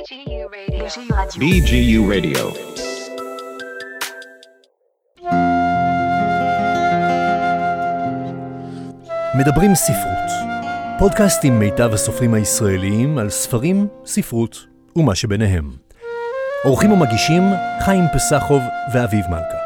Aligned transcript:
BGU 0.00 0.48
Radio. 0.48 1.40
BGU 1.40 2.00
Radio. 2.08 2.44
מדברים 9.38 9.74
ספרות, 9.74 10.30
פודקאסט 10.98 11.44
עם 11.44 11.58
מיטב 11.58 11.90
הסופרים 11.94 12.34
הישראליים 12.34 13.18
על 13.18 13.30
ספרים, 13.30 13.88
ספרות 14.06 14.66
ומה 14.96 15.14
שביניהם. 15.14 15.70
עורכים 16.64 16.92
ומגישים 16.92 17.42
חיים 17.80 18.04
פסחוב 18.14 18.62
ואביב 18.92 19.26
מלכה. 19.30 19.59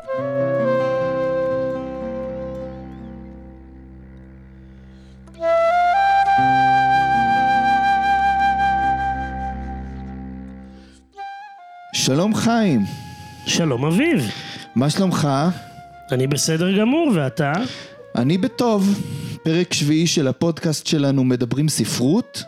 שלום 12.15 12.35
חיים, 12.35 12.81
שלום 13.47 13.85
אביב, 13.85 14.31
מה 14.75 14.91
שלומך? 14.91 15.29
אני 16.13 16.27
בסדר 16.27 16.79
גמור, 16.79 17.11
ואתה? 17.15 17.53
אני 18.17 18.39
בטוב. 18.39 19.05
פרק 19.45 19.73
שביעי 19.73 20.07
של 20.07 20.29
הפודקאסט 20.29 20.87
שלנו 20.87 21.25
מדברים 21.25 21.69
ספרות, 21.69 22.45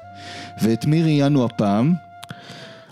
ואת 0.62 0.86
מי 0.86 1.02
ראיינו 1.02 1.44
הפעם? 1.44 1.94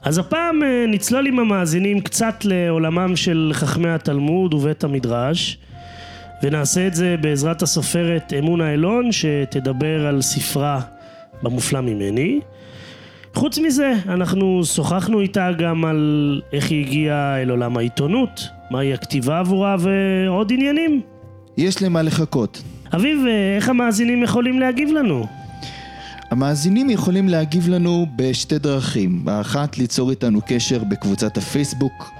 אז 0.02 0.18
הפעם 0.18 0.62
אה, 0.62 0.84
נצלול 0.88 1.26
עם 1.26 1.38
המאזינים 1.38 2.00
קצת 2.00 2.34
לעולמם 2.44 3.16
של 3.16 3.50
חכמי 3.54 3.90
התלמוד 3.90 4.54
ובית 4.54 4.84
המדרש, 4.84 5.58
ונעשה 6.42 6.86
את 6.86 6.94
זה 6.94 7.16
בעזרת 7.20 7.62
הסופרת 7.62 8.32
אמונה 8.38 8.74
אלון, 8.74 9.12
שתדבר 9.12 10.06
על 10.06 10.22
ספרה 10.22 10.80
במופלא 11.42 11.80
ממני. 11.80 12.40
חוץ 13.34 13.58
מזה, 13.58 13.92
אנחנו 14.08 14.64
שוחחנו 14.64 15.20
איתה 15.20 15.50
גם 15.58 15.84
על 15.84 16.40
איך 16.52 16.70
היא 16.70 16.86
הגיעה 16.86 17.42
אל 17.42 17.50
עולם 17.50 17.76
העיתונות, 17.76 18.48
מהי 18.70 18.94
הכתיבה 18.94 19.38
עבורה 19.38 19.76
ועוד 19.78 20.52
עניינים. 20.52 21.00
יש 21.56 21.82
למה 21.82 22.02
לחכות. 22.02 22.62
אביב, 22.94 23.18
אה, 23.26 23.56
איך 23.56 23.68
המאזינים 23.68 24.22
יכולים 24.22 24.60
להגיב 24.60 24.88
לנו? 24.92 25.26
המאזינים 26.30 26.90
יכולים 26.90 27.28
להגיב 27.28 27.68
לנו 27.68 28.06
בשתי 28.16 28.58
דרכים. 28.58 29.24
האחת, 29.28 29.78
ליצור 29.78 30.10
איתנו 30.10 30.40
קשר 30.46 30.84
בקבוצת 30.84 31.36
הפייסבוק, 31.36 32.10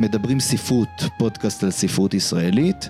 מדברים 0.00 0.40
ספרות, 0.40 1.04
פודקאסט 1.18 1.64
על 1.64 1.70
ספרות 1.70 2.14
ישראלית, 2.14 2.88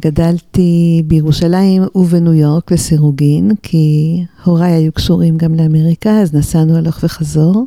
גדלתי 0.03 1.03
בירושלים 1.07 1.83
ובניו 1.95 2.35
יורק 2.35 2.73
לסירוגין, 2.73 3.51
כי 3.63 4.25
הוריי 4.45 4.73
היו 4.73 4.93
קשורים 4.93 5.37
גם 5.37 5.55
לאמריקה, 5.55 6.21
אז 6.21 6.35
נסענו 6.35 6.77
הלוך 6.77 6.99
וחזור. 7.03 7.67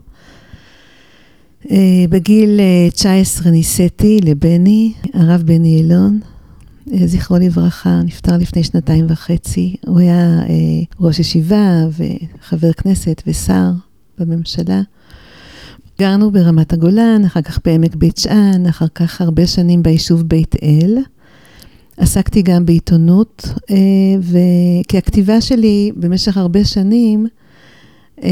אה, 1.71 2.05
בגיל 2.09 2.59
19 2.93 3.51
נישאתי 3.51 4.19
לבני, 4.23 4.93
הרב 5.13 5.41
בני 5.41 5.77
אילון, 5.77 6.19
אה, 6.93 7.07
זכרו 7.07 7.37
לברכה, 7.37 8.01
נפטר 8.05 8.37
לפני 8.37 8.63
שנתיים 8.63 9.05
וחצי. 9.09 9.75
הוא 9.87 9.99
היה 9.99 10.39
אה, 10.39 10.45
ראש 10.99 11.19
ישיבה 11.19 11.71
וחבר 11.91 12.73
כנסת 12.73 13.23
ושר 13.27 13.71
בממשלה. 14.19 14.81
גרנו 15.99 16.31
ברמת 16.31 16.73
הגולן, 16.73 17.21
אחר 17.25 17.41
כך 17.41 17.59
בעמק 17.65 17.95
בית 17.95 18.17
שאן, 18.17 18.65
אחר 18.65 18.87
כך 18.95 19.21
הרבה 19.21 19.47
שנים 19.47 19.83
ביישוב 19.83 20.21
בית 20.21 20.55
אל. 20.63 20.97
עסקתי 21.97 22.41
גם 22.41 22.65
בעיתונות, 22.65 23.45
כי 24.87 24.97
הכתיבה 24.97 25.41
שלי 25.41 25.91
במשך 25.95 26.37
הרבה 26.37 26.65
שנים 26.65 27.25
אה, 27.25 27.31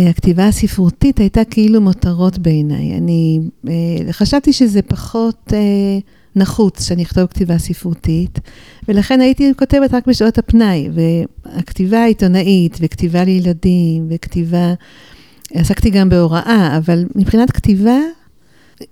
הכתיבה 0.09 0.47
הספרותית 0.47 1.19
הייתה 1.19 1.45
כאילו 1.45 1.81
מותרות 1.81 2.39
בעיניי. 2.39 2.97
אני 2.97 3.39
אה, 3.67 4.13
חשבתי 4.13 4.53
שזה 4.53 4.81
פחות 4.81 5.53
אה, 5.53 5.99
נחוץ 6.35 6.87
שאני 6.87 7.03
אכתוב 7.03 7.25
כתיבה 7.25 7.57
ספרותית, 7.57 8.39
ולכן 8.87 9.21
הייתי 9.21 9.51
כותבת 9.57 9.93
רק 9.93 10.07
בשעות 10.07 10.37
הפנאי, 10.37 10.89
והכתיבה 10.93 11.99
העיתונאית, 11.99 12.77
וכתיבה 12.81 13.23
לילדים, 13.23 14.07
וכתיבה... 14.09 14.73
עסקתי 15.53 15.89
גם 15.89 16.09
בהוראה, 16.09 16.77
אבל 16.77 17.05
מבחינת 17.15 17.51
כתיבה, 17.51 17.97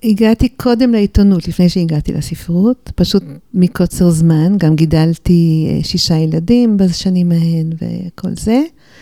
הגעתי 0.04 0.50
קודם 0.50 0.92
לעיתונות, 0.92 1.48
לפני 1.48 1.70
שהגעתי 1.70 2.14
לספרות, 2.14 2.92
פשוט 2.96 3.24
מקוצר 3.54 4.10
זמן, 4.10 4.58
גם 4.58 4.76
גידלתי 4.76 5.68
שישה 5.84 6.18
ילדים 6.18 6.78
בשנים 6.78 7.32
ההן 7.32 7.70
וכל 7.74 8.30
זה. 8.36 8.62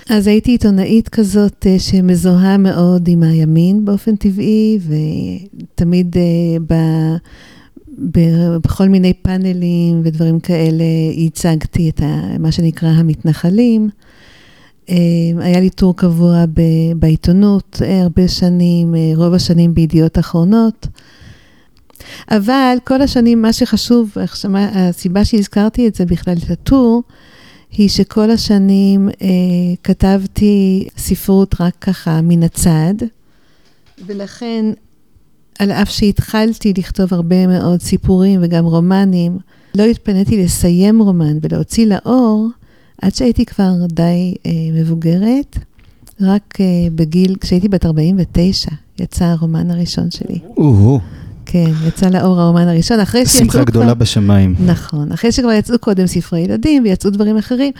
אז 0.10 0.28
הייתי 0.28 0.52
עיתונאית 0.52 1.10
כזאת 1.10 1.68
אה, 1.70 1.80
שמזוהה 1.80 2.58
מאוד 2.58 3.08
עם 3.08 3.24
הימין 3.24 3.86
באופן 3.86 4.16
טבעי, 4.16 4.80
ותמיד 4.80 6.18
אה, 6.18 6.58
ב... 6.68 6.74
בכל 8.64 8.90
מיני 8.90 9.14
פאנלים 9.14 10.02
ודברים 10.04 10.40
כאלה 10.40 10.84
ייצגתי 11.14 11.90
את 11.90 12.02
ה, 12.02 12.38
מה 12.40 12.52
שנקרא 12.52 12.90
המתנחלים. 12.90 13.90
אה, 14.90 14.96
היה 15.40 15.60
לי 15.60 15.70
טור 15.70 15.96
קבוע 15.96 16.46
ב, 16.54 16.62
בעיתונות 16.96 17.82
הרבה 18.04 18.28
שנים, 18.28 18.96
רוב 19.16 19.34
השנים 19.34 19.74
בידיעות 19.74 20.20
אחרונות. 20.20 20.88
אבל 22.32 22.78
כל 22.84 23.02
השנים, 23.02 23.42
מה 23.42 23.54
שחשוב, 23.54 24.12
הסיבה 24.54 25.26
שהזכרתי 25.26 25.88
את 25.88 25.96
זה 25.96 26.06
בכלל, 26.06 26.36
את 26.46 26.52
הטור, 26.52 27.04
היא 27.72 27.90
שכל 27.90 28.32
השנים 28.32 29.10
אה, 29.10 29.28
כתבתי 29.84 30.88
ספרות 30.98 31.62
רק 31.62 31.74
ככה 31.82 32.22
מן 32.22 32.44
הצד, 32.44 32.94
ולכן, 34.06 34.66
על 35.60 35.72
אף 35.72 35.90
שהתחלתי 35.90 36.74
לכתוב 36.78 37.14
הרבה 37.14 37.48
מאוד 37.48 37.82
סיפורים 37.82 38.40
וגם 38.44 38.66
רומנים, 38.66 39.38
לא 39.76 39.84
התפניתי 39.84 40.44
לסיים 40.44 41.00
רומן 41.00 41.38
ולהוציא 41.42 41.86
לאור 41.86 42.50
עד 43.04 43.16
שהייתי 43.16 43.46
כבר 43.46 43.72
די 43.90 44.34
אה, 44.46 44.52
מבוגרת. 44.74 45.58
רק 46.22 46.58
אה, 46.60 46.66
בגיל, 46.96 47.36
כשהייתי 47.42 47.70
בת 47.70 47.86
49, 47.86 48.70
יצא 49.00 49.26
הרומן 49.26 49.72
הראשון 49.72 50.12
שלי. 50.12 50.40
או-הו. 50.58 51.00
כן, 51.46 51.72
יצא 51.88 52.10
לאור 52.10 52.42
הרומן 52.42 52.68
הראשון, 52.68 53.00
אחרי 53.00 53.26
שיצאו 53.26 53.48
כבר... 53.48 53.54
שמחה 53.54 53.64
גדולה 53.64 53.94
בשמיים. 53.94 54.56
נכון, 54.66 55.12
אחרי 55.12 55.32
שכבר 55.32 55.52
יצאו 55.52 55.80
קודם 55.80 56.08
ספרי 56.08 56.40
ילדים 56.40 56.84
ויצאו 56.84 57.10
דברים 57.10 57.38
אחרים, 57.38 57.72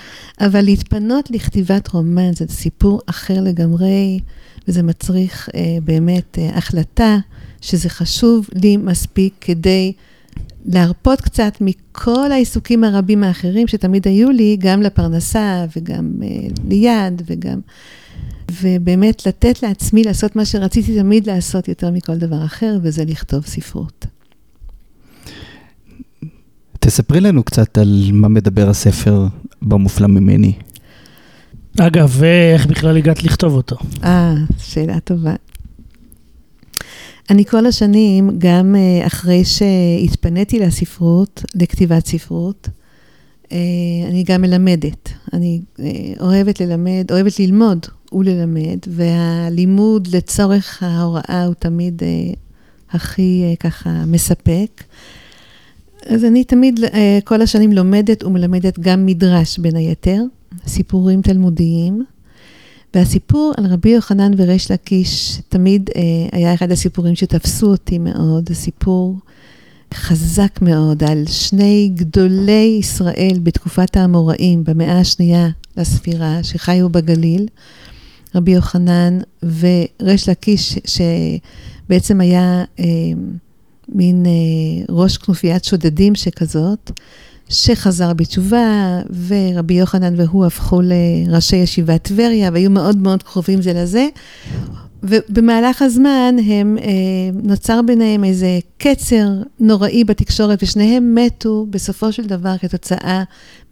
אבל 0.42 0.62
להתפנות 0.62 1.32
לכתיבת 1.32 1.88
רומן 1.88 2.34
זה 2.34 2.46
סיפור 2.50 3.02
אחר 3.06 3.42
לגמרי, 3.42 4.20
וזה 4.68 4.84
מצריך 4.84 5.50
אה, 5.56 5.78
באמת 5.86 6.38
אה, 6.42 6.58
החלטה 6.58 7.18
שזה 7.62 7.90
חשוב 7.90 8.48
לי 8.54 8.78
מספיק 8.78 9.34
כדי 9.42 9.94
להרפות 10.66 11.22
קצת 11.22 11.54
מכל 11.62 12.32
העיסוקים 12.32 12.84
הרבים 12.84 13.24
האחרים 13.24 13.68
שתמיד 13.68 14.08
היו 14.08 14.32
לי, 14.32 14.58
גם 14.60 14.82
לפרנסה 14.82 15.66
וגם 15.78 16.12
uh, 16.20 16.62
ליד 16.68 17.22
וגם... 17.26 17.60
ובאמת 18.62 19.26
לתת 19.26 19.64
לעצמי 19.64 20.04
לעשות 20.04 20.36
מה 20.36 20.46
שרציתי 20.46 21.00
תמיד 21.00 21.28
לעשות 21.28 21.68
יותר 21.68 21.92
מכל 21.92 22.18
דבר 22.18 22.46
אחר, 22.46 22.78
וזה 22.82 23.06
לכתוב 23.06 23.46
ספרות. 23.46 24.06
תספרי 26.80 27.22
לנו 27.22 27.44
קצת 27.44 27.78
על 27.78 28.10
מה 28.14 28.28
מדבר 28.28 28.70
הספר 28.70 29.28
במופלא 29.62 30.08
ממני. 30.08 30.54
אגב, 31.80 32.16
ואיך 32.20 32.66
בכלל 32.66 32.98
הגעת 32.98 33.24
לכתוב 33.24 33.54
אותו? 33.54 33.76
אה, 34.04 34.34
שאלה 34.58 35.00
טובה. 35.00 35.36
אני 37.30 37.46
כל 37.46 37.66
השנים, 37.66 38.30
גם 38.38 38.76
אה, 38.76 39.08
אחרי 39.08 39.44
שהתפניתי 39.46 40.60
לספרות, 40.60 41.44
לכתיבת 41.56 42.08
ספרות, 42.08 42.70
אה, 43.52 43.58
אני 44.10 44.24
גם 44.24 44.42
מלמדת. 44.42 45.10
אני 45.34 45.62
אה, 45.80 45.86
אוהבת 46.20 46.62
ללמד, 46.62 47.06
אוהבת 47.12 47.40
ללמוד 47.40 47.86
וללמד, 48.14 48.80
והלימוד 48.88 50.08
לצורך 50.16 50.84
ההוראה 50.84 51.44
הוא 51.46 51.54
תמיד 51.54 52.02
הכי 52.92 53.56
ככה 53.60 54.06
מספק. 54.08 54.84
אז 56.06 56.26
אני 56.26 56.44
תמיד 56.44 56.80
כל 57.24 57.42
השנים 57.42 57.72
לומדת 57.72 58.24
ומלמדת 58.24 58.80
גם 58.80 59.06
מדרש 59.06 59.58
בין 59.58 59.76
היתר, 59.76 60.22
סיפורים 60.68 61.22
תלמודיים. 61.22 62.04
והסיפור 62.94 63.54
על 63.58 63.66
רבי 63.66 63.90
יוחנן 63.90 64.32
וריש 64.38 64.72
לקיש 64.72 65.38
תמיד 65.50 65.90
אה, 65.96 66.02
היה 66.32 66.54
אחד 66.54 66.72
הסיפורים 66.72 67.16
שתפסו 67.16 67.68
אותי 67.68 67.98
מאוד, 67.98 68.50
סיפור 68.54 69.16
חזק 69.94 70.62
מאוד 70.62 71.04
על 71.04 71.24
שני 71.28 71.92
גדולי 71.96 72.78
ישראל 72.80 73.40
בתקופת 73.44 73.98
האמוראים 73.98 74.64
במאה 74.64 75.00
השנייה 75.00 75.50
לספירה, 75.78 76.44
שחיו 76.44 76.90
בגליל, 76.90 77.48
רבי 78.36 78.52
יוחנן 78.52 79.20
וריש 79.44 80.30
לקיש, 80.30 80.76
שבעצם 80.86 82.22
היה 82.22 82.64
אה, 82.80 82.86
מין 83.90 84.26
אה, 84.26 84.86
ראש 84.96 85.18
כנופיית 85.18 85.64
שודדים 85.64 86.16
שכזאת. 86.16 86.92
שחזר 87.54 88.14
בתשובה, 88.14 89.00
ורבי 89.28 89.74
יוחנן 89.74 90.20
והוא 90.20 90.46
הפכו 90.46 90.82
לראשי 90.84 91.56
ישיבת 91.56 92.04
טבריה, 92.04 92.50
והיו 92.54 92.70
מאוד 92.70 92.98
מאוד 92.98 93.24
קרובים 93.24 93.62
זה 93.62 93.74
לזה. 93.74 94.08
ובמהלך 95.04 95.82
הזמן 95.82 96.36
הם, 96.46 96.78
אה, 96.78 96.92
נוצר 97.44 97.82
ביניהם 97.82 98.24
איזה 98.24 98.60
קצר 98.78 99.28
נוראי 99.60 100.04
בתקשורת, 100.04 100.64
ושניהם 100.64 101.16
מתו 101.16 101.68
בסופו 101.70 102.12
של 102.12 102.26
דבר 102.26 102.58
כתוצאה 102.58 103.24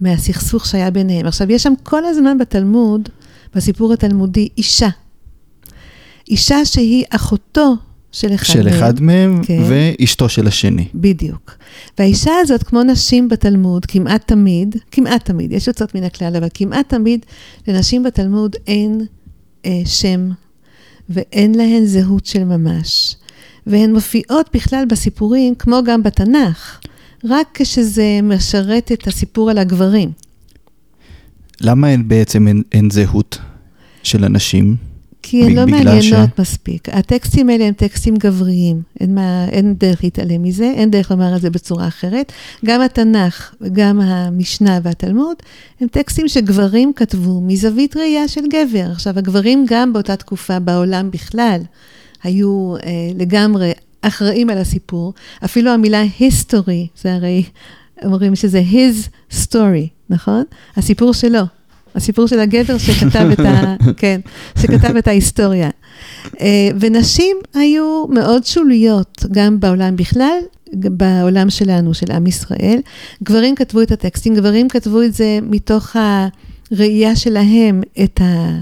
מהסכסוך 0.01 0.65
שהיה 0.65 0.91
ביניהם. 0.91 1.25
עכשיו, 1.27 1.51
יש 1.51 1.63
שם 1.63 1.73
כל 1.83 2.05
הזמן 2.05 2.37
בתלמוד, 2.37 3.09
בסיפור 3.55 3.93
התלמודי, 3.93 4.49
אישה. 4.57 4.89
אישה 6.29 6.65
שהיא 6.65 7.03
אחותו 7.09 7.75
של 8.11 8.33
אחד 8.35 8.53
של 8.53 8.63
מהם. 8.63 8.73
אחד 8.73 9.01
מהם, 9.01 9.41
כן. 9.43 9.61
ואשתו 9.69 10.29
של 10.29 10.47
השני. 10.47 10.87
בדיוק. 10.95 11.57
והאישה 11.99 12.31
הזאת, 12.41 12.63
כמו 12.63 12.83
נשים 12.83 13.29
בתלמוד, 13.29 13.85
כמעט 13.85 14.27
תמיד, 14.27 14.75
כמעט 14.91 15.25
תמיד, 15.25 15.51
יש 15.51 15.67
יוצאות 15.67 15.95
מן 15.95 16.03
הכלל, 16.03 16.35
אבל 16.35 16.47
כמעט 16.53 16.89
תמיד 16.89 17.25
לנשים 17.67 18.03
בתלמוד 18.03 18.55
אין 18.67 19.01
אה, 19.65 19.81
שם 19.85 20.29
ואין 21.09 21.55
להן 21.55 21.85
זהות 21.85 22.25
של 22.25 22.43
ממש. 22.43 23.15
והן 23.67 23.93
מופיעות 23.93 24.49
בכלל 24.53 24.85
בסיפורים, 24.89 25.55
כמו 25.55 25.79
גם 25.85 26.03
בתנ"ך, 26.03 26.79
רק 27.25 27.47
כשזה 27.53 28.19
משרת 28.23 28.91
את 28.91 29.07
הסיפור 29.07 29.49
על 29.49 29.57
הגברים. 29.57 30.11
למה 31.61 31.89
אין 31.89 32.07
בעצם 32.07 32.47
אין, 32.47 32.63
אין 32.71 32.89
זהות 32.89 33.37
של 34.03 34.23
הנשים? 34.23 34.90
כי 35.21 35.43
הן 35.45 35.55
לא 35.55 35.65
מעניינות 35.65 36.29
ש... 36.35 36.39
מספיק. 36.39 36.89
הטקסטים 36.89 37.49
האלה 37.49 37.65
הם 37.65 37.73
טקסטים 37.73 38.15
גבריים, 38.15 38.81
אין, 38.99 39.15
מה, 39.15 39.45
אין 39.51 39.75
דרך 39.77 40.03
להתעלם 40.03 40.43
מזה, 40.43 40.71
אין 40.75 40.91
דרך 40.91 41.11
לומר 41.11 41.35
את 41.35 41.41
זה 41.41 41.49
בצורה 41.49 41.87
אחרת. 41.87 42.31
גם 42.65 42.81
התנ"ך 42.81 43.55
וגם 43.61 44.01
המשנה 44.01 44.79
והתלמוד 44.83 45.37
הם 45.81 45.87
טקסטים 45.87 46.27
שגברים 46.27 46.93
כתבו 46.93 47.41
מזווית 47.41 47.97
ראייה 47.97 48.27
של 48.27 48.41
גבר. 48.47 48.91
עכשיו, 48.91 49.19
הגברים 49.19 49.65
גם 49.69 49.93
באותה 49.93 50.15
תקופה 50.15 50.59
בעולם 50.59 51.11
בכלל 51.11 51.61
היו 52.23 52.75
אה, 52.75 52.91
לגמרי 53.15 53.71
אחראים 54.01 54.49
על 54.49 54.57
הסיפור. 54.57 55.13
אפילו 55.45 55.71
המילה 55.71 56.03
history, 56.19 57.01
זה 57.01 57.13
הרי 57.13 57.43
אומרים 58.05 58.35
שזה 58.35 58.63
his 58.71 59.07
story, 59.33 59.87
נכון? 60.09 60.43
הסיפור 60.75 61.13
שלו. 61.13 61.41
הסיפור 61.95 62.27
של 62.27 62.39
הגבר 62.39 62.77
שכתב 62.77 63.29
את, 63.33 63.39
ה, 63.39 63.75
כן, 63.97 64.21
שכתב 64.61 64.95
את 64.97 65.07
ההיסטוריה. 65.07 65.69
אה, 66.41 66.69
ונשים 66.79 67.37
היו 67.53 68.05
מאוד 68.09 68.45
שוליות, 68.45 69.25
גם 69.31 69.59
בעולם 69.59 69.95
בכלל, 69.95 70.37
בעולם 70.73 71.49
שלנו, 71.49 71.93
של 71.93 72.11
עם 72.11 72.27
ישראל. 72.27 72.79
גברים 73.23 73.55
כתבו 73.55 73.81
את 73.81 73.91
הטקסטים, 73.91 74.35
גברים 74.35 74.69
כתבו 74.69 75.01
את 75.01 75.13
זה 75.13 75.39
מתוך 75.41 75.95
הראייה 76.71 77.15
שלהם 77.15 77.81
את, 78.03 78.21
ה, 78.21 78.59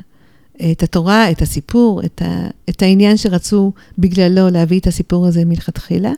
את 0.71 0.83
התורה, 0.83 1.31
את 1.31 1.41
הסיפור, 1.41 2.01
את, 2.05 2.21
ה, 2.21 2.47
את 2.69 2.81
העניין 2.81 3.17
שרצו 3.17 3.71
בגללו 3.97 4.49
להביא 4.49 4.79
את 4.79 4.87
הסיפור 4.87 5.27
הזה 5.27 5.45
מלכתחילה. 5.45 6.11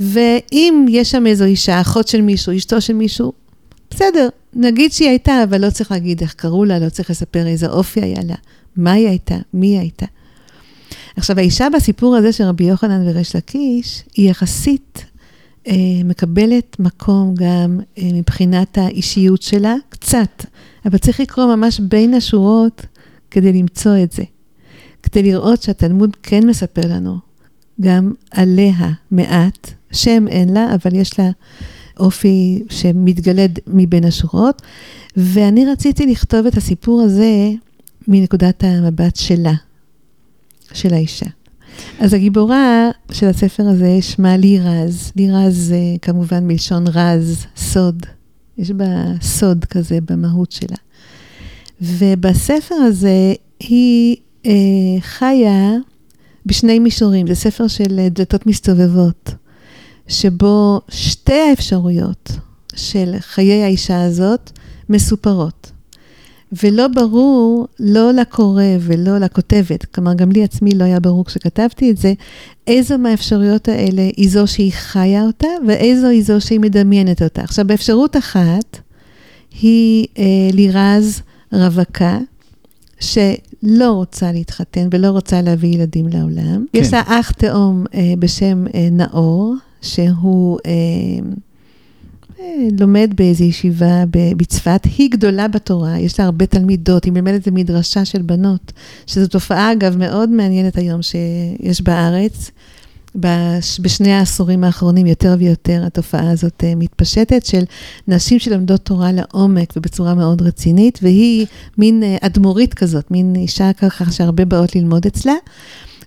ואם 0.00 0.86
יש 0.88 1.10
שם 1.10 1.26
איזו 1.26 1.44
אישה, 1.44 1.80
אחות 1.80 2.08
של 2.08 2.20
מישהו, 2.20 2.56
אשתו 2.56 2.80
של 2.80 2.92
מישהו, 2.92 3.32
בסדר, 3.90 4.28
נגיד 4.54 4.92
שהיא 4.92 5.08
הייתה, 5.08 5.42
אבל 5.44 5.66
לא 5.66 5.70
צריך 5.70 5.90
להגיד 5.90 6.20
איך 6.20 6.34
קראו 6.34 6.64
לה, 6.64 6.78
לא 6.78 6.88
צריך 6.88 7.10
לספר 7.10 7.46
איזה 7.46 7.68
אופי 7.68 8.00
היה 8.00 8.22
לה, 8.24 8.34
מה 8.76 8.92
היא 8.92 9.08
הייתה, 9.08 9.36
מי 9.54 9.66
היא 9.66 9.78
הייתה. 9.78 10.06
עכשיו, 11.16 11.38
האישה 11.38 11.66
בסיפור 11.74 12.16
הזה 12.16 12.32
של 12.32 12.44
רבי 12.44 12.64
יוחנן 12.64 13.08
וריש 13.08 13.36
לקיש, 13.36 14.02
היא 14.16 14.30
יחסית 14.30 15.04
אה, 15.66 15.74
מקבלת 16.04 16.76
מקום 16.78 17.34
גם 17.34 17.80
אה, 17.98 18.08
מבחינת 18.14 18.78
האישיות 18.78 19.42
שלה, 19.42 19.74
קצת, 19.88 20.44
אבל 20.86 20.98
צריך 20.98 21.20
לקרוא 21.20 21.56
ממש 21.56 21.80
בין 21.80 22.14
השורות 22.14 22.86
כדי 23.30 23.52
למצוא 23.52 23.96
את 24.02 24.12
זה. 24.12 24.22
כדי 25.02 25.22
לראות 25.22 25.62
שהתלמוד 25.62 26.16
כן 26.22 26.46
מספר 26.46 26.80
לנו 26.84 27.18
גם 27.80 28.12
עליה 28.30 28.92
מעט, 29.10 29.70
שם 29.92 30.28
אין 30.28 30.48
לה, 30.48 30.74
אבל 30.74 30.94
יש 30.94 31.18
לה 31.18 31.30
אופי 32.00 32.62
שמתגלה 32.70 33.46
מבין 33.66 34.04
השורות, 34.04 34.62
ואני 35.16 35.66
רציתי 35.66 36.06
לכתוב 36.06 36.46
את 36.46 36.56
הסיפור 36.56 37.00
הזה 37.00 37.50
מנקודת 38.08 38.64
המבט 38.64 39.16
שלה, 39.16 39.54
של 40.72 40.94
האישה. 40.94 41.26
אז 42.00 42.14
הגיבורה 42.14 42.90
של 43.12 43.26
הספר 43.26 43.62
הזה 43.62 43.98
שמה 44.00 44.36
לירז. 44.36 45.12
לירז 45.16 45.56
זה 45.56 45.80
כמובן 46.02 46.46
מלשון 46.46 46.84
רז, 46.86 47.46
סוד. 47.56 48.06
יש 48.58 48.70
בה 48.70 48.86
סוד 49.22 49.64
כזה 49.64 49.98
במהות 50.10 50.52
שלה. 50.52 50.76
ובספר 51.80 52.74
הזה 52.74 53.34
היא 53.60 54.16
אה, 54.46 54.52
חיה 55.00 55.72
בשני 56.46 56.78
מישורים. 56.78 57.26
זה 57.26 57.34
ספר 57.34 57.68
של 57.68 58.08
דלתות 58.10 58.46
מסתובבות. 58.46 59.34
שבו 60.10 60.80
שתי 60.88 61.40
האפשרויות 61.50 62.30
של 62.76 63.14
חיי 63.20 63.62
האישה 63.62 64.04
הזאת 64.04 64.50
מסופרות. 64.88 65.70
ולא 66.62 66.88
ברור, 66.88 67.68
לא 67.80 68.12
לקורא 68.12 68.62
ולא 68.80 69.18
לכותבת, 69.18 69.84
כלומר, 69.84 70.14
גם 70.14 70.32
לי 70.32 70.44
עצמי 70.44 70.74
לא 70.74 70.84
היה 70.84 71.00
ברור 71.00 71.24
כשכתבתי 71.24 71.90
את 71.90 71.96
זה, 71.96 72.12
איזו 72.66 72.98
מהאפשרויות 72.98 73.68
האלה 73.68 74.02
היא 74.16 74.30
זו 74.30 74.46
שהיא 74.46 74.72
חיה 74.72 75.22
אותה, 75.22 75.48
ואיזו 75.68 76.06
היא 76.06 76.22
זו 76.24 76.40
שהיא 76.40 76.60
מדמיינת 76.60 77.22
אותה. 77.22 77.42
עכשיו, 77.42 77.66
באפשרות 77.66 78.16
אחת, 78.16 78.78
היא 79.60 80.06
אה, 80.18 80.24
לירז 80.52 81.22
רווקה, 81.52 82.18
שלא 83.00 83.92
רוצה 83.92 84.32
להתחתן 84.32 84.88
ולא 84.90 85.08
רוצה 85.08 85.42
להביא 85.42 85.74
ילדים 85.74 86.08
לעולם. 86.08 86.64
כן. 86.72 86.78
יש 86.78 86.92
לה 86.92 87.02
אח 87.06 87.30
תאום 87.30 87.84
אה, 87.94 88.12
בשם 88.18 88.64
אה, 88.74 88.88
נאור, 88.90 89.54
שהוא 89.82 90.58
אה, 90.66 90.72
אה, 92.40 92.68
לומד 92.80 93.12
באיזו 93.16 93.44
ישיבה 93.44 94.04
בצפת, 94.10 94.80
היא 94.98 95.10
גדולה 95.10 95.48
בתורה, 95.48 95.98
יש 95.98 96.20
לה 96.20 96.26
הרבה 96.26 96.46
תלמידות, 96.46 97.04
היא 97.04 97.12
מלמדת 97.12 97.48
במדרשה 97.48 98.04
של 98.04 98.22
בנות, 98.22 98.72
שזו 99.06 99.28
תופעה, 99.28 99.72
אגב, 99.72 99.96
מאוד 99.96 100.30
מעניינת 100.30 100.76
היום 100.76 101.00
שיש 101.02 101.82
בארץ. 101.82 102.50
בשני 103.82 104.12
העשורים 104.12 104.64
האחרונים 104.64 105.06
יותר 105.06 105.36
ויותר 105.38 105.82
התופעה 105.86 106.30
הזאת 106.30 106.64
אה, 106.64 106.74
מתפשטת 106.76 107.46
של 107.46 107.62
נשים 108.08 108.38
שלומדות 108.38 108.80
תורה 108.80 109.12
לעומק 109.12 109.72
ובצורה 109.76 110.14
מאוד 110.14 110.42
רצינית, 110.42 110.98
והיא 111.02 111.46
מין 111.78 112.02
אה, 112.02 112.16
אדמו"רית 112.20 112.74
כזאת, 112.74 113.10
מין 113.10 113.36
אישה 113.36 113.72
ככה 113.72 114.12
שהרבה 114.12 114.44
באות 114.44 114.76
ללמוד 114.76 115.06
אצלה. 115.06 115.34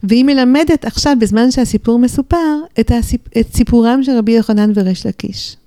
והיא 0.03 0.25
מלמדת 0.25 0.85
עכשיו, 0.85 1.15
בזמן 1.19 1.51
שהסיפור 1.51 1.99
מסופר, 1.99 2.59
את, 2.79 2.91
הסיפ... 2.91 3.21
את 3.39 3.55
סיפורם 3.55 4.03
של 4.03 4.11
רבי 4.17 4.31
יוחנן 4.31 4.71
וריש 4.75 5.05
לקיש. 5.05 5.57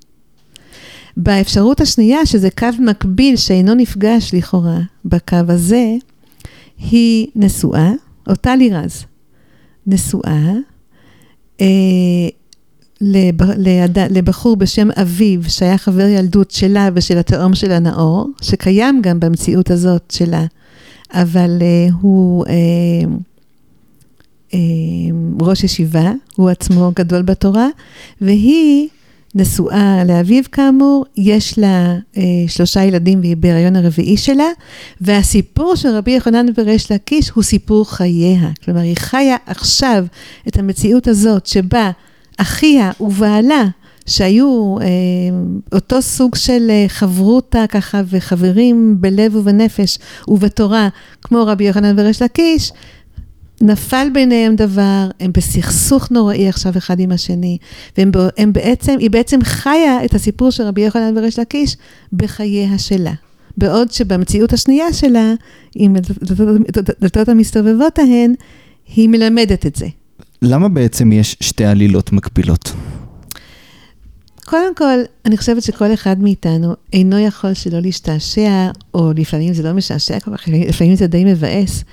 באפשרות 1.17 1.81
השנייה, 1.81 2.27
שזה 2.27 2.51
קו 2.51 2.67
מקביל 2.79 3.37
שאינו 3.37 3.75
נפגש 3.75 4.35
לכאורה 4.35 4.79
בקו 5.05 5.37
הזה, 5.49 5.95
היא 6.79 7.27
נשואה, 7.37 7.93
אותה 8.29 8.57
לירז, 8.57 9.05
נשואה, 9.87 10.53
אה, 11.61 11.67
לב, 13.01 13.43
ליד, 13.43 13.99
לבחור 13.99 14.57
בשם 14.57 14.89
אביב, 15.01 15.47
שהיה 15.49 15.79
חבר 15.79 16.07
ילדות 16.07 16.51
שלה 16.51 16.89
ושל 16.95 17.19
התאום 17.19 17.55
שלה 17.55 17.79
נאור, 17.79 18.29
שקיים 18.43 19.03
גם 19.03 19.21
במציאות 19.21 19.71
הזאת 19.71 20.11
שלה, 20.11 20.45
אבל 21.13 21.59
אה, 21.61 21.89
הוא 22.01 22.47
אה, 22.47 23.17
ראש 25.41 25.65
ישיבה, 25.65 26.13
הוא 26.37 26.51
עצמו 26.51 26.91
גדול 26.95 27.23
בתורה, 27.23 27.69
והיא 28.21 28.89
נשואה 29.35 30.05
לאביו 30.05 30.43
כאמור, 30.53 31.05
יש 31.17 31.59
לה 31.59 31.95
אה, 32.17 32.23
שלושה 32.49 32.85
ילדים 32.85 33.21
והיא 33.21 33.37
בהריון 33.37 33.77
הרביעי 33.77 34.17
שלה, 34.17 34.49
והסיפור 35.01 35.77
של 35.77 35.89
רבי 35.89 36.11
יוחנן 36.11 36.47
וריש 36.59 36.93
לקיש 36.93 37.31
הוא 37.31 37.43
סיפור 37.43 37.91
חייה. 37.91 38.51
כלומר, 38.65 38.81
היא 38.81 38.97
חיה 38.97 39.37
עכשיו 39.47 40.07
את 40.49 40.59
המציאות 40.59 41.09
הזאת 41.09 41.47
שבה 41.47 41.91
אחיה 42.39 42.91
ובעלה, 43.01 43.65
שהיו 44.07 44.77
אה, 44.81 44.87
אותו 45.73 46.03
סוג 46.03 46.35
של 46.35 46.67
אה, 46.71 46.85
חברותה 46.89 47.65
ככה 47.69 48.03
וחברים 48.09 48.97
בלב 49.01 49.37
ובנפש 49.37 49.99
ובתורה, 50.29 50.89
כמו 51.23 51.47
רבי 51.47 51.65
יוחנן 51.65 51.99
וריש 51.99 52.23
לקיש, 52.23 52.73
נפל 53.61 54.09
ביניהם 54.15 54.57
דבר, 54.57 55.09
הם 55.21 55.31
בסכסוך 55.35 56.11
נוראי 56.11 56.49
עכשיו 56.49 56.79
אחד 56.79 57.01
עם 57.01 57.13
השני, 57.13 57.59
והם 57.99 58.11
הם 58.39 58.53
בעצם, 58.53 58.97
היא 58.99 59.11
בעצם 59.11 59.39
חיה 59.43 60.05
את 60.05 60.15
הסיפור 60.15 60.51
של 60.51 60.63
רבי 60.63 60.81
יוחנן 60.81 61.19
וריש 61.19 61.39
לקיש 61.39 61.77
בחייה 62.13 62.79
שלה. 62.79 63.13
בעוד 63.57 63.93
שבמציאות 63.93 64.53
השנייה 64.53 64.93
שלה, 64.93 65.35
עם 65.75 65.97
הדלתות 65.97 67.29
המסתובבות 67.29 67.99
ההן, 67.99 68.35
היא 68.95 69.09
מלמדת 69.09 69.67
את 69.67 69.77
זה. 69.77 69.87
למה 70.43 70.69
בעצם 70.69 71.13
יש 71.13 71.37
שתי 71.41 71.65
עלילות 71.65 72.13
מקבילות? 72.13 72.73
קודם 74.49 74.75
כל, 74.75 74.99
אני 75.25 75.37
חושבת 75.37 75.63
שכל 75.63 75.95
אחד 75.95 76.21
מאיתנו 76.21 76.75
אינו 76.93 77.19
יכול 77.19 77.55
שלא 77.55 77.81
להשתעשע, 77.81 78.71
או 78.95 79.13
לפעמים 79.17 79.55
זה 79.55 79.63
לא 79.63 79.73
משעשע 79.73 80.21
כל 80.21 80.37
כך, 80.37 80.49
לפעמים 80.49 80.95
זה 80.97 81.07
די 81.07 81.25
מבאס, 81.25 81.85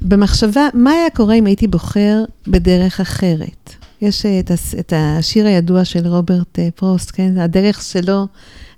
במחשבה, 0.00 0.68
מה 0.74 0.90
היה 0.90 1.10
קורה 1.10 1.34
אם 1.34 1.46
הייתי 1.46 1.66
בוחר 1.66 2.24
בדרך 2.46 3.00
אחרת? 3.00 3.74
יש 4.00 4.26
את, 4.26 4.50
את 4.78 4.92
השיר 4.96 5.46
הידוע 5.46 5.84
של 5.84 6.06
רוברט 6.06 6.58
אה, 6.58 6.68
פרוסט, 6.74 7.10
כן? 7.14 7.38
הדרך 7.38 7.82
שלו, 7.82 8.26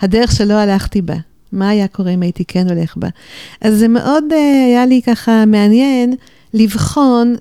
הדרך 0.00 0.32
שלא 0.32 0.54
הלכתי 0.54 1.02
בה. 1.02 1.16
מה 1.52 1.68
היה 1.68 1.88
קורה 1.88 2.10
אם 2.10 2.22
הייתי 2.22 2.44
כן 2.44 2.68
הולך 2.68 2.96
בה? 2.96 3.08
אז 3.60 3.78
זה 3.78 3.88
מאוד 3.88 4.24
אה, 4.32 4.64
היה 4.66 4.86
לי 4.86 5.00
ככה 5.06 5.44
מעניין 5.46 6.14
לבחון 6.54 7.34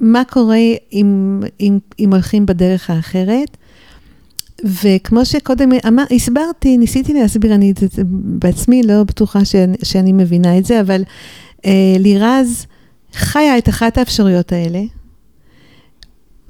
מה 0.00 0.22
קורה 0.30 0.56
אם, 0.92 1.40
אם, 1.60 1.78
אם 1.98 2.12
הולכים 2.12 2.46
בדרך 2.46 2.90
האחרת. 2.90 3.56
וכמו 4.64 5.24
שקודם 5.24 5.70
אמר, 5.88 6.04
הסברתי, 6.10 6.78
ניסיתי 6.78 7.14
להסביר, 7.14 7.54
אני 7.54 7.72
בעצמי 8.14 8.82
לא 8.82 9.04
בטוחה 9.04 9.44
שאני, 9.44 9.76
שאני 9.82 10.12
מבינה 10.12 10.58
את 10.58 10.64
זה, 10.64 10.80
אבל 10.80 11.02
אה, 11.66 11.96
לירז 11.98 12.66
חיה 13.12 13.58
את 13.58 13.68
אחת 13.68 13.98
האפשרויות 13.98 14.52
האלה, 14.52 14.80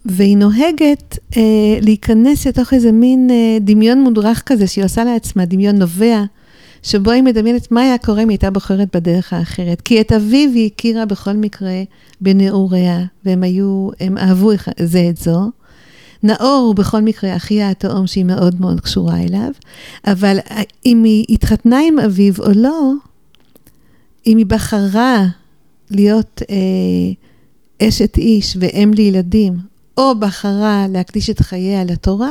והיא 0.04 0.36
נוהגת 0.36 1.18
אה, 1.36 1.42
להיכנס 1.80 2.46
לתוך 2.46 2.74
איזה 2.74 2.92
מין 2.92 3.30
אה, 3.30 3.58
דמיון 3.60 4.00
מודרך 4.00 4.42
כזה 4.46 4.66
שהיא 4.66 4.84
עושה 4.84 5.04
לעצמה, 5.04 5.44
דמיון 5.44 5.76
נובע, 5.76 6.22
שבו 6.82 7.10
היא 7.10 7.22
מדמיינת 7.22 7.72
מה 7.72 7.80
היה 7.80 7.98
קורה 7.98 8.22
אם 8.22 8.28
היא 8.28 8.34
הייתה 8.34 8.50
בוחרת 8.50 8.96
בדרך 8.96 9.32
האחרת. 9.32 9.80
כי 9.80 10.00
את 10.00 10.12
אביו 10.12 10.50
היא 10.54 10.70
הכירה 10.74 11.06
בכל 11.06 11.32
מקרה 11.32 11.82
בנעוריה, 12.20 13.04
והם 13.24 13.42
היו, 13.42 13.88
הם 14.00 14.18
אהבו 14.18 14.50
זה 14.80 15.06
את 15.10 15.16
זו. 15.16 15.50
נאור 16.22 16.64
הוא 16.66 16.74
בכל 16.74 17.02
מקרה 17.02 17.36
אחיה 17.36 17.70
התאום 17.70 18.06
שהיא 18.06 18.24
מאוד 18.24 18.60
מאוד 18.60 18.80
קשורה 18.80 19.20
אליו, 19.20 19.50
אבל 20.06 20.38
אם 20.86 21.04
היא 21.04 21.24
התחתנה 21.28 21.80
עם 21.88 21.98
אביו 21.98 22.34
או 22.38 22.50
לא, 22.54 22.92
אם 24.26 24.38
היא 24.38 24.46
בחרה 24.46 25.26
להיות 25.90 26.42
אה, 26.50 27.88
אשת 27.88 28.16
איש 28.16 28.56
ואם 28.60 28.90
לילדים, 28.96 29.56
או 29.96 30.14
בחרה 30.18 30.86
להקדיש 30.88 31.30
את 31.30 31.40
חייה 31.40 31.84
לתורה, 31.84 32.30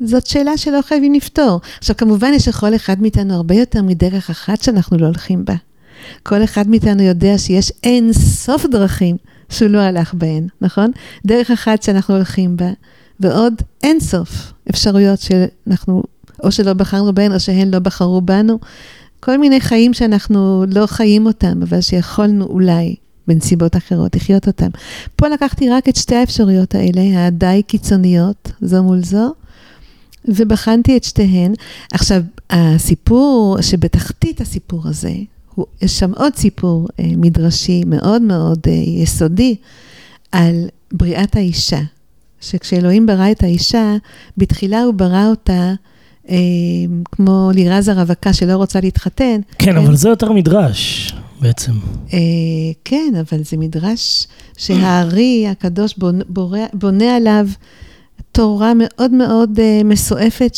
זאת 0.00 0.26
שאלה 0.26 0.56
שלא 0.56 0.82
חייבים 0.82 1.14
לפתור. 1.14 1.60
עכשיו, 1.78 1.96
כמובן 1.96 2.32
יש 2.34 2.48
לכל 2.48 2.74
אחד 2.74 3.02
מאיתנו 3.02 3.34
הרבה 3.34 3.54
יותר 3.54 3.82
מדרך 3.82 4.30
אחת 4.30 4.62
שאנחנו 4.62 4.98
לא 4.98 5.06
הולכים 5.06 5.44
בה. 5.44 5.54
כל 6.22 6.44
אחד 6.44 6.68
מאיתנו 6.68 7.02
יודע 7.02 7.38
שיש 7.38 7.72
אין 7.82 8.12
סוף 8.12 8.66
דרכים 8.66 9.16
שהוא 9.52 9.70
לא 9.70 9.78
הלך 9.78 10.14
בהן, 10.14 10.46
נכון? 10.60 10.90
דרך 11.26 11.50
אחת 11.50 11.82
שאנחנו 11.82 12.14
הולכים 12.14 12.56
בה, 12.56 12.70
ועוד 13.20 13.54
אין 13.82 14.00
סוף 14.00 14.52
אפשרויות 14.70 15.20
שאנחנו, 15.20 16.02
או 16.42 16.52
שלא 16.52 16.72
בחרנו 16.72 17.14
בהן, 17.14 17.32
או 17.32 17.40
שהן 17.40 17.70
לא 17.70 17.78
בחרו 17.78 18.20
בנו. 18.20 18.58
כל 19.20 19.38
מיני 19.38 19.60
חיים 19.60 19.94
שאנחנו 19.94 20.64
לא 20.68 20.86
חיים 20.86 21.26
אותם, 21.26 21.62
אבל 21.62 21.80
שיכולנו 21.80 22.44
אולי 22.44 22.94
בנסיבות 23.28 23.76
אחרות 23.76 24.16
לחיות 24.16 24.46
אותם. 24.46 24.68
פה 25.16 25.28
לקחתי 25.28 25.70
רק 25.70 25.88
את 25.88 25.96
שתי 25.96 26.14
האפשרויות 26.14 26.74
האלה, 26.74 27.26
הדי 27.26 27.62
קיצוניות, 27.66 28.52
זו 28.60 28.82
מול 28.82 29.04
זו, 29.04 29.32
ובחנתי 30.24 30.96
את 30.96 31.04
שתיהן. 31.04 31.52
עכשיו, 31.92 32.22
הסיפור 32.50 33.56
שבתחתית 33.60 34.40
הסיפור 34.40 34.88
הזה, 34.88 35.12
יש 35.82 35.98
שם 35.98 36.12
עוד 36.16 36.34
סיפור 36.36 36.88
אה, 37.00 37.04
מדרשי 37.16 37.82
מאוד 37.86 38.22
מאוד 38.22 38.58
אה, 38.66 38.72
יסודי 38.72 39.56
על 40.32 40.66
בריאת 40.92 41.36
האישה. 41.36 41.80
שכשאלוהים 42.40 43.06
ברא 43.06 43.30
את 43.30 43.42
האישה, 43.42 43.96
בתחילה 44.36 44.82
הוא 44.82 44.94
ברא 44.94 45.26
אותה 45.26 45.72
אה, 46.28 46.36
כמו 47.12 47.50
לירז 47.54 47.88
הרווקה 47.88 48.32
שלא 48.32 48.56
רוצה 48.56 48.80
להתחתן. 48.80 49.40
כן, 49.58 49.72
כן, 49.72 49.76
אבל 49.76 49.96
זה 49.96 50.08
יותר 50.08 50.32
מדרש 50.32 51.12
בעצם. 51.40 51.72
אה, 52.12 52.18
כן, 52.84 53.12
אבל 53.20 53.42
זה 53.44 53.56
מדרש 53.56 54.26
שהארי 54.56 55.46
הקדוש 55.48 55.94
בונה, 55.96 56.24
בונה 56.72 57.16
עליו 57.16 57.48
תורה 58.32 58.72
מאוד 58.76 59.12
מאוד 59.12 59.58
אה, 59.58 59.80
מסועפת, 59.84 60.54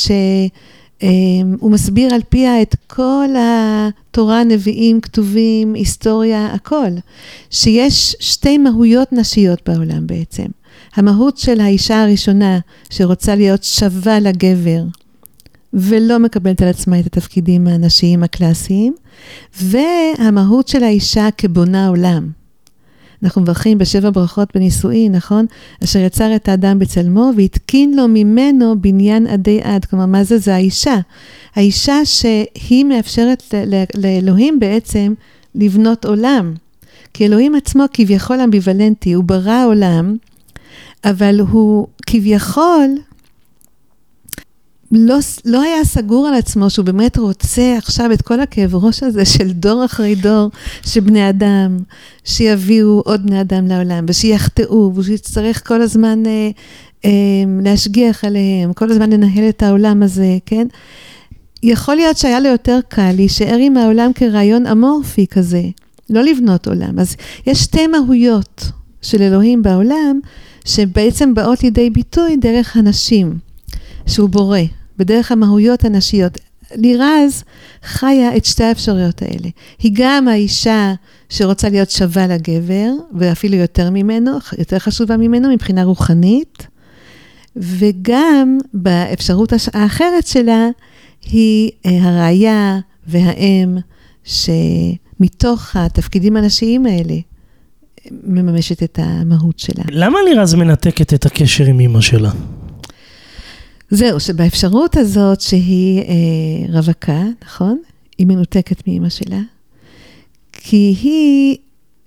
שהוא 1.01 1.71
מסביר 1.71 2.15
על 2.15 2.21
פיה 2.29 2.63
את 2.63 2.75
כל 2.87 3.29
התורה, 3.39 4.45
נביאים, 4.45 5.01
כתובים, 5.01 5.75
היסטוריה, 5.75 6.47
הכל. 6.47 6.91
שיש 7.51 8.17
שתי 8.21 8.59
מהויות 8.59 9.13
נשיות 9.13 9.69
בעולם 9.69 10.07
בעצם. 10.07 10.47
המהות 10.97 11.39
של 11.39 11.61
האישה 11.61 12.03
הראשונה, 12.03 12.59
שרוצה 12.91 13.35
להיות 13.35 13.65
שווה 13.65 14.21
לגבר, 14.21 14.83
ולא 15.73 16.19
מקבלת 16.19 16.63
על 16.63 16.69
עצמה 16.69 17.01
את 17.01 17.07
התפקידים 17.07 17.67
הנשיים 17.67 18.23
הקלאסיים, 18.23 18.95
והמהות 19.63 20.69
של 20.69 20.85
האישה 20.85 21.29
כבונה 21.39 21.89
עולם. 21.89 22.44
אנחנו 23.23 23.43
מברכים 23.43 23.79
בשבע 23.79 24.11
ברכות 24.11 24.49
בנישואין, 24.55 25.13
נכון? 25.13 25.47
אשר 25.85 25.99
יצר 25.99 26.37
את 26.37 26.49
האדם 26.49 26.79
בצלמו 26.79 27.31
והתקין 27.37 27.97
לו 27.97 28.09
ממנו 28.09 28.81
בניין 28.81 29.27
עדי 29.27 29.61
עד. 29.63 29.85
כלומר, 29.85 30.07
מה 30.07 30.25
זה? 30.25 30.39
זה 30.39 30.55
האישה. 30.55 30.99
האישה 31.55 32.05
שהיא 32.05 32.85
מאפשרת 32.85 33.55
לאלוהים 33.95 34.61
בעצם 34.61 35.15
לבנות 35.55 36.05
עולם. 36.05 36.55
כי 37.15 37.27
אלוהים 37.27 37.55
עצמו 37.55 37.85
כביכול 37.93 38.41
אמביוולנטי, 38.41 39.13
הוא 39.13 39.25
ברא 39.25 39.67
עולם, 39.67 40.17
אבל 41.05 41.41
הוא 41.41 41.87
כביכול 42.07 42.87
לא, 44.97 45.19
לא 45.45 45.63
היה 45.63 45.85
סגור 45.85 46.27
על 46.27 46.35
עצמו 46.35 46.71
שהוא 46.71 46.85
באמת 46.85 47.19
רוצה 47.19 47.75
עכשיו 47.79 48.13
את 48.13 48.23
כל 48.23 48.41
הכאב 48.41 48.75
ראש 48.75 49.03
הזה 49.03 49.25
של 49.35 49.53
דור 49.53 49.85
אחרי 49.85 50.15
דור 50.15 50.51
של 50.87 51.01
בני 51.01 51.29
אדם, 51.29 51.79
שיביאו 52.25 53.03
עוד 53.05 53.27
בני 53.27 53.41
אדם 53.41 53.67
לעולם 53.67 54.05
ושיחטאו 54.09 54.93
ושיצטרך 54.95 55.69
כל 55.69 55.83
הזמן 55.83 56.27
אה, 56.27 56.51
אה, 57.05 57.11
להשגיח 57.63 58.25
עליהם, 58.25 58.73
כל 58.73 58.91
הזמן 58.91 59.13
לנהל 59.13 59.49
את 59.49 59.63
העולם 59.63 60.03
הזה, 60.03 60.39
כן? 60.47 60.67
יכול 61.63 61.95
להיות 61.95 62.17
שהיה 62.17 62.41
לו 62.41 62.49
יותר 62.49 62.79
קל 62.89 63.13
להישאר 63.13 63.57
עם 63.61 63.77
העולם 63.77 64.11
כרעיון 64.15 64.67
אמורפי 64.67 65.27
כזה, 65.27 65.63
לא 66.11 66.23
לבנות 66.23 66.67
עולם. 66.67 66.99
אז 66.99 67.17
יש 67.47 67.59
שתי 67.59 67.87
מהויות 67.87 68.71
של 69.03 69.23
אלוהים 69.23 69.63
בעולם, 69.63 70.21
שבעצם 70.65 71.35
באות 71.35 71.63
לידי 71.63 71.91
ביטוי 71.91 72.37
דרך 72.37 72.77
הנשים, 72.77 73.39
שהוא 74.07 74.29
בורא. 74.29 74.59
בדרך 74.97 75.33
המהויות 75.33 75.85
הנשיות. 75.85 76.39
לירז 76.75 77.45
חיה 77.83 78.37
את 78.37 78.45
שתי 78.45 78.65
האפשרויות 78.65 79.23
האלה. 79.23 79.49
היא 79.79 79.93
גם 79.95 80.29
האישה 80.29 80.95
שרוצה 81.29 81.69
להיות 81.69 81.91
שווה 81.91 82.27
לגבר, 82.27 82.91
ואפילו 83.19 83.57
יותר 83.57 83.91
ממנו, 83.91 84.31
יותר 84.59 84.79
חשובה 84.79 85.17
ממנו 85.17 85.51
מבחינה 85.53 85.85
רוחנית, 85.85 86.67
וגם 87.57 88.59
באפשרות 88.75 89.53
האחרת 89.75 90.27
שלה, 90.27 90.69
היא 91.23 91.71
אה, 91.87 91.99
הראיה 92.03 92.79
והאם 93.07 93.77
שמתוך 94.25 95.77
התפקידים 95.77 96.37
הנשיים 96.37 96.87
האלה 96.87 97.15
מממשת 98.11 98.83
את 98.83 98.99
המהות 99.03 99.59
שלה. 99.59 99.85
למה 99.89 100.19
לירז 100.29 100.55
מנתקת 100.55 101.15
את 101.15 101.27
הקשר 101.27 101.65
עם 101.65 101.81
אמא 101.81 102.01
שלה? 102.01 102.31
זהו, 103.95 104.21
שבאפשרות 104.21 104.97
הזאת 104.97 105.41
שהיא 105.41 106.03
אה, 106.03 106.15
רווקה, 106.69 107.23
נכון? 107.45 107.81
היא 108.19 108.27
מנותקת 108.27 108.89
מאימא 108.89 109.09
שלה, 109.09 109.41
כי 110.53 110.97
היא 111.03 111.57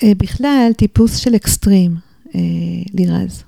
אה, 0.03 0.12
בכלל 0.17 0.72
טיפוס 0.77 1.17
של 1.17 1.36
אקסטרים, 1.36 1.96
אה, 2.36 2.41
לירז, 2.94 3.44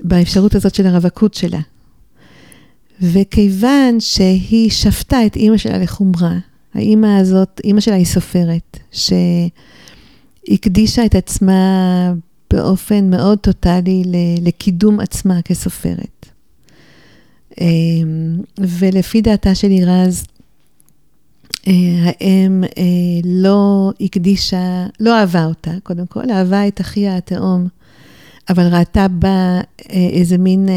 באפשרות 0.00 0.54
הזאת 0.54 0.74
של 0.74 0.86
הרווקות 0.86 1.34
שלה. 1.34 1.60
וכיוון 3.00 4.00
שהיא 4.00 4.70
שפטה 4.70 5.26
את 5.26 5.36
אימא 5.36 5.56
שלה 5.56 5.78
לחומרה, 5.78 6.38
האימא 6.74 7.20
הזאת, 7.20 7.60
אימא 7.64 7.80
שלה 7.80 7.94
היא 7.94 8.06
סופרת, 8.06 8.78
שהקדישה 10.50 11.04
את 11.04 11.14
עצמה 11.14 12.12
באופן 12.52 13.10
מאוד 13.10 13.38
טוטאלי 13.38 14.02
לקידום 14.42 15.00
עצמה 15.00 15.42
כסופרת. 15.42 16.13
אמ, 17.60 18.40
ולפי 18.58 19.20
דעתה 19.20 19.54
של 19.54 19.68
לירז, 19.68 20.24
אה, 21.66 21.72
האם 22.02 22.64
אה, 22.64 22.82
לא 23.24 23.92
הקדישה, 24.00 24.86
לא 25.00 25.20
אהבה 25.20 25.44
אותה, 25.44 25.70
קודם 25.82 26.06
כל, 26.06 26.30
אהבה 26.30 26.68
את 26.68 26.80
אחיה 26.80 27.16
התאום, 27.16 27.68
אבל 28.48 28.74
ראתה 28.74 29.08
בה 29.08 29.60
אה, 29.90 30.08
איזה 30.12 30.38
מין, 30.38 30.68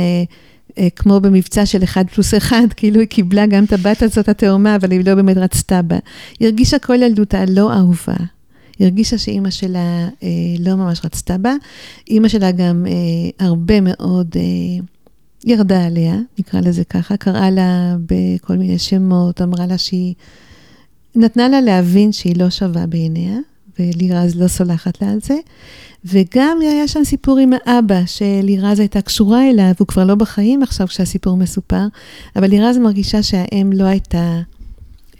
כמו 0.95 1.19
במבצע 1.19 1.65
של 1.65 1.83
אחד 1.83 2.05
פלוס 2.09 2.33
אחד, 2.33 2.67
כאילו 2.77 2.99
היא 2.99 3.07
קיבלה 3.07 3.45
גם 3.45 3.63
את 3.63 3.73
הבת 3.73 4.01
הזאת 4.01 4.29
התאומה, 4.29 4.75
אבל 4.75 4.91
היא 4.91 5.05
לא 5.05 5.15
באמת 5.15 5.37
רצתה 5.37 5.81
בה. 5.81 5.97
היא 6.39 6.47
הרגישה 6.47 6.79
כל 6.79 6.95
ילדותה 7.03 7.45
לא 7.45 7.73
אהובה. 7.73 8.15
היא 8.79 8.87
הרגישה 8.87 9.17
שאימא 9.17 9.49
שלה 9.49 10.09
אה, 10.23 10.29
לא 10.59 10.75
ממש 10.75 11.01
רצתה 11.05 11.37
בה. 11.37 11.53
אימא 12.09 12.27
שלה 12.27 12.51
גם 12.51 12.85
אה, 12.89 13.45
הרבה 13.45 13.81
מאוד 13.81 14.27
אה, 14.35 14.85
ירדה 15.47 15.85
עליה, 15.85 16.15
נקרא 16.39 16.59
לזה 16.59 16.83
ככה, 16.83 17.17
קראה 17.17 17.49
לה 17.49 17.95
בכל 18.05 18.57
מיני 18.57 18.79
שמות, 18.79 19.41
אמרה 19.41 19.65
לה 19.65 19.77
שהיא... 19.77 20.13
נתנה 21.15 21.49
לה 21.49 21.61
להבין 21.61 22.11
שהיא 22.11 22.35
לא 22.37 22.49
שווה 22.49 22.87
בעיניה, 22.87 23.37
ולירז 23.79 24.35
לא 24.35 24.47
סולחת 24.47 25.01
לה 25.01 25.11
על 25.11 25.19
זה. 25.23 25.37
וגם 26.05 26.57
היה 26.61 26.87
שם 26.87 27.03
סיפור 27.03 27.37
עם 27.37 27.51
האבא, 27.53 28.05
שלירז 28.05 28.79
הייתה 28.79 29.01
קשורה 29.01 29.49
אליו, 29.49 29.71
הוא 29.79 29.87
כבר 29.87 30.05
לא 30.05 30.15
בחיים 30.15 30.63
עכשיו 30.63 30.87
כשהסיפור 30.87 31.37
מסופר, 31.37 31.87
אבל 32.35 32.49
לירז 32.49 32.77
מרגישה 32.77 33.23
שהאם 33.23 33.71
לא 33.73 33.83
הייתה 33.83 34.41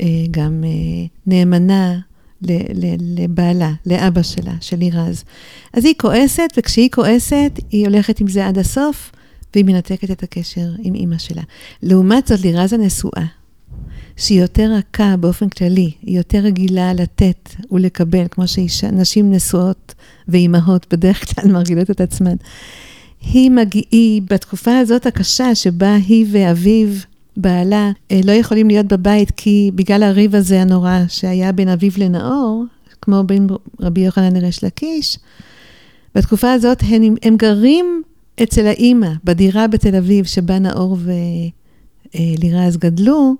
אה, 0.01 0.05
גם 0.31 0.63
אה, 0.63 1.05
נאמנה 1.27 2.00
ל- 2.41 2.86
ל- 2.86 3.24
לבעלה, 3.24 3.72
לאבא 3.86 4.22
שלה, 4.22 4.53
של 4.62 4.77
לירז. 4.77 5.24
אז 5.74 5.86
היא 5.86 5.93
כועסת, 5.98 6.50
וכשהיא 6.57 6.89
כועסת, 6.91 7.60
היא 7.72 7.88
הולכת 7.88 8.19
עם 8.19 8.27
זה 8.27 8.48
עד 8.48 8.57
הסוף, 8.57 9.12
והיא 9.54 9.66
מנתקת 9.66 10.12
את 10.12 10.24
הקשר 10.24 10.70
עם 10.80 10.96
אימא 10.96 11.18
שלה. 11.18 11.42
לעומת 11.84 12.27
זאת, 12.27 12.42
לירז 12.42 12.74
הנשואה, 12.74 13.25
שהיא 14.18 14.42
יותר 14.42 14.72
רכה 14.77 15.18
באופן 15.18 15.50
כללי, 15.50 15.92
היא 16.01 16.18
יותר 16.18 16.38
רגילה 16.38 16.94
לתת 16.94 17.50
ולקבל, 17.72 18.27
כמו 18.32 18.44
שנשים 18.48 19.32
נשואות 19.32 19.96
ואימהות 20.27 20.94
בדרך 20.94 21.36
כלל 21.36 21.51
מרגילות 21.54 21.92
את 21.92 22.01
עצמן. 22.01 22.36
היא 23.22 23.51
מגיעה, 23.51 24.22
בתקופה 24.30 24.77
הזאת 24.77 25.06
הקשה, 25.06 25.56
שבה 25.56 25.96
היא 25.96 26.25
ואביו, 26.32 26.88
בעלה, 27.38 27.92
אה, 28.12 28.20
לא 28.24 28.32
יכולים 28.32 28.68
להיות 28.68 28.86
בבית, 28.86 29.31
כי 29.31 29.72
בגלל 29.75 30.03
הריב 30.03 30.36
הזה 30.36 30.62
הנורא 30.62 31.00
שהיה 31.07 31.51
בין 31.51 31.70
אביו 31.70 31.92
לנאור, 31.98 32.66
כמו 33.01 33.24
בין 33.24 33.48
רבי 33.79 34.01
יוחנן 34.01 34.36
לריש 34.36 34.64
לקיש, 34.64 35.20
בתקופה 36.16 36.51
הזאת 36.51 36.83
הם, 36.88 37.16
הם 37.24 37.38
גרים 37.38 38.01
אצל 38.44 38.68
האימא, 38.68 39.10
בדירה 39.24 39.68
בתל 39.68 39.96
אביב, 39.96 40.26
שבה 40.26 40.60
נאור 40.60 40.98
ולירז 42.16 42.78
גדלו, 42.78 43.36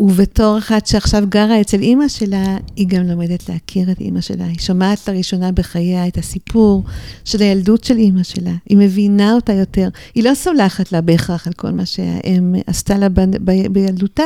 ובתור 0.00 0.58
אחת 0.58 0.86
שעכשיו 0.86 1.24
גרה 1.28 1.60
אצל 1.60 1.80
אימא 1.80 2.08
שלה, 2.08 2.56
היא 2.76 2.86
גם 2.88 3.06
לומדת 3.06 3.48
להכיר 3.48 3.92
את 3.92 4.00
אימא 4.00 4.20
שלה. 4.20 4.44
היא 4.44 4.58
שומעת 4.58 5.08
לראשונה 5.08 5.52
בחייה 5.52 6.08
את 6.08 6.18
הסיפור 6.18 6.82
של 7.24 7.42
הילדות 7.42 7.84
של 7.84 7.96
אימא 7.96 8.22
שלה. 8.22 8.52
היא 8.68 8.78
מבינה 8.78 9.32
אותה 9.32 9.52
יותר. 9.52 9.88
היא 10.14 10.24
לא 10.24 10.34
סולחת 10.34 10.92
לה 10.92 11.00
בהכרח 11.00 11.46
על 11.46 11.52
כל 11.52 11.70
מה 11.70 11.86
שהאם 11.86 12.54
עשתה 12.66 12.98
לה 12.98 13.08
ב- 13.08 13.20
ב- 13.50 13.66
בילדותה, 13.72 14.22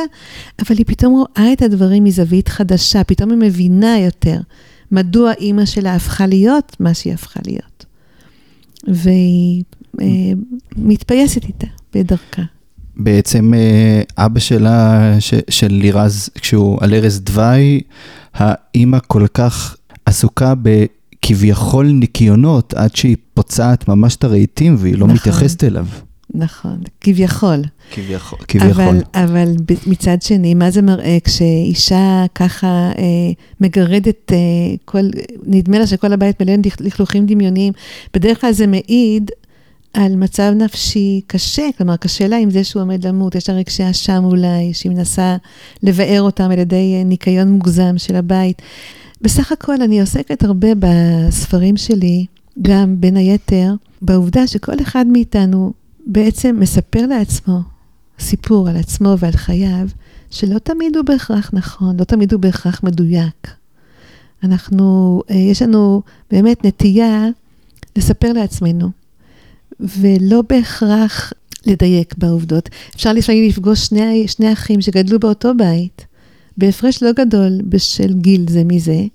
אבל 0.59 0.77
היא 0.77 0.85
פתאום 0.85 1.13
רואה 1.13 1.53
את 1.53 1.61
הדברים 1.61 2.03
מזווית 2.03 2.47
חדשה, 2.47 3.03
פתאום 3.03 3.31
היא 3.31 3.39
מבינה 3.39 3.99
יותר 3.99 4.39
מדוע 4.91 5.33
אימא 5.33 5.65
שלה 5.65 5.95
הפכה 5.95 6.27
להיות 6.27 6.75
מה 6.79 6.93
שהיא 6.93 7.13
הפכה 7.13 7.39
להיות. 7.45 7.86
והיא 8.87 9.63
אה, 10.01 10.05
מתפייסת 10.77 11.43
איתה 11.43 11.67
בדרכה. 11.93 12.41
בעצם 12.95 13.53
אה, 13.53 14.01
אבא 14.25 14.39
שלה, 14.39 15.15
ש, 15.19 15.33
של 15.49 15.71
לירז, 15.71 16.29
כשהוא 16.35 16.77
על 16.81 16.93
ערש 16.93 17.17
דווי, 17.17 17.81
האימא 18.33 18.97
כל 19.07 19.27
כך 19.33 19.77
עסוקה 20.05 20.53
בכביכול 20.61 21.87
ניקיונות, 21.87 22.73
עד 22.73 22.95
שהיא 22.95 23.15
פוצעת 23.33 23.87
ממש 23.87 24.15
את 24.15 24.23
הרהיטים 24.23 24.75
והיא 24.79 24.93
לא 24.93 24.99
נכון. 24.99 25.15
מתייחסת 25.15 25.63
אליו. 25.63 25.87
נכון, 26.37 26.77
כביכול. 27.01 27.61
כביכול. 27.91 28.39
כביכול. 28.47 28.69
אבל, 28.83 29.01
אבל 29.13 29.53
מצד 29.87 30.21
שני, 30.21 30.53
מה 30.53 30.71
זה 30.71 30.81
מראה 30.81 31.17
כשאישה 31.23 32.25
ככה 32.35 32.67
אה, 32.97 33.03
מגרדת, 33.61 34.31
אה, 34.31 34.37
כל, 34.85 35.09
נדמה 35.45 35.79
לה 35.79 35.87
שכל 35.87 36.13
הבית 36.13 36.41
מלא 36.41 36.53
לכ- 36.65 36.81
לכלוכים 36.81 37.25
דמיוניים, 37.25 37.73
בדרך 38.13 38.41
כלל 38.41 38.51
זה 38.51 38.67
מעיד 38.67 39.31
על 39.93 40.15
מצב 40.15 40.53
נפשי 40.55 41.21
קשה, 41.27 41.63
כלומר, 41.77 41.95
קשה 41.97 42.27
לה 42.27 42.37
עם 42.37 42.49
זה 42.49 42.63
שהוא 42.63 42.81
עומד 42.81 43.05
למות, 43.05 43.35
יש 43.35 43.49
לה 43.49 43.55
רגשי 43.55 43.89
אשם 43.89 44.23
אולי, 44.25 44.73
שהיא 44.73 44.91
מנסה 44.91 45.37
לבאר 45.83 46.21
אותם 46.21 46.51
על 46.51 46.59
ידי 46.59 46.95
אה, 46.97 47.03
ניקיון 47.03 47.47
מוגזם 47.51 47.93
של 47.97 48.15
הבית. 48.15 48.61
בסך 49.21 49.51
הכל 49.51 49.81
אני 49.81 50.01
עוסקת 50.01 50.43
הרבה 50.43 50.67
בספרים 50.79 51.77
שלי, 51.77 52.25
גם 52.61 52.95
בין 53.01 53.17
היתר, 53.17 53.73
בעובדה 54.01 54.47
שכל 54.47 54.73
אחד 54.81 55.05
מאיתנו 55.07 55.73
בעצם 56.07 56.57
מספר 56.59 57.05
לעצמו 57.05 57.59
סיפור 58.19 58.69
על 58.69 58.77
עצמו 58.77 59.15
ועל 59.19 59.31
חייו, 59.31 59.87
שלא 60.31 60.59
תמיד 60.59 60.95
הוא 60.95 61.05
בהכרח 61.05 61.49
נכון, 61.53 61.99
לא 61.99 62.03
תמיד 62.03 62.33
הוא 62.33 62.41
בהכרח 62.41 62.83
מדויק. 62.83 63.47
אנחנו, 64.43 65.21
אה, 65.29 65.35
יש 65.35 65.61
לנו 65.61 66.01
באמת 66.31 66.65
נטייה 66.65 67.27
לספר 67.95 68.33
לעצמנו, 68.33 68.89
ולא 69.79 70.41
בהכרח 70.49 71.33
לדייק 71.65 72.15
בעובדות. 72.17 72.69
אפשר 72.95 73.13
לפעמים 73.13 73.49
לפגוש 73.49 73.85
שני, 73.85 74.27
שני 74.27 74.53
אחים 74.53 74.81
שגדלו 74.81 75.19
באותו 75.19 75.51
בית, 75.57 76.05
בהפרש 76.57 77.03
לא 77.03 77.11
גדול 77.11 77.61
בשל 77.63 78.13
גיל 78.13 78.45
זה 78.49 78.63
מזה, 78.63 79.05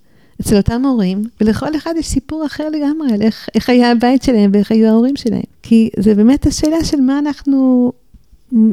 אצל 0.43 0.57
אותם 0.57 0.83
הורים, 0.85 1.25
ולכל 1.41 1.77
אחד 1.77 1.95
יש 1.99 2.07
סיפור 2.07 2.47
אחר 2.47 2.69
לגמרי 2.69 3.13
על 3.13 3.23
איך, 3.23 3.49
איך 3.55 3.71
היה 3.71 3.91
הבית 3.91 4.23
שלהם 4.23 4.51
ואיך 4.55 4.71
היו 4.71 4.89
ההורים 4.89 5.17
שלהם. 5.17 5.43
כי 5.63 5.91
זה 5.99 6.15
באמת 6.15 6.47
השאלה 6.47 6.85
של 6.85 7.01
מה 7.01 7.19
אנחנו 7.19 7.93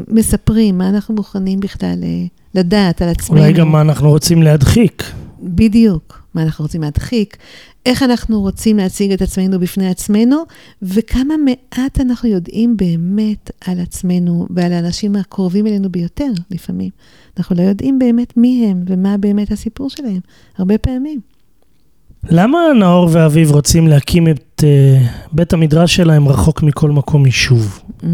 מספרים, 0.08 0.78
מה 0.78 0.90
אנחנו 0.90 1.16
מוכנים 1.16 1.60
בכלל 1.60 2.00
אה, 2.04 2.26
לדעת 2.56 3.02
על 3.02 3.10
עצמנו. 3.10 3.42
אולי 3.42 3.54
גם 3.54 3.72
מה 3.72 3.82
אנחנו 3.82 4.10
רוצים 4.10 4.44
להדחיק. 4.44 5.04
בדיוק, 5.44 6.22
מה 6.34 6.44
אנחנו 6.44 6.66
רוצים 6.66 6.82
להדחיק, 6.82 7.38
איך 7.86 8.04
אנחנו 8.04 8.42
רוצים 8.42 8.78
להציג 8.78 9.12
את 9.12 9.22
עצמנו 9.22 9.60
בפני 9.60 9.90
עצמנו, 9.90 10.38
וכמה 10.82 11.34
מעט 11.38 12.00
אנחנו 12.00 12.30
יודעים 12.30 12.78
באמת 12.78 13.52
על 13.66 13.80
עצמנו 13.80 14.48
ועל 14.50 14.74
האנשים 14.74 15.16
הקרובים 15.16 15.68
אלינו 15.68 15.90
ביותר, 15.90 16.32
לפעמים. 16.52 16.90
אנחנו 17.38 17.56
לא 17.56 17.62
יודעים 17.62 18.00
באמת 18.00 18.38
מי 18.38 18.68
הם 18.70 18.84
ומה 18.88 19.18
באמת 19.18 19.52
הסיפור 19.52 19.90
שלהם, 19.90 20.20
הרבה 20.58 20.78
פעמים. 20.78 21.20
למה 22.24 22.60
נאור 22.80 23.10
ואביב 23.12 23.52
רוצים 23.52 23.88
להקים 23.88 24.28
את 24.28 24.64
uh, 24.64 25.08
בית 25.32 25.54
המדרש 25.54 25.96
שלהם 25.96 26.28
רחוק 26.28 26.64
מכל 26.64 26.92
מקום 26.92 27.26
יישוב? 27.26 27.80
Mm, 28.02 28.06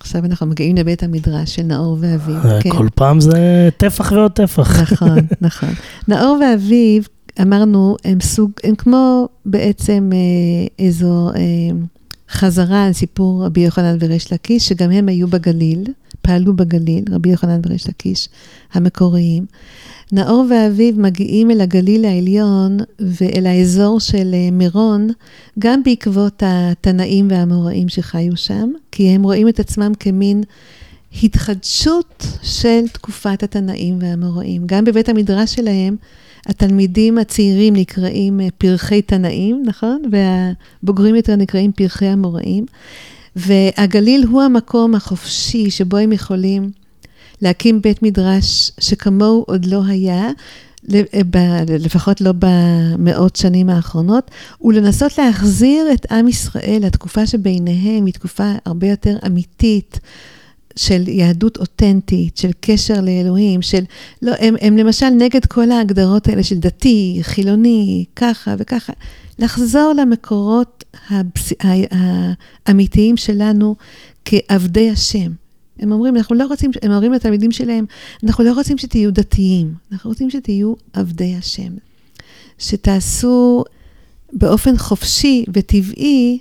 עכשיו 0.00 0.24
אנחנו 0.24 0.46
מגיעים 0.46 0.76
לבית 0.76 1.02
המדרש 1.02 1.54
של 1.54 1.62
נאור 1.62 1.96
ואביב. 2.00 2.46
אה, 2.46 2.60
כל 2.68 2.88
פעם 2.94 3.20
זה 3.20 3.68
טפח 3.76 4.12
ועוד 4.12 4.32
טפח. 4.32 4.80
נכון, 4.92 5.18
נכון. 5.40 5.68
נאור 6.08 6.38
ואביב, 6.40 7.08
אמרנו, 7.42 7.96
הם 8.04 8.20
סוג, 8.20 8.50
הם 8.64 8.74
כמו 8.74 9.28
בעצם 9.46 10.10
אה, 10.12 10.84
איזו 10.84 11.30
אה, 11.36 11.76
חזרה 12.30 12.84
על 12.84 12.92
סיפור 12.92 13.44
רבי 13.46 13.60
יוחנן 13.60 13.96
וריש 14.00 14.32
לקיש, 14.32 14.68
שגם 14.68 14.90
הם 14.90 15.08
היו 15.08 15.28
בגליל, 15.28 15.84
פעלו 16.22 16.56
בגליל, 16.56 17.04
רבי 17.10 17.28
יוחנן 17.28 17.60
וריש 17.66 17.88
לקיש 17.88 18.28
המקוריים. 18.72 19.46
נאור 20.12 20.46
ואביו 20.50 20.94
מגיעים 20.96 21.50
אל 21.50 21.60
הגליל 21.60 22.04
העליון 22.04 22.76
ואל 22.98 23.46
האזור 23.46 24.00
של 24.00 24.30
אה, 24.34 24.50
מירון, 24.52 25.08
גם 25.58 25.82
בעקבות 25.82 26.42
התנאים 26.46 27.28
והאמוראים 27.30 27.88
שחיו 27.88 28.36
שם, 28.36 28.70
כי 28.92 29.08
הם 29.08 29.22
רואים 29.22 29.48
את 29.48 29.60
עצמם 29.60 29.92
כמין 30.00 30.42
התחדשות 31.22 32.26
של 32.42 32.88
תקופת 32.92 33.42
התנאים 33.42 33.98
והאמוראים. 34.00 34.62
גם 34.66 34.84
בבית 34.84 35.08
המדרש 35.08 35.54
שלהם, 35.54 35.96
התלמידים 36.46 37.18
הצעירים 37.18 37.76
נקראים 37.76 38.40
אה, 38.40 38.48
פרחי 38.58 39.02
תנאים, 39.02 39.62
נכון? 39.66 40.02
והבוגרים 40.10 41.14
יותר 41.14 41.36
נקראים 41.36 41.72
פרחי 41.72 42.12
אמוראים. 42.12 42.66
והגליל 43.36 44.24
הוא 44.30 44.42
המקום 44.42 44.94
החופשי 44.94 45.70
שבו 45.70 45.96
הם 45.96 46.12
יכולים 46.12 46.70
להקים 47.42 47.82
בית 47.82 48.02
מדרש 48.02 48.72
שכמוהו 48.80 49.44
עוד 49.48 49.64
לא 49.64 49.82
היה, 49.86 50.30
לפחות 51.78 52.20
לא 52.20 52.32
במאות 52.38 53.36
שנים 53.36 53.70
האחרונות, 53.70 54.30
ולנסות 54.60 55.18
להחזיר 55.18 55.92
את 55.92 56.12
עם 56.12 56.28
ישראל, 56.28 56.82
התקופה 56.86 57.26
שביניהם 57.26 58.06
היא 58.06 58.14
תקופה 58.14 58.52
הרבה 58.64 58.86
יותר 58.86 59.16
אמיתית. 59.26 60.00
של 60.76 61.08
יהדות 61.08 61.56
אותנטית, 61.56 62.36
של 62.36 62.50
קשר 62.60 63.00
לאלוהים, 63.00 63.62
של... 63.62 63.84
לא, 64.22 64.32
הם, 64.38 64.54
הם 64.60 64.76
למשל 64.76 65.08
נגד 65.08 65.46
כל 65.46 65.70
ההגדרות 65.70 66.28
האלה 66.28 66.42
של 66.42 66.58
דתי, 66.58 67.18
חילוני, 67.22 68.04
ככה 68.16 68.54
וככה. 68.58 68.92
לחזור 69.38 69.92
למקורות 69.96 70.84
הבס... 71.10 71.52
האמיתיים 72.66 73.16
שלנו 73.16 73.76
כעבדי 74.24 74.90
השם. 74.90 75.39
הם 75.80 75.92
אומרים, 75.92 76.16
אנחנו 76.16 76.34
לא 76.34 76.46
רוצים, 76.46 76.70
הם 76.82 76.92
אומרים 76.92 77.12
לתלמידים 77.12 77.52
שלהם, 77.52 77.84
אנחנו 78.24 78.44
לא 78.44 78.52
רוצים 78.52 78.78
שתהיו 78.78 79.12
דתיים, 79.12 79.74
אנחנו 79.92 80.10
רוצים 80.10 80.30
שתהיו 80.30 80.74
עבדי 80.92 81.34
השם. 81.34 81.72
שתעשו 82.58 83.64
באופן 84.32 84.76
חופשי 84.78 85.44
וטבעי, 85.52 86.38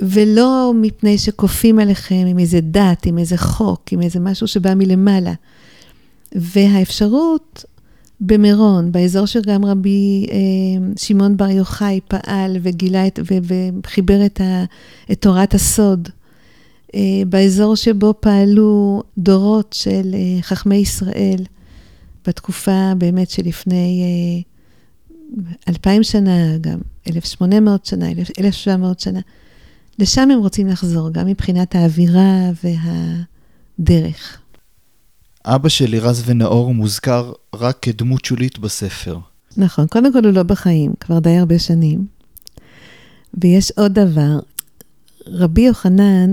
ולא 0.00 0.72
מפני 0.74 1.18
שכופים 1.18 1.78
עליכם 1.78 2.24
עם 2.26 2.38
איזה 2.38 2.60
דת, 2.60 3.06
עם 3.06 3.18
איזה 3.18 3.36
חוק, 3.36 3.92
עם 3.92 4.02
איזה 4.02 4.20
משהו 4.20 4.46
שבא 4.46 4.74
מלמעלה. 4.74 5.32
והאפשרות 6.32 7.64
במירון, 8.20 8.92
באזור 8.92 9.26
שגם 9.26 9.64
רבי 9.64 10.26
אה, 10.30 10.36
שמעון 10.96 11.36
בר 11.36 11.48
יוחאי 11.48 12.00
פעל 12.08 12.56
וגילה 12.62 13.06
את, 13.06 13.20
וחיבר 13.82 14.26
את, 14.26 14.40
ה, 14.40 14.64
את 15.12 15.20
תורת 15.20 15.54
הסוד, 15.54 16.08
באזור 17.28 17.76
שבו 17.76 18.14
פעלו 18.20 19.02
דורות 19.18 19.72
של 19.72 20.14
אה, 20.14 20.42
חכמי 20.42 20.76
ישראל, 20.76 21.44
בתקופה 22.26 22.92
באמת 22.98 23.30
שלפני 23.30 24.02
אה, 24.02 24.42
אלפיים 25.68 26.02
שנה, 26.02 26.58
גם 26.60 26.78
1,800 27.08 27.86
שנה, 27.86 28.06
1,700 28.38 29.00
שנה. 29.00 29.20
לשם 29.98 30.30
הם 30.30 30.38
רוצים 30.38 30.66
לחזור, 30.66 31.10
גם 31.10 31.26
מבחינת 31.26 31.74
האווירה 31.74 32.50
והדרך. 33.78 34.38
אבא 35.44 35.68
של 35.68 35.90
לירז 35.90 36.22
ונאור 36.26 36.74
מוזכר 36.74 37.32
רק 37.54 37.78
כדמות 37.82 38.24
שולית 38.24 38.58
בספר. 38.58 39.18
נכון, 39.56 39.86
קודם 39.86 40.12
כל 40.12 40.24
הוא 40.24 40.32
לא 40.32 40.42
בחיים, 40.42 40.92
כבר 41.00 41.18
די 41.18 41.36
הרבה 41.36 41.58
שנים. 41.58 42.06
ויש 43.34 43.70
עוד 43.70 43.92
דבר, 43.92 44.38
רבי 45.26 45.60
יוחנן 45.60 46.32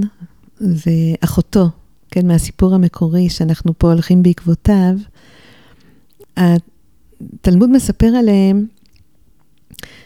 ואחותו, 0.62 1.70
כן, 2.12 2.28
מהסיפור 2.28 2.76
המקורי 2.76 3.30
שאנחנו 3.30 3.74
פה 3.78 3.92
הולכים 3.92 4.24
בעקבותיו, 4.24 4.96
התלמוד 6.38 7.70
מספר 7.70 8.08
עליהם 8.08 8.66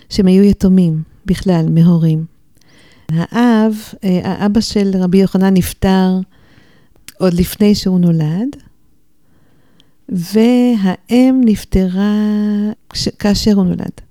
שהם 0.09 0.27
היו 0.27 0.43
יתומים 0.43 1.03
בכלל, 1.25 1.65
מהורים. 1.69 2.25
האב, 3.09 3.73
אה, 4.03 4.19
האבא 4.23 4.61
של 4.61 4.91
רבי 4.95 5.17
יוחנן 5.17 5.53
נפטר 5.53 6.19
עוד 7.17 7.33
לפני 7.33 7.75
שהוא 7.75 7.99
נולד, 7.99 8.55
והאם 10.09 11.41
נפטרה 11.45 12.13
כאשר 13.19 13.53
הוא 13.53 13.65
נולד. 13.65 14.06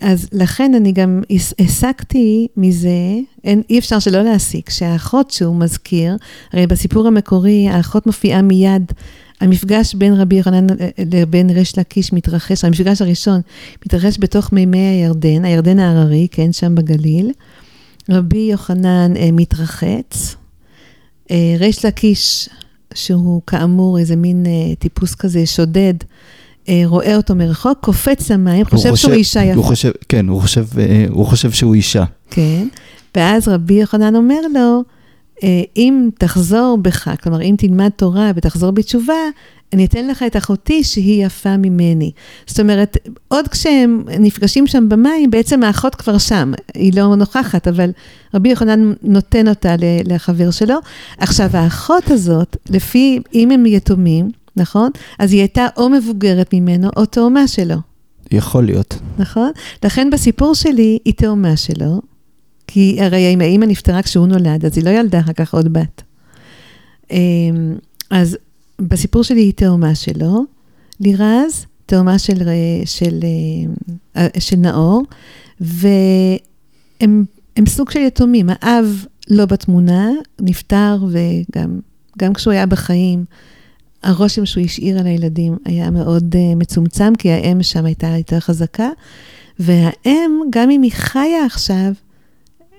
אז 0.00 0.28
לכן 0.32 0.74
אני 0.74 0.92
גם 0.92 1.22
הסקתי 1.58 2.48
מזה, 2.56 3.18
אין, 3.44 3.62
אי 3.70 3.78
אפשר 3.78 3.98
שלא 3.98 4.22
להסיק, 4.22 4.70
שהאחות 4.70 5.30
שהוא 5.30 5.56
מזכיר, 5.56 6.16
הרי 6.52 6.66
בסיפור 6.66 7.06
המקורי 7.06 7.68
האחות 7.68 8.06
מופיעה 8.06 8.42
מיד, 8.42 8.92
המפגש 9.40 9.94
בין 9.94 10.14
רבי 10.14 10.36
יוחנן 10.36 10.66
אה, 10.70 10.88
לבין 11.12 11.50
ריש 11.50 11.78
לקיש 11.78 12.12
מתרחש, 12.12 12.64
המפגש 12.64 13.02
הראשון 13.02 13.40
מתרחש 13.86 14.16
בתוך 14.20 14.52
מימי 14.52 14.78
הירדן, 14.78 15.44
הירדן 15.44 15.78
ההררי, 15.78 16.28
כן, 16.30 16.52
שם 16.52 16.74
בגליל. 16.74 17.32
רבי 18.10 18.48
יוחנן 18.50 19.16
אה, 19.16 19.28
מתרחץ, 19.32 20.36
אה, 21.30 21.56
ריש 21.58 21.84
לקיש, 21.84 22.48
שהוא 22.94 23.42
כאמור 23.46 23.98
איזה 23.98 24.16
מין 24.16 24.46
אה, 24.46 24.74
טיפוס 24.78 25.14
כזה 25.14 25.46
שודד, 25.46 25.94
אה, 26.02 26.06
רואה 26.84 27.16
אותו 27.16 27.34
מרחוק, 27.34 27.78
קופץ 27.80 28.30
למים, 28.30 28.64
חושב, 28.64 28.90
חושב 28.90 28.96
שהוא 28.96 29.14
אישה 29.14 29.44
יפה. 29.44 29.54
הוא 29.54 29.64
חושב, 29.64 29.90
כן, 30.08 30.28
הוא 30.28 30.40
חושב, 30.40 30.66
אה, 30.78 31.06
הוא 31.10 31.26
חושב 31.26 31.50
שהוא 31.50 31.74
אישה. 31.74 32.04
כן, 32.30 32.68
ואז 33.14 33.48
רבי 33.48 33.74
יוחנן 33.74 34.16
אומר 34.16 34.40
לו, 34.54 34.82
אה, 35.42 35.62
אם 35.76 36.08
תחזור 36.18 36.78
בך, 36.82 37.10
כלומר, 37.22 37.42
אם 37.42 37.54
תלמד 37.58 37.88
תורה 37.96 38.30
ותחזור 38.36 38.70
בתשובה, 38.70 39.14
אני 39.72 39.84
אתן 39.84 40.06
לך 40.06 40.22
את 40.22 40.36
אחותי 40.36 40.84
שהיא 40.84 41.26
יפה 41.26 41.56
ממני. 41.56 42.10
זאת 42.46 42.60
אומרת, 42.60 42.96
עוד 43.28 43.48
כשהם 43.48 44.04
נפגשים 44.20 44.66
שם 44.66 44.88
במים, 44.88 45.30
בעצם 45.30 45.62
האחות 45.62 45.94
כבר 45.94 46.18
שם, 46.18 46.52
היא 46.74 46.92
לא 46.96 47.16
נוכחת, 47.16 47.68
אבל 47.68 47.90
רבי 48.34 48.48
יוחנן 48.48 48.92
נותן 49.02 49.48
אותה 49.48 49.74
לחבר 50.04 50.50
שלו. 50.50 50.74
עכשיו, 51.18 51.50
האחות 51.52 52.10
הזאת, 52.10 52.56
לפי, 52.70 53.18
אם 53.34 53.50
הם 53.50 53.66
יתומים, 53.66 54.30
נכון? 54.56 54.90
אז 55.18 55.32
היא 55.32 55.40
הייתה 55.40 55.66
או 55.76 55.88
מבוגרת 55.88 56.54
ממנו 56.54 56.88
או 56.96 57.06
תאומה 57.06 57.48
שלו. 57.48 57.76
יכול 58.30 58.64
להיות. 58.64 58.98
נכון? 59.18 59.50
לכן 59.84 60.10
בסיפור 60.10 60.54
שלי 60.54 60.98
היא 61.04 61.14
תאומה 61.14 61.56
שלו, 61.56 62.00
כי 62.66 62.98
הרי 63.00 63.34
אם 63.34 63.40
האימא 63.40 63.64
נפטרה 63.64 64.02
כשהוא 64.02 64.26
נולד, 64.26 64.64
אז 64.64 64.76
היא 64.76 64.84
לא 64.84 64.90
ילדה 64.90 65.20
אחר 65.20 65.32
כך 65.32 65.54
עוד 65.54 65.72
בת. 65.72 66.02
אמ, 67.10 67.76
אז 68.10 68.36
בסיפור 68.80 69.22
שלי 69.22 69.40
היא 69.40 69.52
תאומה 69.52 69.94
שלו, 69.94 70.44
לירז, 71.00 71.66
תאומה 71.86 72.18
של, 72.18 72.48
של, 72.84 73.20
אה, 74.16 74.26
של 74.38 74.56
נאור, 74.56 75.02
והם 75.60 77.24
סוג 77.66 77.90
של 77.90 78.00
יתומים. 78.00 78.50
האב 78.50 79.04
לא 79.30 79.46
בתמונה, 79.46 80.10
נפטר, 80.40 80.96
וגם 81.10 82.34
כשהוא 82.34 82.52
היה 82.52 82.66
בחיים, 82.66 83.24
הרושם 84.02 84.46
שהוא 84.46 84.64
השאיר 84.64 84.98
על 84.98 85.06
הילדים 85.06 85.56
היה 85.64 85.90
מאוד 85.90 86.34
uh, 86.34 86.56
מצומצם, 86.56 87.12
כי 87.18 87.30
האם 87.30 87.62
שם 87.62 87.84
הייתה 87.84 88.06
יותר 88.06 88.40
חזקה, 88.40 88.88
והאם, 89.58 90.30
גם 90.50 90.70
אם 90.70 90.82
היא 90.82 90.92
חיה 90.92 91.44
עכשיו, 91.46 91.92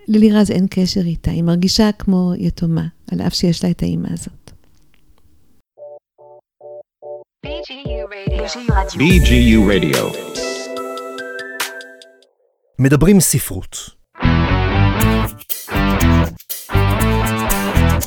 ללירז 0.08 0.52
אין 0.52 0.68
קשר 0.70 1.02
איתה, 1.02 1.32
היא 1.32 1.44
מרגישה 1.44 1.92
כמו 1.92 2.32
יתומה, 2.38 2.88
על 3.12 3.22
אף 3.22 3.34
שיש 3.34 3.64
לה 3.64 3.70
את 3.70 3.82
האימא 3.82 4.08
הזאת. 4.14 4.52
BGU 8.98 9.60
Radio. 9.72 10.04
מדברים 12.80 13.20
ספרות. 13.20 13.97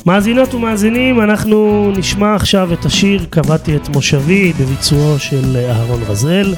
מאזינות 0.05 0.53
ומאזינים, 0.53 1.21
אנחנו 1.21 1.91
נשמע 1.97 2.35
עכשיו 2.35 2.73
את 2.73 2.85
השיר 2.85 3.25
"קבעתי 3.29 3.75
את 3.75 3.89
מושבי" 3.89 4.53
בביצועו 4.59 5.19
של 5.19 5.57
אהרון 5.69 6.03
רזל, 6.07 6.53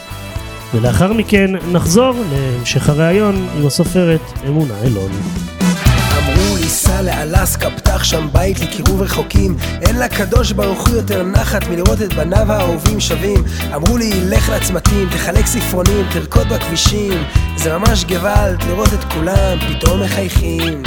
ולאחר 0.73 1.13
מכן 1.13 1.51
נחזור 1.71 2.13
להמשך 2.31 2.89
הראיון 2.89 3.47
עם 3.57 3.67
הסופרת 3.67 4.21
אמונה 4.47 4.73
אלון. 4.83 5.11
אמרו 6.17 6.55
לי 6.55 6.69
סע 6.69 7.01
לאלסקה, 7.01 7.69
פתח 7.69 8.03
שם 8.03 8.27
בית 8.31 8.59
לקירוב 8.59 9.01
רחוקים. 9.01 9.55
אין 9.81 9.99
לקדוש 9.99 10.51
ברוך 10.51 10.87
הוא 10.87 10.95
יותר 10.95 11.23
נחת 11.23 11.67
מלראות 11.67 12.01
את 12.01 12.13
בניו 12.13 12.51
האהובים 12.51 12.99
שווים. 12.99 13.43
אמרו 13.75 13.97
לי 13.97 14.11
לך 14.29 14.49
לצמתים, 14.49 15.09
תחלק 15.09 15.45
ספרונים, 15.45 16.05
תרקוד 16.11 16.47
בכבישים. 16.49 17.23
זה 17.55 17.77
ממש 17.77 18.05
גוואלד 18.05 18.63
לראות 18.63 18.93
את 18.93 19.03
כולם 19.13 19.57
פתאום 19.69 20.01
מחייכים 20.01 20.83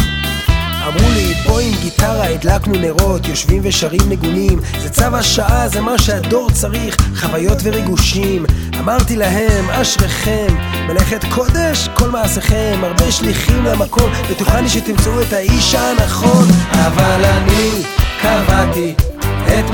אמרו 0.87 1.11
לי 1.14 1.35
בוא 1.46 1.61
עם 1.61 1.72
גיטרה 1.83 2.27
הדלקנו 2.27 2.75
נרות 2.75 3.29
יושבים 3.29 3.61
ושרים 3.64 4.01
נגונים 4.09 4.61
זה 4.83 4.90
צו 4.90 5.05
השעה 5.12 5.68
זה 5.68 5.81
מה 5.81 5.99
שהדור 5.99 6.51
צריך 6.51 6.96
חוויות 7.20 7.59
וריגושים. 7.62 8.46
אמרתי 8.81 9.16
להם 9.16 9.70
אשריכם 9.70 10.46
מלאכת 10.88 11.25
קודש 11.35 11.88
כל 11.94 12.11
מעשיכם 12.11 12.81
הרבה 12.83 13.12
שליחים 13.12 13.64
למקום 13.64 14.11
בטוחני 14.31 14.68
שתמצאו 14.68 15.22
את 15.22 15.33
האיש 15.33 15.75
הנכון. 15.75 16.49
אבל 16.72 17.25
אני 17.25 17.83
קבעתי 18.22 18.94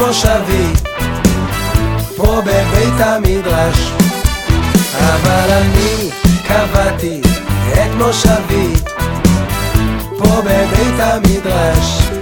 מושבי, 0.02 0.66
פה 2.16 2.40
בבית 2.40 3.00
המדרש. 3.00 3.92
אבל 4.98 5.50
אני 5.50 6.10
קבעתי 6.48 7.20
את 7.72 7.90
מושבי, 7.98 8.81
פה 10.22 10.40
בבית 10.40 11.00
המדרש. 11.00 12.12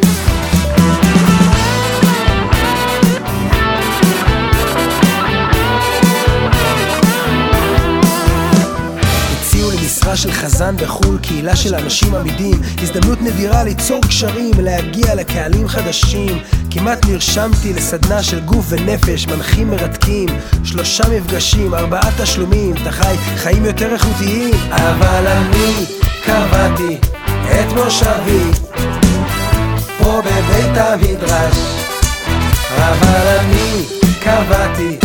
של 10.20 10.32
חזן 10.32 10.76
בחו"ל, 10.76 11.18
קהילה 11.22 11.56
של 11.56 11.74
אנשים 11.74 12.14
עמידים, 12.14 12.60
הזדמנות 12.82 13.22
נדירה 13.22 13.64
ליצור 13.64 14.00
קשרים, 14.02 14.54
להגיע 14.58 15.14
לקהלים 15.14 15.68
חדשים. 15.68 16.38
כמעט 16.70 17.06
נרשמתי 17.06 17.72
לסדנה 17.72 18.22
של 18.22 18.40
גוף 18.40 18.66
ונפש, 18.68 19.26
מנחים 19.26 19.70
מרתקים, 19.70 20.28
שלושה 20.64 21.04
מפגשים, 21.08 21.74
ארבעה 21.74 22.10
תשלומים, 22.22 22.74
אתה 22.82 22.90
חי 22.90 23.16
חיים 23.36 23.64
יותר 23.64 23.92
איכותיים, 23.92 24.54
אבל 24.70 25.26
אני 25.26 25.86
קבעתי 26.24 27.10
את 27.50 27.72
מושבי, 27.72 28.44
פה 29.98 30.20
בבית 30.20 30.76
המדרש. 30.76 31.56
אבל 32.78 33.38
אני 33.40 33.84
קבעתי 34.22 34.96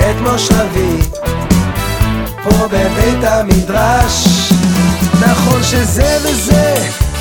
את 0.00 0.20
מושבי. 0.20 1.02
פה 2.42 2.68
בבית 2.68 3.24
המדרש. 3.24 4.28
נכון 5.20 5.62
שזה 5.62 6.18
וזה 6.22 6.74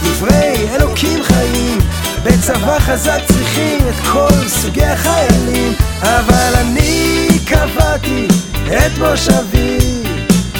דברי 0.03 0.67
אלוקים 0.75 1.23
חיים. 1.23 1.77
בצבא 2.23 2.79
חזק 2.79 3.19
צריכים 3.27 3.79
את 3.89 4.07
כל 4.11 4.47
סוגי 4.47 4.85
החיילים. 4.85 5.73
אבל 6.01 6.53
אני 6.55 7.27
קבעתי 7.45 8.27
את 8.67 8.97
מושבי. 8.97 10.03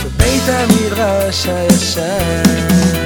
בבית 0.04 0.44
המדרש 0.48 1.46
הישן 1.46 2.97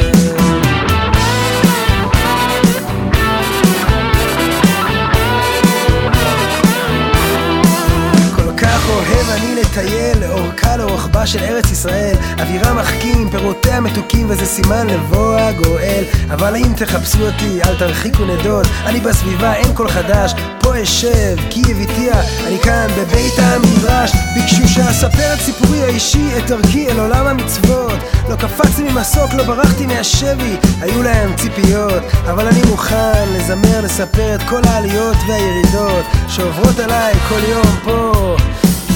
אני 9.31 9.55
לטייל 9.55 10.19
לאורכה 10.19 10.77
לרוחבה 10.77 11.27
של 11.27 11.39
ארץ 11.39 11.71
ישראל. 11.71 12.15
אווירה 12.39 12.73
מחכים, 12.73 13.29
פירותיה 13.29 13.81
מתוקים 13.81 14.27
וזה 14.29 14.45
סימן 14.45 14.87
לבוא 14.87 15.35
הגואל. 15.35 16.03
אבל 16.29 16.55
אם 16.55 16.73
תחפשו 16.75 17.25
אותי 17.25 17.61
אל 17.63 17.77
תרחיקו 17.79 18.25
נדוד 18.25 18.67
אני 18.85 18.99
בסביבה 18.99 19.53
אין 19.53 19.75
כל 19.75 19.87
חדש. 19.87 20.33
פה 20.59 20.83
אשב 20.83 21.35
כי 21.49 21.61
הביתיה 21.71 22.21
אני 22.47 22.59
כאן 22.59 22.87
בבית 22.97 23.33
המדרש. 23.37 24.11
ביקשו 24.33 24.67
שאספר 24.67 25.33
את 25.33 25.39
סיפורי 25.39 25.83
האישי 25.83 26.29
את 26.37 26.47
דרכי 26.47 26.87
אל 26.91 26.99
עולם 26.99 27.27
המצוות. 27.27 27.99
לא 28.29 28.35
קפצתי 28.35 28.83
ממסוק, 28.83 29.33
לא 29.33 29.43
ברחתי 29.43 29.85
מהשבי. 29.85 30.55
היו 30.81 31.03
להם 31.03 31.35
ציפיות 31.35 32.03
אבל 32.25 32.47
אני 32.47 32.61
מוכן 32.69 33.29
לזמר, 33.33 33.81
לספר 33.81 34.35
את 34.35 34.41
כל 34.49 34.61
העליות 34.67 35.17
והירידות 35.27 36.05
שעוברות 36.27 36.79
עליי 36.79 37.13
כל 37.29 37.39
יום 37.49 37.77
פה 37.83 38.35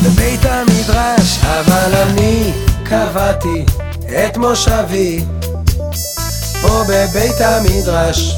בבית 0.05 0.45
המדרש 0.45 1.39
אבל 1.43 1.95
אני 1.95 2.51
קבעתי 2.83 3.65
את 4.07 4.37
מושבי 4.37 5.23
פה 6.61 6.83
בבית 6.89 7.41
המדרש. 7.41 8.35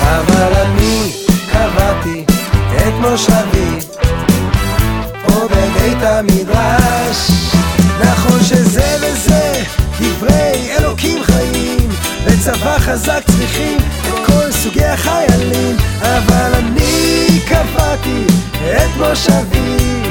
אבל 0.00 0.52
אני 0.54 1.12
קבעתי 1.52 2.24
את 2.76 2.92
מושבי 3.00 3.78
פה 5.26 5.48
בבית 5.48 6.02
המדרש. 6.02 7.30
נכון 8.00 8.40
שזה 8.44 8.96
וזה 9.00 9.62
דברי 10.00 10.76
אלוקים 10.78 11.22
חיים 11.22 11.88
בצבא 12.26 12.78
חזק 12.78 13.22
צריכים 13.26 13.78
את 13.78 14.26
כל 14.26 14.52
סוגי 14.52 14.84
החיילים. 14.84 15.76
אבל 16.00 16.54
אני 16.54 17.40
קבעתי 17.48 18.24
את 18.60 18.96
מושבי 18.96 20.05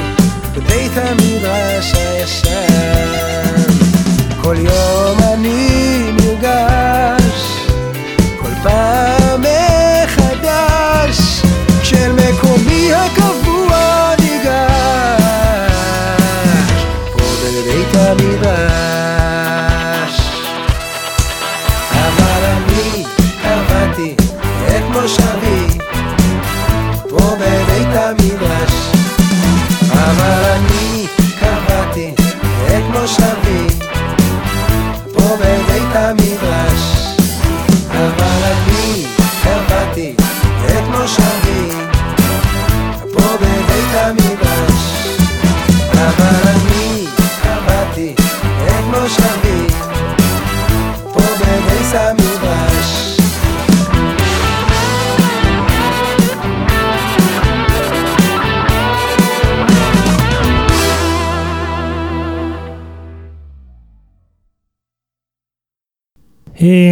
בבית 0.56 0.92
המדרש 0.96 1.92
הישן. 1.94 3.56
כל 4.42 4.56
יום 4.58 5.18
אני 5.34 6.10
נרגש 6.12 6.85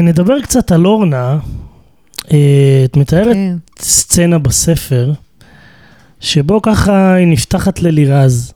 נדבר 0.02 0.40
קצת 0.40 0.72
על 0.72 0.86
אורנה. 0.86 1.38
אה, 2.32 2.82
את 2.84 2.96
מתארת 2.96 3.34
כן. 3.34 3.56
סצנה 3.78 4.38
בספר, 4.38 5.12
שבו 6.20 6.62
ככה 6.62 7.14
היא 7.14 7.26
נפתחת 7.26 7.82
ללירז. 7.82 8.52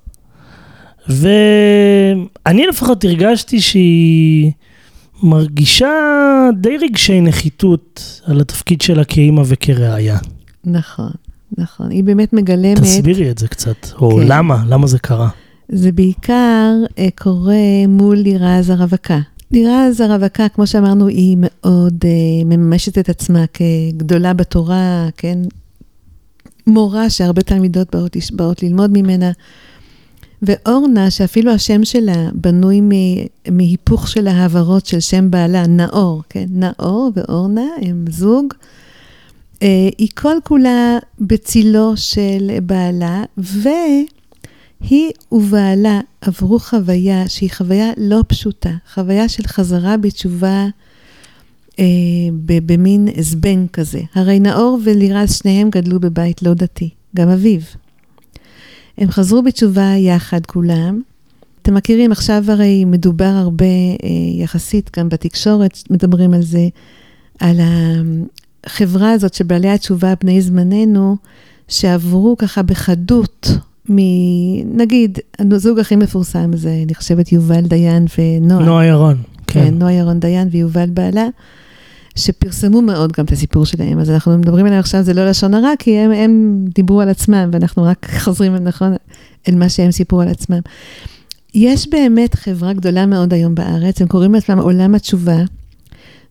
ואני 1.08 2.66
לפחות 2.66 3.04
הרגשתי 3.04 3.60
שהיא 3.60 4.52
מרגישה 5.22 5.88
די 6.60 6.76
רגשי 6.76 7.20
נחיתות 7.20 8.20
על 8.24 8.40
התפקיד 8.40 8.80
שלה 8.80 9.04
כאימא 9.04 9.42
וכראיה. 9.46 10.18
נכון, 10.64 11.10
נכון. 11.58 11.90
היא 11.90 12.04
באמת 12.04 12.32
מגלמת... 12.32 12.78
תסבירי 12.78 13.30
את 13.30 13.38
זה 13.38 13.48
קצת, 13.48 13.86
או 14.00 14.16
כן. 14.16 14.26
למה, 14.26 14.64
למה 14.68 14.86
זה 14.86 14.98
קרה. 14.98 15.28
זה 15.68 15.92
בעיקר 15.92 16.72
אה, 16.98 17.08
קורה 17.18 17.86
מול 17.88 18.16
לירז 18.16 18.70
הרווקה. 18.70 19.18
לירז 19.52 20.00
הרווקה, 20.00 20.48
כמו 20.48 20.66
שאמרנו, 20.66 21.06
היא 21.06 21.36
מאוד 21.40 22.04
אה, 22.04 22.44
מממשת 22.44 22.98
את 22.98 23.08
עצמה 23.08 23.44
כגדולה 23.46 24.32
בתורה, 24.32 25.08
כן? 25.16 25.38
מורה 26.66 27.10
שהרבה 27.10 27.42
תלמידות 27.42 27.96
באות, 27.96 28.16
באות 28.32 28.62
ללמוד 28.62 28.90
ממנה. 28.92 29.30
ואורנה, 30.42 31.10
שאפילו 31.10 31.52
השם 31.52 31.84
שלה 31.84 32.28
בנוי 32.32 32.80
מהיפוך 33.50 34.08
של 34.08 34.28
ההעברות 34.28 34.86
של 34.86 35.00
שם 35.00 35.30
בעלה, 35.30 35.66
נאור, 35.66 36.22
כן? 36.28 36.46
נאור 36.50 37.10
ואורנה 37.16 37.66
הם 37.82 38.04
זוג. 38.10 38.54
אה, 39.62 39.88
היא 39.98 40.08
כל 40.14 40.36
כולה 40.44 40.98
בצילו 41.20 41.92
של 41.96 42.50
בעלה, 42.62 43.24
והיא 44.80 45.10
ובעלה 45.32 46.00
עברו 46.20 46.58
חוויה 46.58 47.28
שהיא 47.28 47.50
חוויה 47.52 47.90
לא 47.96 48.24
פשוטה, 48.28 48.70
חוויה 48.94 49.28
של 49.28 49.46
חזרה 49.46 49.96
בתשובה 49.96 50.66
אה, 51.78 51.84
במין 52.66 53.08
זבנג 53.20 53.70
כזה. 53.70 54.00
הרי 54.14 54.40
נאור 54.40 54.78
ולירז 54.84 55.34
שניהם 55.36 55.70
גדלו 55.70 56.00
בבית 56.00 56.42
לא 56.42 56.54
דתי, 56.54 56.90
גם 57.16 57.28
אביו. 57.28 57.60
הם 58.98 59.10
חזרו 59.10 59.42
בתשובה 59.42 59.94
יחד 59.96 60.46
כולם. 60.46 61.00
אתם 61.62 61.74
מכירים, 61.74 62.12
עכשיו 62.12 62.44
הרי 62.48 62.84
מדובר 62.84 63.24
הרבה 63.24 63.64
אה, 63.64 64.08
יחסית, 64.42 64.90
גם 64.98 65.08
בתקשורת 65.08 65.78
מדברים 65.90 66.34
על 66.34 66.42
זה, 66.42 66.68
על 67.40 67.60
החברה 68.66 69.10
הזאת 69.10 69.34
של 69.34 69.44
בעלי 69.44 69.68
התשובה 69.68 70.14
בני 70.20 70.42
זמננו, 70.42 71.16
שעברו 71.68 72.36
ככה 72.38 72.62
בחדות. 72.62 73.50
נגיד, 74.64 75.18
הזוג 75.38 75.78
הכי 75.78 75.96
מפורסם 75.96 76.56
זה, 76.56 76.80
אני 76.84 76.94
חושבת, 76.94 77.32
יובל 77.32 77.60
דיין 77.60 78.06
ונועה. 78.18 78.64
נועה 78.64 78.86
ירון, 78.86 79.16
כן, 79.46 79.64
כן. 79.64 79.74
נועה 79.74 79.92
ירון 79.92 80.20
דיין 80.20 80.48
ויובל 80.52 80.90
בעלה, 80.90 81.28
שפרסמו 82.16 82.82
מאוד 82.82 83.12
גם 83.12 83.24
את 83.24 83.32
הסיפור 83.32 83.66
שלהם, 83.66 83.98
אז 83.98 84.10
אנחנו 84.10 84.38
מדברים 84.38 84.66
עליהם 84.66 84.80
עכשיו, 84.80 85.02
זה 85.02 85.14
לא 85.14 85.28
לשון 85.28 85.54
הרע, 85.54 85.72
כי 85.78 85.98
הם, 85.98 86.12
הם 86.12 86.64
דיברו 86.74 87.00
על 87.00 87.08
עצמם, 87.08 87.50
ואנחנו 87.52 87.82
רק 87.82 88.06
חוזרים, 88.24 88.54
נכון, 88.54 88.92
אל 89.48 89.54
מה 89.54 89.68
שהם 89.68 89.90
סיפרו 89.90 90.20
על 90.20 90.28
עצמם. 90.28 90.60
יש 91.54 91.88
באמת 91.90 92.34
חברה 92.34 92.72
גדולה 92.72 93.06
מאוד 93.06 93.34
היום 93.34 93.54
בארץ, 93.54 94.00
הם 94.00 94.08
קוראים 94.08 94.34
לעצמם 94.34 94.58
עולם 94.58 94.94
התשובה, 94.94 95.38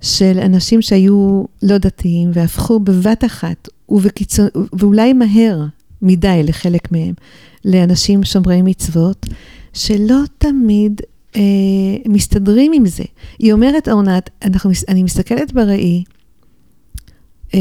של 0.02 0.40
אנשים 0.46 0.82
שהיו 0.82 1.44
לא 1.64 1.78
דתיים 1.78 2.30
והפכו 2.34 2.80
בבת 2.80 3.26
אחת, 3.26 3.70
ובקיצון, 3.90 4.48
ואולי 4.74 5.14
מהר 5.14 5.66
מדי 6.02 6.42
לחלק 6.44 6.92
מהם, 6.92 7.14
לאנשים 7.66 8.24
שומרי 8.24 8.62
מצוות, 8.62 9.26
שלא 9.74 10.20
תמיד 10.38 11.02
אה, 11.36 11.42
מסתדרים 12.06 12.72
עם 12.76 12.86
זה. 12.86 13.04
היא 13.40 13.54
אומרת, 13.54 13.90
אורנת, 13.90 14.30
אנחנו, 14.46 14.72
אני 14.88 15.04
מסתכלת 15.04 15.54
בראי, 15.54 16.04
אה, 17.54 17.60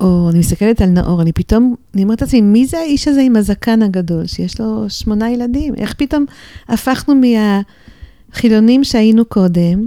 או 0.00 0.30
אני 0.30 0.38
מסתכלת 0.38 0.80
על 0.80 0.88
נאור, 0.88 1.22
אני 1.22 1.32
פתאום, 1.32 1.74
אני 1.94 2.02
אומרת 2.02 2.22
לעצמי, 2.22 2.40
מי 2.40 2.66
זה 2.66 2.78
האיש 2.78 3.08
הזה 3.08 3.20
עם 3.20 3.36
הזקן 3.36 3.82
הגדול, 3.82 4.26
שיש 4.26 4.60
לו 4.60 4.90
שמונה 4.90 5.30
ילדים? 5.30 5.74
איך 5.74 5.94
פתאום 5.94 6.24
הפכנו 6.68 7.14
מהחילונים 7.14 8.84
שהיינו 8.84 9.24
קודם, 9.24 9.86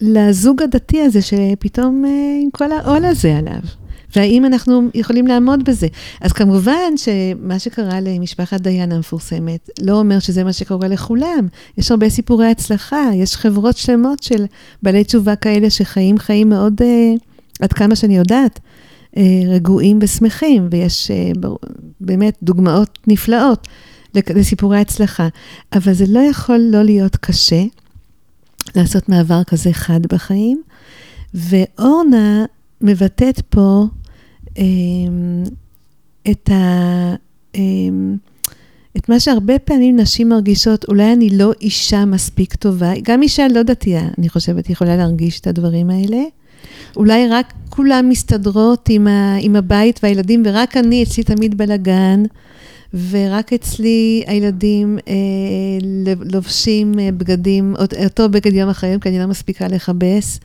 לזוג 0.00 0.62
הדתי 0.62 1.02
הזה, 1.02 1.22
שפתאום 1.22 2.04
אה, 2.04 2.38
עם 2.42 2.50
כל 2.50 2.72
העול 2.72 3.04
הזה 3.04 3.36
עליו. 3.36 3.79
והאם 4.16 4.44
אנחנו 4.44 4.88
יכולים 4.94 5.26
לעמוד 5.26 5.64
בזה. 5.64 5.86
אז 6.20 6.32
כמובן 6.32 6.96
שמה 6.96 7.58
שקרה 7.58 8.00
למשפחת 8.00 8.60
דיין 8.60 8.92
המפורסמת, 8.92 9.70
לא 9.80 9.98
אומר 9.98 10.18
שזה 10.18 10.44
מה 10.44 10.52
שקורה 10.52 10.88
לכולם. 10.88 11.48
יש 11.78 11.90
הרבה 11.90 12.10
סיפורי 12.10 12.46
הצלחה, 12.46 13.10
יש 13.14 13.36
חברות 13.36 13.76
שלמות 13.76 14.22
של 14.22 14.44
בעלי 14.82 15.04
תשובה 15.04 15.36
כאלה 15.36 15.70
שחיים 15.70 16.18
חיים 16.18 16.48
מאוד, 16.48 16.80
uh, 16.80 17.18
עד 17.60 17.72
כמה 17.72 17.96
שאני 17.96 18.16
יודעת, 18.16 18.60
uh, 19.14 19.18
רגועים 19.48 19.98
ושמחים, 20.02 20.68
ויש 20.70 21.10
uh, 21.10 21.48
באמת 22.00 22.36
דוגמאות 22.42 22.98
נפלאות 23.06 23.68
לסיפורי 24.14 24.78
הצלחה. 24.78 25.28
אבל 25.72 25.92
זה 25.92 26.04
לא 26.08 26.20
יכול 26.20 26.58
לא 26.72 26.82
להיות 26.82 27.16
קשה 27.16 27.62
לעשות 28.76 29.08
מעבר 29.08 29.44
כזה 29.44 29.72
חד 29.72 30.06
בחיים. 30.06 30.62
ואורנה 31.34 32.44
מבטאת 32.80 33.40
פה 33.48 33.84
את, 36.30 36.50
ה, 36.50 37.14
אמ, 37.54 38.16
את 38.96 39.08
מה 39.08 39.20
שהרבה 39.20 39.58
פעמים 39.58 39.96
נשים 39.96 40.28
מרגישות, 40.28 40.84
אולי 40.88 41.12
אני 41.12 41.30
לא 41.30 41.52
אישה 41.60 42.04
מספיק 42.04 42.54
טובה, 42.54 42.92
גם 43.02 43.22
אישה 43.22 43.48
לא 43.48 43.62
דתייה, 43.62 44.08
אני 44.18 44.28
חושבת, 44.28 44.70
יכולה 44.70 44.96
להרגיש 44.96 45.40
את 45.40 45.46
הדברים 45.46 45.90
האלה. 45.90 46.22
אולי 46.96 47.28
רק 47.28 47.52
כולם 47.68 48.08
מסתדרות 48.08 48.88
עם, 48.88 49.06
ה, 49.06 49.36
עם 49.40 49.56
הבית 49.56 50.00
והילדים, 50.02 50.42
ורק 50.46 50.76
אני, 50.76 51.02
אצלי 51.02 51.22
תמיד 51.24 51.58
בלאגן. 51.58 52.22
ורק 53.10 53.52
אצלי 53.52 54.24
הילדים 54.26 54.98
אה, 55.08 55.14
לובשים 56.32 56.98
אה, 56.98 57.08
בגדים, 57.12 57.74
אותו 58.04 58.28
בגד 58.28 58.54
יום 58.54 58.68
אחריהם, 58.68 59.00
כי 59.00 59.08
אני 59.08 59.18
לא 59.18 59.26
מספיקה 59.26 59.68
לכבס, 59.68 60.40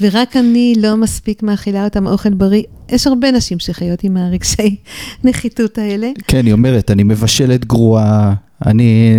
ורק 0.00 0.36
אני 0.36 0.74
לא 0.82 0.96
מספיק 0.96 1.42
מאכילה 1.42 1.84
אותם 1.84 2.06
אוכל 2.06 2.34
בריא. 2.34 2.62
יש 2.88 3.06
הרבה 3.06 3.30
נשים 3.30 3.58
שחיות 3.58 4.04
עם 4.04 4.16
הרגשי 4.16 4.76
נחיתות 5.24 5.78
האלה. 5.78 6.10
כן, 6.28 6.46
היא 6.46 6.52
אומרת, 6.52 6.90
אני 6.90 7.02
מבשלת 7.02 7.64
גרועה, 7.64 8.34
אני 8.66 9.12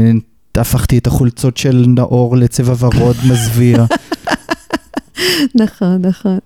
הפכתי 0.55 0.97
את 0.97 1.07
החולצות 1.07 1.57
של 1.57 1.85
נאור 1.87 2.37
לצבע 2.37 2.73
ורוד 2.79 3.15
מזוויע. 3.29 3.85
נכון, 5.55 6.01
נכון. 6.05 6.39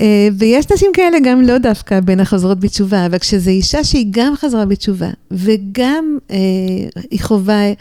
אה, 0.00 0.28
ויש 0.38 0.66
נשים 0.72 0.90
כאלה 0.94 1.18
גם 1.24 1.42
לא 1.42 1.58
דווקא 1.58 2.00
בין 2.00 2.20
החוזרות 2.20 2.60
בתשובה, 2.60 3.06
אבל 3.06 3.18
כשזו 3.18 3.50
אישה 3.50 3.84
שהיא 3.84 4.06
גם 4.10 4.36
חזרה 4.36 4.64
בתשובה, 4.66 5.10
וגם 5.30 6.18
אה, 6.30 6.36
היא 7.10 7.20
חווה 7.20 7.72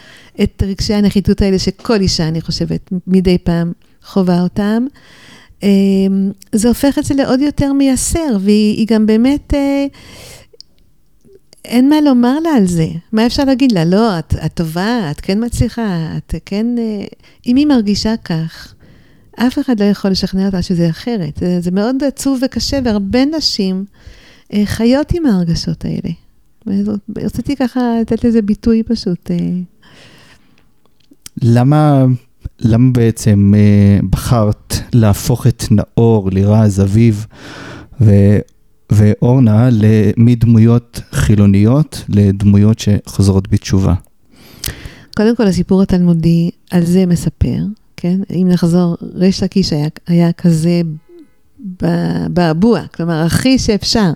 את 0.43 0.63
רגשי 0.65 0.93
הנחיתות 0.93 1.41
האלה 1.41 1.59
שכל 1.59 2.01
אישה, 2.01 2.27
אני 2.27 2.41
חושבת, 2.41 2.89
מדי 3.07 3.37
פעם 3.37 3.71
חווה 4.03 4.41
אותם, 4.41 4.85
אה, 5.63 5.69
זה 6.51 6.67
הופך 6.67 6.99
את 6.99 7.03
זה 7.03 7.13
לעוד 7.13 7.41
יותר 7.41 7.73
מייסר, 7.73 8.37
והיא 8.39 8.87
גם 8.87 9.05
באמת... 9.05 9.53
אה, 9.53 9.85
אין 11.65 11.89
מה 11.89 12.01
לומר 12.01 12.39
לה 12.39 12.49
על 12.49 12.67
זה. 12.67 12.87
מה 13.11 13.25
אפשר 13.25 13.43
להגיד 13.43 13.71
לה? 13.71 13.85
לא, 13.85 14.19
את, 14.19 14.33
את 14.45 14.53
טובה, 14.53 15.11
את 15.11 15.21
כן 15.21 15.45
מצליחה, 15.45 16.09
את 16.17 16.35
כן... 16.45 16.67
אה, 16.77 17.05
אם 17.47 17.55
היא 17.55 17.67
מרגישה 17.67 18.17
כך, 18.17 18.73
אף 19.35 19.59
אחד 19.59 19.79
לא 19.79 19.85
יכול 19.85 20.11
לשכנע 20.11 20.45
אותה 20.45 20.61
שזה 20.61 20.89
אחרת. 20.89 21.37
זה, 21.39 21.61
זה 21.61 21.71
מאוד 21.71 22.03
עצוב 22.03 22.39
וקשה, 22.45 22.79
והרבה 22.83 23.25
נשים 23.25 23.85
אה, 24.53 24.65
חיות 24.65 25.11
עם 25.13 25.25
ההרגשות 25.25 25.85
האלה. 25.85 26.13
רציתי 27.17 27.55
ככה 27.55 27.79
לתת 28.01 28.23
לזה 28.23 28.41
ביטוי 28.41 28.83
פשוט. 28.83 29.31
אה. 29.31 29.37
למה, 31.41 32.05
למה 32.59 32.91
בעצם 32.91 33.53
אה, 33.55 33.99
בחרת 34.09 34.73
להפוך 34.93 35.47
את 35.47 35.63
נאור, 35.71 36.29
לירז, 36.31 36.81
אביב 36.81 37.25
ו, 38.01 38.11
ואורנה 38.91 39.69
מדמויות 40.17 41.01
חילוניות 41.11 42.05
לדמויות 42.09 42.79
שחוזרות 42.79 43.49
בתשובה? 43.49 43.93
קודם 45.17 45.35
כל, 45.35 45.47
הסיפור 45.47 45.81
התלמודי 45.81 46.49
על 46.71 46.85
זה 46.85 47.05
מספר. 47.05 47.57
כן? 48.03 48.19
אם 48.29 48.47
נחזור, 48.49 48.97
ריש 49.15 49.43
לקיש 49.43 49.73
היה, 49.73 49.87
היה 50.07 50.31
כזה 50.31 50.81
באבוע, 52.29 52.87
כלומר, 52.87 53.21
הכי 53.25 53.59
שאפשר. 53.59 54.11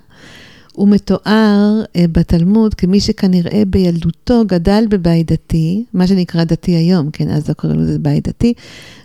הוא 0.73 0.87
מתואר 0.87 1.83
uh, 1.83 1.99
בתלמוד 2.11 2.73
כמי 2.73 2.99
שכנראה 2.99 3.63
בילדותו 3.67 4.43
גדל 4.47 4.85
בבית 4.89 5.31
דתי, 5.31 5.83
מה 5.93 6.07
שנקרא 6.07 6.43
דתי 6.43 6.71
היום, 6.71 7.11
כן, 7.11 7.29
אז 7.29 7.49
לא 7.49 7.53
קוראים 7.53 7.79
לזה 7.79 7.99
בית 7.99 8.27
דתי, 8.27 8.53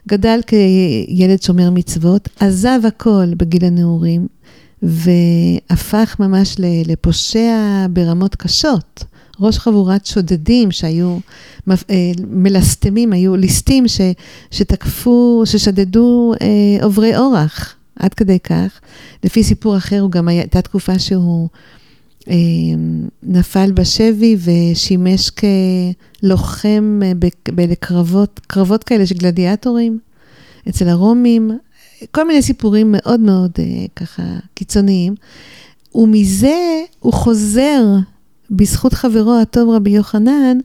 גדל 0.08 0.40
כילד 0.46 1.42
שומר 1.42 1.70
מצוות, 1.70 2.28
עזב 2.40 2.80
הכל 2.86 3.34
בגיל 3.36 3.64
הנעורים, 3.64 4.26
והפך 4.82 6.16
ממש 6.20 6.56
לפושע 6.60 7.86
ברמות 7.90 8.36
קשות. 8.36 9.04
ראש 9.42 9.59
חבורת 9.59 10.07
שודדים 10.07 10.70
שהיו 10.70 11.18
אה, 11.70 11.74
מלסטמים, 12.26 13.12
היו 13.12 13.37
ליסטים 13.37 13.88
ש, 13.88 14.00
שתקפו, 14.50 15.42
ששדדו 15.46 16.33
אה, 16.42 16.85
עוברי 16.85 17.16
אורח, 17.16 17.74
עד 17.96 18.14
כדי 18.14 18.38
כך. 18.38 18.81
לפי 19.24 19.44
סיפור 19.44 19.76
אחר, 19.76 20.00
הוא 20.00 20.11
גם 20.11 20.28
הייתה 20.28 20.62
תקופה 20.62 20.98
שהוא 20.98 21.48
אה, 22.28 22.35
נפל 23.22 23.72
בשבי 23.72 24.37
ושימש 24.44 25.31
כלוחם 25.31 27.00
אה, 27.05 27.12
בקרבות, 27.55 28.40
קרבות 28.46 28.85
כאלה 28.85 29.07
של 29.07 29.14
גלדיאטורים 29.14 29.98
אצל 30.68 30.88
הרומים. 30.88 31.50
כל 32.11 32.26
מיני 32.26 32.42
סיפורים 32.42 32.94
מאוד 32.96 33.20
מאוד 33.20 33.50
אה, 33.59 33.64
ככה 33.96 34.22
קיצוניים. 34.55 35.14
ומזה 35.94 36.83
הוא 37.00 37.12
חוזר 37.12 37.85
בזכות 38.52 38.92
חברו 38.92 39.40
הטוב 39.40 39.70
רבי 39.70 39.90
יוחנן, 39.90 40.58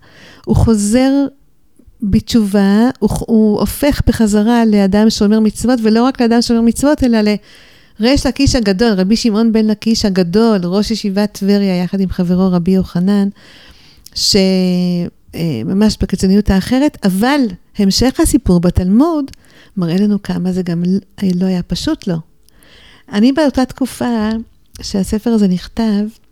הוא 0.45 0.55
חוזר 0.55 1.11
בתשובה, 2.01 2.89
הוא, 2.99 3.09
הוא 3.19 3.59
הופך 3.59 4.01
בחזרה 4.07 4.65
לאדם 4.65 5.09
שומר 5.09 5.39
מצוות, 5.39 5.79
ולא 5.83 6.03
רק 6.03 6.21
לאדם 6.21 6.41
שומר 6.41 6.61
מצוות, 6.61 7.03
אלא 7.03 7.19
לריש 7.99 8.25
לקיש 8.25 8.55
הגדול, 8.55 8.93
רבי 8.93 9.15
שמעון 9.15 9.51
בן 9.51 9.65
לקיש 9.65 10.05
הגדול, 10.05 10.59
ראש 10.63 10.91
ישיבת 10.91 11.37
טבריה, 11.39 11.83
יחד 11.83 11.99
עם 11.99 12.09
חברו 12.09 12.51
רבי 12.51 12.71
יוחנן, 12.71 13.27
שממש 14.15 15.97
בקיצוניות 16.01 16.49
האחרת, 16.49 16.97
אבל 17.05 17.41
המשך 17.77 18.19
הסיפור 18.19 18.59
בתלמוד 18.59 19.25
מראה 19.77 19.97
לנו 19.97 20.21
כמה 20.21 20.51
זה 20.51 20.61
גם 20.61 20.83
לא 21.35 21.45
היה 21.45 21.63
פשוט 21.63 22.07
לו. 22.07 22.17
אני 23.11 23.31
באותה 23.31 23.65
תקופה 23.65 24.29
שהספר 24.81 25.29
הזה 25.29 25.47
נכתב, 25.47 25.83
אה, 25.83 26.26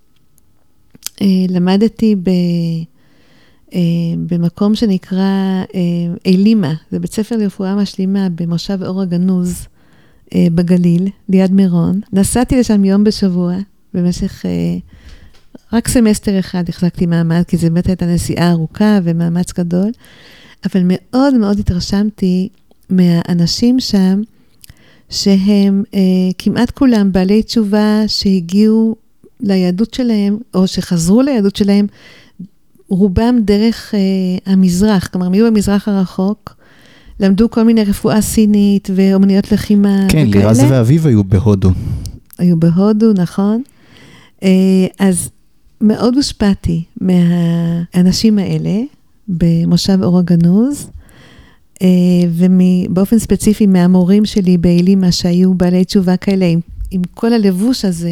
למדתי 1.50 2.16
ב, 2.16 2.30
אה, 3.74 3.80
במקום 4.28 4.76
שנקרא 4.76 5.64
אה, 5.76 5.82
אילימה, 6.26 6.74
זה 6.92 7.00
בית 7.00 7.14
ספר 7.14 7.38
לרפואה 7.38 7.76
משלימה 7.76 8.28
במושב 8.30 8.84
אור 8.84 9.02
הגנוז 9.02 9.68
בגליל, 10.36 11.08
ליד 11.30 11.52
מירון. 11.52 12.00
נסעתי 12.14 12.60
לשם 12.60 12.86
יום 12.86 13.04
בשבוע, 13.04 13.56
במשך 13.94 14.46
רק 15.74 15.88
סמסטר 15.88 16.40
אחד 16.40 16.70
החזקתי 16.70 17.06
מעמד, 17.06 17.44
כי 17.48 17.58
זו 17.58 17.68
באמת 17.68 17.88
הייתה 17.88 18.06
נסיעה 18.06 18.52
ארוכה 18.52 19.00
ומאמץ 19.04 19.54
גדול, 19.54 19.92
אבל 20.66 20.82
מאוד 20.84 21.34
מאוד 21.34 21.60
התרשמתי 21.60 22.50
מהאנשים 22.90 23.80
שם, 23.80 24.22
שהם 25.10 25.84
אה, 25.94 26.00
כמעט 26.38 26.72
כולם 26.72 27.12
בעלי 27.12 27.44
תשובה 27.44 28.04
שהגיעו 28.08 28.96
ליהדות 29.46 29.94
שלהם, 29.94 30.38
או 30.54 30.68
שחזרו 30.68 31.22
ליהדות 31.22 31.56
שלהם, 31.56 31.88
רובם 32.90 33.36
דרך 33.42 33.94
אה, 33.96 34.54
המזרח, 34.54 35.08
כלומר, 35.08 35.26
הם 35.26 35.34
היו 35.34 35.46
במזרח 35.46 35.88
הרחוק, 35.88 36.56
למדו 37.20 37.50
כל 37.50 37.64
מיני 37.64 37.84
רפואה 37.84 38.22
סינית 38.22 38.90
ואומניות 38.96 39.52
לחימה 39.52 40.06
כן, 40.10 40.26
וכאלה. 40.30 40.44
לירז 40.44 40.64
ואביב 40.70 41.08
היו 41.08 41.24
בהודו. 41.24 41.72
היו 42.38 42.60
בהודו, 42.60 43.14
נכון? 43.14 43.62
אה, 44.44 44.50
אז 45.00 45.30
מאוד 45.82 46.16
הושפעתי 46.16 46.84
מהאנשים 47.02 48.40
האלה 48.40 48.82
במושב 49.28 49.98
אור 50.04 50.20
הגנוז, 50.20 50.88
אה, 51.82 51.88
ובאופן 52.30 53.20
ספציפי 53.20 53.66
מהמורים 53.66 54.26
שלי 54.26 54.58
באלימה 54.58 55.12
שהיו 55.12 55.54
בעלי 55.54 55.86
תשובה 55.86 56.18
כאלה, 56.18 56.46
עם, 56.46 56.60
עם 56.92 57.02
כל 57.14 57.34
הלבוש 57.34 57.86
הזה 57.86 58.10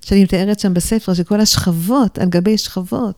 שאני 0.00 0.22
מתארת 0.22 0.60
שם 0.60 0.74
בספר, 0.74 1.14
של 1.14 1.22
כל 1.22 1.40
השכבות 1.40 2.18
על 2.18 2.28
גבי 2.28 2.58
שכבות. 2.58 3.14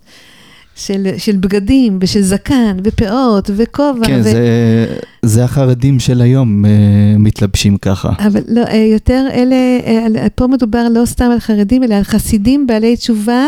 של, 0.81 1.09
של 1.19 1.37
בגדים 1.37 1.99
ושל 2.01 2.23
זקן 2.23 2.77
ופאות 2.85 3.51
וכובע. 3.57 4.07
כן, 4.07 4.21
ו... 4.21 4.23
זה, 4.23 4.97
זה 5.23 5.45
החרדים 5.45 6.01
של 6.01 6.21
היום 6.21 6.65
אה, 6.65 6.71
מתלבשים 7.19 7.77
ככה. 7.77 8.13
אבל 8.27 8.41
לא, 8.49 8.61
אה, 8.61 8.77
יותר 8.77 9.27
אלה, 9.33 9.57
אה, 9.87 10.29
פה 10.35 10.47
מדובר 10.47 10.87
לא 10.91 11.07
סתם 11.07 11.31
על 11.33 11.41
חרדים, 11.41 11.85
אלא 11.85 11.95
על 11.95 12.03
חסידים 12.03 12.67
בעלי 12.67 12.97
תשובה. 12.97 13.47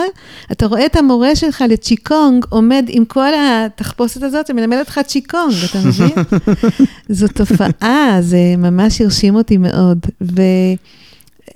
אתה 0.53 0.66
רואה 0.66 0.86
את 0.86 0.96
המורה 0.96 1.36
שלך 1.36 1.64
לצ'יקונג 1.68 2.44
עומד 2.48 2.84
עם 2.88 3.05
כל 3.05 3.30
התחפושת 3.38 4.22
הזאת 4.22 4.50
ומלמד 4.50 4.78
אותך 4.78 5.00
צ'יקונג, 5.07 5.55
אתה 5.70 5.78
מבין? 5.86 6.24
זו 7.18 7.28
תופעה, 7.28 8.16
זה 8.20 8.55
ממש 8.59 9.00
הרשים 9.00 9.34
אותי 9.34 9.57
מאוד. 9.57 9.98
ו... 10.22 10.42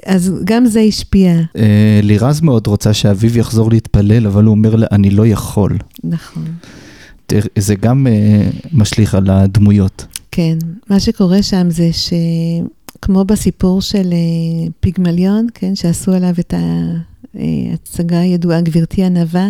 אז 0.04 0.32
גם 0.44 0.66
זה 0.66 0.80
השפיע, 0.80 1.32
אה, 1.56 2.00
לירז 2.02 2.40
מאוד 2.40 2.66
רוצה 2.66 2.94
שאביב 2.94 3.36
יחזור 3.36 3.70
להתפלל, 3.70 4.26
אבל 4.26 4.44
הוא 4.44 4.50
אומר 4.50 4.76
לה, 4.76 4.86
אני 4.92 5.10
לא 5.10 5.26
יכול. 5.26 5.78
נכון. 6.04 6.44
זה 7.58 7.74
גם 7.74 8.06
אה, 8.06 8.50
משליך 8.72 9.14
על 9.14 9.30
הדמויות. 9.30 10.06
כן, 10.30 10.58
מה 10.90 11.00
שקורה 11.00 11.42
שם 11.42 11.66
זה 11.70 11.90
שכמו 11.92 13.24
בסיפור 13.24 13.82
של 13.82 14.12
אה, 14.12 14.68
פיגמליון, 14.80 15.46
כן, 15.54 15.74
שעשו 15.74 16.12
עליו 16.12 16.34
את 16.40 16.54
ההצגה 17.34 18.18
הידועה, 18.18 18.60
גברתי 18.60 19.04
ענווה, 19.04 19.48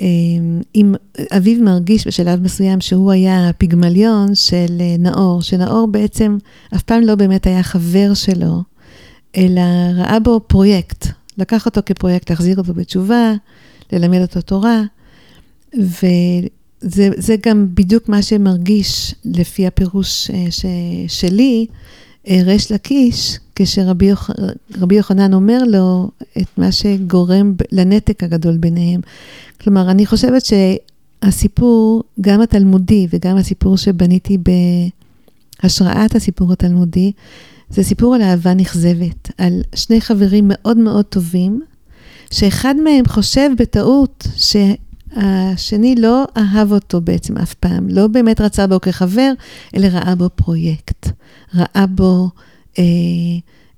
אה, 0.00 0.06
אם 0.74 0.94
אביו 1.36 1.62
מרגיש 1.62 2.06
בשלב 2.06 2.42
מסוים 2.42 2.80
שהוא 2.80 3.12
היה 3.12 3.48
הפיגמליון 3.48 4.34
של 4.34 4.82
נאור, 4.98 5.42
שנאור 5.42 5.88
בעצם 5.90 6.38
אף 6.74 6.82
פעם 6.82 7.02
לא 7.02 7.14
באמת 7.14 7.46
היה 7.46 7.62
חבר 7.62 8.14
שלו, 8.14 8.62
אלא 9.36 9.62
ראה 9.94 10.20
בו 10.20 10.40
פרויקט, 10.46 11.06
לקח 11.38 11.66
אותו 11.66 11.80
כפרויקט, 11.86 12.30
להחזיר 12.30 12.58
אותו 12.58 12.74
בתשובה, 12.74 13.32
ללמד 13.92 14.20
אותו 14.20 14.40
תורה, 14.40 14.82
וזה 15.74 17.10
זה 17.16 17.36
גם 17.46 17.66
בדיוק 17.74 18.08
מה 18.08 18.22
שמרגיש 18.22 19.14
לפי 19.24 19.66
הפירוש 19.66 20.30
אה, 20.30 20.46
ש, 20.50 20.64
שלי, 21.08 21.66
אה, 22.28 22.40
ריש 22.44 22.72
לקיש, 22.72 23.38
כשרבי 23.54 24.06
יוח, 24.06 24.30
יוחנן 24.90 25.34
אומר 25.34 25.58
לו 25.64 26.10
את 26.38 26.58
מה 26.58 26.72
שגורם 26.72 27.54
לנתק 27.72 28.22
הגדול 28.22 28.56
ביניהם. 28.56 29.00
כלומר, 29.60 29.90
אני 29.90 30.06
חושבת 30.06 30.42
שהסיפור, 31.22 32.02
גם 32.20 32.40
התלמודי 32.40 33.06
וגם 33.10 33.36
הסיפור 33.36 33.76
שבניתי 33.76 34.38
בהשראת 35.62 36.14
הסיפור 36.14 36.52
התלמודי, 36.52 37.12
זה 37.70 37.82
סיפור 37.82 38.14
על 38.14 38.22
אהבה 38.22 38.54
נכזבת, 38.54 39.30
על 39.38 39.62
שני 39.74 40.00
חברים 40.00 40.44
מאוד 40.48 40.76
מאוד 40.76 41.04
טובים, 41.04 41.62
שאחד 42.30 42.74
מהם 42.84 43.06
חושב 43.06 43.50
בטעות 43.58 44.26
שהשני 44.36 45.94
לא 45.98 46.24
אהב 46.36 46.72
אותו 46.72 47.00
בעצם 47.00 47.36
אף 47.36 47.54
פעם, 47.54 47.88
לא 47.88 48.06
באמת 48.06 48.40
רצה 48.40 48.66
בו 48.66 48.80
כחבר, 48.80 49.32
אלא 49.76 49.86
ראה 49.86 50.14
בו 50.14 50.28
פרויקט, 50.34 51.08
ראה 51.54 51.86
בו 51.86 52.28
אה, 52.78 52.84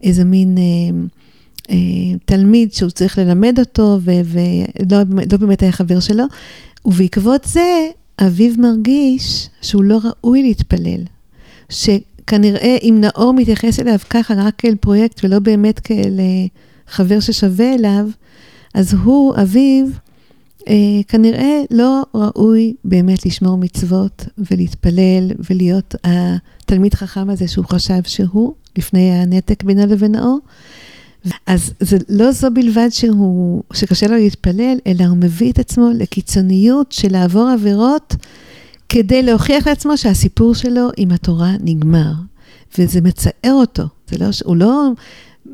איזה 0.02 0.24
מין... 0.24 0.58
אה, 0.58 0.98
אה, 1.70 2.18
תלמיד 2.24 2.72
שהוא 2.72 2.90
צריך 2.90 3.18
ללמד 3.18 3.58
אותו, 3.58 3.98
ולא 4.02 4.98
לא 5.32 5.38
באמת 5.38 5.62
היה 5.62 5.72
חבר 5.72 6.00
שלו, 6.00 6.24
ובעקבות 6.84 7.44
זה, 7.44 7.88
אביו 8.20 8.52
מרגיש 8.58 9.48
שהוא 9.62 9.84
לא 9.84 9.98
ראוי 10.04 10.42
להתפלל. 10.42 11.00
שכנראה 12.28 12.76
אם 12.82 13.00
נאור 13.00 13.34
מתייחס 13.34 13.80
אליו 13.80 13.98
ככה 14.10 14.34
רק 14.34 14.54
כאל 14.58 14.74
פרויקט 14.80 15.24
ולא 15.24 15.38
באמת 15.38 15.80
כאל 15.80 16.20
אה, 16.20 16.46
חבר 16.88 17.20
ששווה 17.20 17.74
אליו, 17.74 18.06
אז 18.74 18.94
הוא, 18.94 19.34
אביו, 19.42 19.86
אה, 20.68 20.74
כנראה 21.08 21.62
לא 21.70 22.02
ראוי 22.14 22.74
באמת 22.84 23.26
לשמור 23.26 23.58
מצוות 23.58 24.24
ולהתפלל 24.38 25.30
ולהיות 25.50 25.94
התלמיד 26.04 26.94
חכם 26.94 27.30
הזה 27.30 27.48
שהוא 27.48 27.64
חשב 27.64 28.02
שהוא, 28.06 28.52
לפני 28.78 29.10
הנתק 29.10 29.62
בינו 29.62 29.86
לבין 29.86 30.12
נאור. 30.12 30.38
אז 31.46 31.72
זה 31.80 31.96
לא 32.08 32.32
זו 32.32 32.48
בלבד 32.54 32.88
שהוא, 32.90 33.62
שקשה 33.72 34.06
לו 34.06 34.16
להתפלל, 34.16 34.78
אלא 34.86 35.04
הוא 35.04 35.16
מביא 35.16 35.52
את 35.52 35.58
עצמו 35.58 35.90
לקיצוניות 35.94 36.92
של 36.92 37.12
לעבור 37.12 37.48
עבירות 37.48 38.16
כדי 38.88 39.22
להוכיח 39.22 39.66
לעצמו 39.66 39.96
שהסיפור 39.96 40.54
שלו 40.54 40.88
עם 40.96 41.10
התורה 41.10 41.52
נגמר. 41.60 42.12
וזה 42.78 43.00
מצער 43.00 43.52
אותו, 43.52 43.82
זה 44.10 44.18
לא, 44.18 44.26
הוא 44.44 44.56
לא 44.56 44.90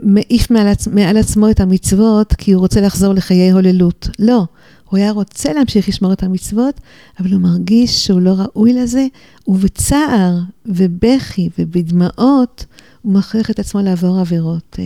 מעיף 0.02 0.50
מעל, 0.50 0.66
עצ, 0.66 0.88
מעל 0.88 1.16
עצמו 1.16 1.50
את 1.50 1.60
המצוות 1.60 2.32
כי 2.32 2.52
הוא 2.52 2.60
רוצה 2.60 2.80
לחזור 2.80 3.12
לחיי 3.12 3.50
הוללות. 3.50 4.08
לא, 4.18 4.46
הוא 4.88 4.98
היה 4.98 5.10
רוצה 5.10 5.52
להמשיך 5.52 5.88
לשמור 5.88 6.12
את 6.12 6.22
המצוות, 6.22 6.80
אבל 7.20 7.32
הוא 7.32 7.40
מרגיש 7.40 8.06
שהוא 8.06 8.20
לא 8.20 8.34
ראוי 8.38 8.72
לזה, 8.72 9.06
ובצער 9.48 10.38
ובכי 10.66 11.48
ובדמעות 11.58 12.66
הוא 13.02 13.12
מכריח 13.12 13.50
את 13.50 13.58
עצמו 13.58 13.80
לעבור 13.80 14.20
עבירות, 14.20 14.76
אה, 14.78 14.84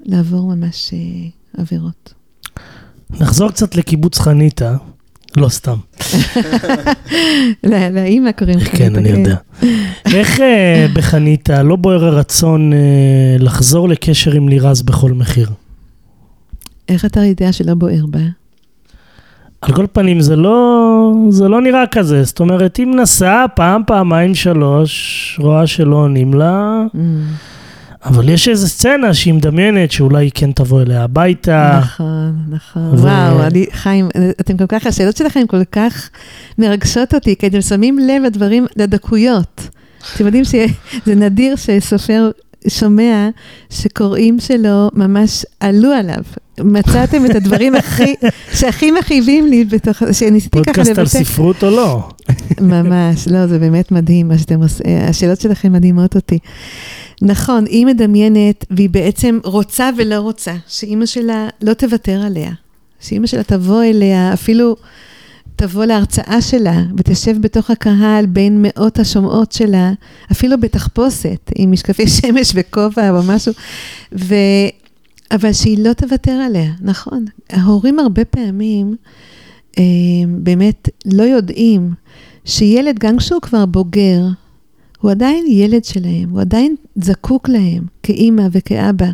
לעבור 0.00 0.54
ממש 0.54 0.94
אה, 0.94 1.28
עבירות. 1.60 2.14
נחזור 3.10 3.50
קצת 3.50 3.74
לקיבוץ 3.74 4.18
חניתה, 4.18 4.76
לא 5.36 5.48
סתם. 5.48 5.76
לא- 7.64 7.88
לאימא 7.88 8.32
קוראים 8.32 8.60
כן, 8.60 8.96
אני 8.96 9.08
יודע. 9.08 9.36
איך 10.14 10.40
אה, 10.40 10.86
בחניתה 10.94 11.62
לא 11.62 11.76
בוער 11.76 12.04
הרצון 12.04 12.72
אה, 12.72 12.78
לחזור 13.38 13.88
לקשר 13.88 14.32
עם 14.32 14.48
לירז 14.48 14.82
בכל 14.82 15.12
מחיר? 15.12 15.50
איך 16.88 17.04
אתה 17.04 17.20
יודע 17.24 17.52
שלא 17.52 17.74
בוער 17.74 18.04
בה? 18.08 18.18
על 19.60 19.72
כל 19.74 19.86
פנים, 19.92 20.20
זה 20.20 20.36
לא, 20.36 21.12
זה 21.28 21.48
לא 21.48 21.60
נראה 21.60 21.84
כזה. 21.90 22.24
זאת 22.24 22.40
אומרת, 22.40 22.76
היא 22.76 22.86
מנסה 22.86 23.44
פעם, 23.54 23.82
פעמיים, 23.86 24.34
שלוש, 24.34 24.90
רואה 25.42 25.66
שלא 25.66 25.96
עונים 25.96 26.34
לה, 26.34 26.82
Mm, 26.94 26.98
אבל 28.04 28.28
יש 28.28 28.48
איזו 28.48 28.68
סצנה 28.68 29.14
שהיא 29.14 29.34
מדמיינת 29.34 29.92
שאולי 29.92 30.30
כן 30.34 30.52
תבוא 30.52 30.82
אליה 30.82 31.02
הביתה. 31.02 31.80
נכון, 31.82 32.36
נכון. 32.48 32.82
ו- 32.82 33.02
וואו, 33.02 33.42
אני, 33.42 33.66
חיים, 33.72 34.08
אתם 34.40 34.56
כל 34.56 34.66
כך, 34.68 34.86
השאלות 34.86 35.16
שלכם 35.16 35.46
כל 35.46 35.64
כך 35.72 36.10
מרגשות 36.58 37.14
אותי, 37.14 37.36
כי 37.36 37.46
אתם 37.46 37.60
שמים 37.60 37.98
לב 37.98 38.22
לדברים, 38.22 38.66
לדקויות. 38.76 39.68
אתם 40.14 40.26
יודעים 40.26 40.44
שזה 40.44 41.14
נדיר 41.14 41.56
שסופר 41.56 42.30
שומע 42.68 43.28
שקוראים 43.70 44.40
שלו 44.40 44.90
ממש 44.94 45.46
עלו 45.60 45.92
עליו. 45.92 46.22
מצאתם 46.60 47.26
את 47.26 47.34
הדברים 47.34 47.74
הכי, 47.74 48.14
שהכי 48.54 48.90
מכאיבים 48.90 49.46
לי 49.46 49.64
בתוך, 49.64 50.02
שניסיתי 50.12 50.58
ככה 50.62 50.64
פודקאסט 50.64 50.98
על 50.98 51.04
לבטא. 51.04 51.24
ספרות 51.24 51.64
או 51.64 51.70
לא? 51.70 52.08
ממש, 52.60 53.28
לא, 53.28 53.46
זה 53.46 53.58
באמת 53.58 53.92
מדהים 53.92 54.28
מה 54.28 54.38
שאתם 54.38 54.62
עושים, 54.62 54.86
השאלות 55.08 55.40
שלכם 55.40 55.72
מדהימות 55.72 56.16
אותי. 56.16 56.38
נכון, 57.22 57.64
היא 57.66 57.86
מדמיינת, 57.86 58.64
והיא 58.70 58.90
בעצם 58.90 59.38
רוצה 59.44 59.90
ולא 59.96 60.20
רוצה, 60.20 60.52
שאימא 60.68 61.06
שלה 61.06 61.48
לא 61.62 61.72
תוותר 61.72 62.20
עליה. 62.26 62.50
שאימא 63.00 63.26
שלה 63.26 63.42
תבוא 63.42 63.82
אליה, 63.82 64.32
אפילו 64.32 64.76
תבוא 65.56 65.84
להרצאה 65.84 66.42
שלה, 66.42 66.82
ותשב 66.96 67.40
בתוך 67.40 67.70
הקהל 67.70 68.26
בין 68.26 68.58
מאות 68.62 68.98
השומעות 68.98 69.52
שלה, 69.52 69.92
אפילו 70.32 70.60
בתחפושת, 70.60 71.50
עם 71.54 71.72
משקפי 71.72 72.08
שמש 72.20 72.52
וכובע 72.54 73.10
או 73.10 73.22
משהו, 73.22 73.52
ו... 74.12 74.34
אבל 75.30 75.52
שהיא 75.52 75.78
לא 75.78 75.92
תוותר 75.92 76.32
עליה, 76.32 76.72
נכון. 76.80 77.24
ההורים 77.50 77.98
הרבה 77.98 78.24
פעמים 78.24 78.96
אה, 79.78 79.84
באמת 80.28 80.88
לא 81.06 81.22
יודעים 81.22 81.92
שילד, 82.44 82.98
גם 82.98 83.16
כשהוא 83.16 83.40
כבר 83.40 83.66
בוגר, 83.66 84.20
הוא 85.00 85.10
עדיין 85.10 85.46
ילד 85.48 85.84
שלהם, 85.84 86.30
הוא 86.30 86.40
עדיין 86.40 86.74
זקוק 86.96 87.48
להם 87.48 87.84
כאימא 88.02 88.42
וכאבא. 88.52 89.06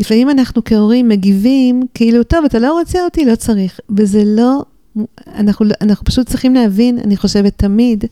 לפעמים 0.00 0.30
אנחנו 0.30 0.64
כהורים 0.64 1.08
מגיבים 1.08 1.82
כאילו, 1.94 2.22
טוב, 2.22 2.44
אתה 2.44 2.58
לא 2.58 2.78
רוצה 2.78 3.04
אותי, 3.04 3.24
לא 3.24 3.34
צריך. 3.34 3.80
וזה 3.96 4.22
לא, 4.26 4.62
אנחנו, 5.34 5.66
אנחנו 5.80 6.04
פשוט 6.04 6.28
צריכים 6.28 6.54
להבין, 6.54 6.98
אני 6.98 7.16
חושבת 7.16 7.52
תמיד, 7.56 8.04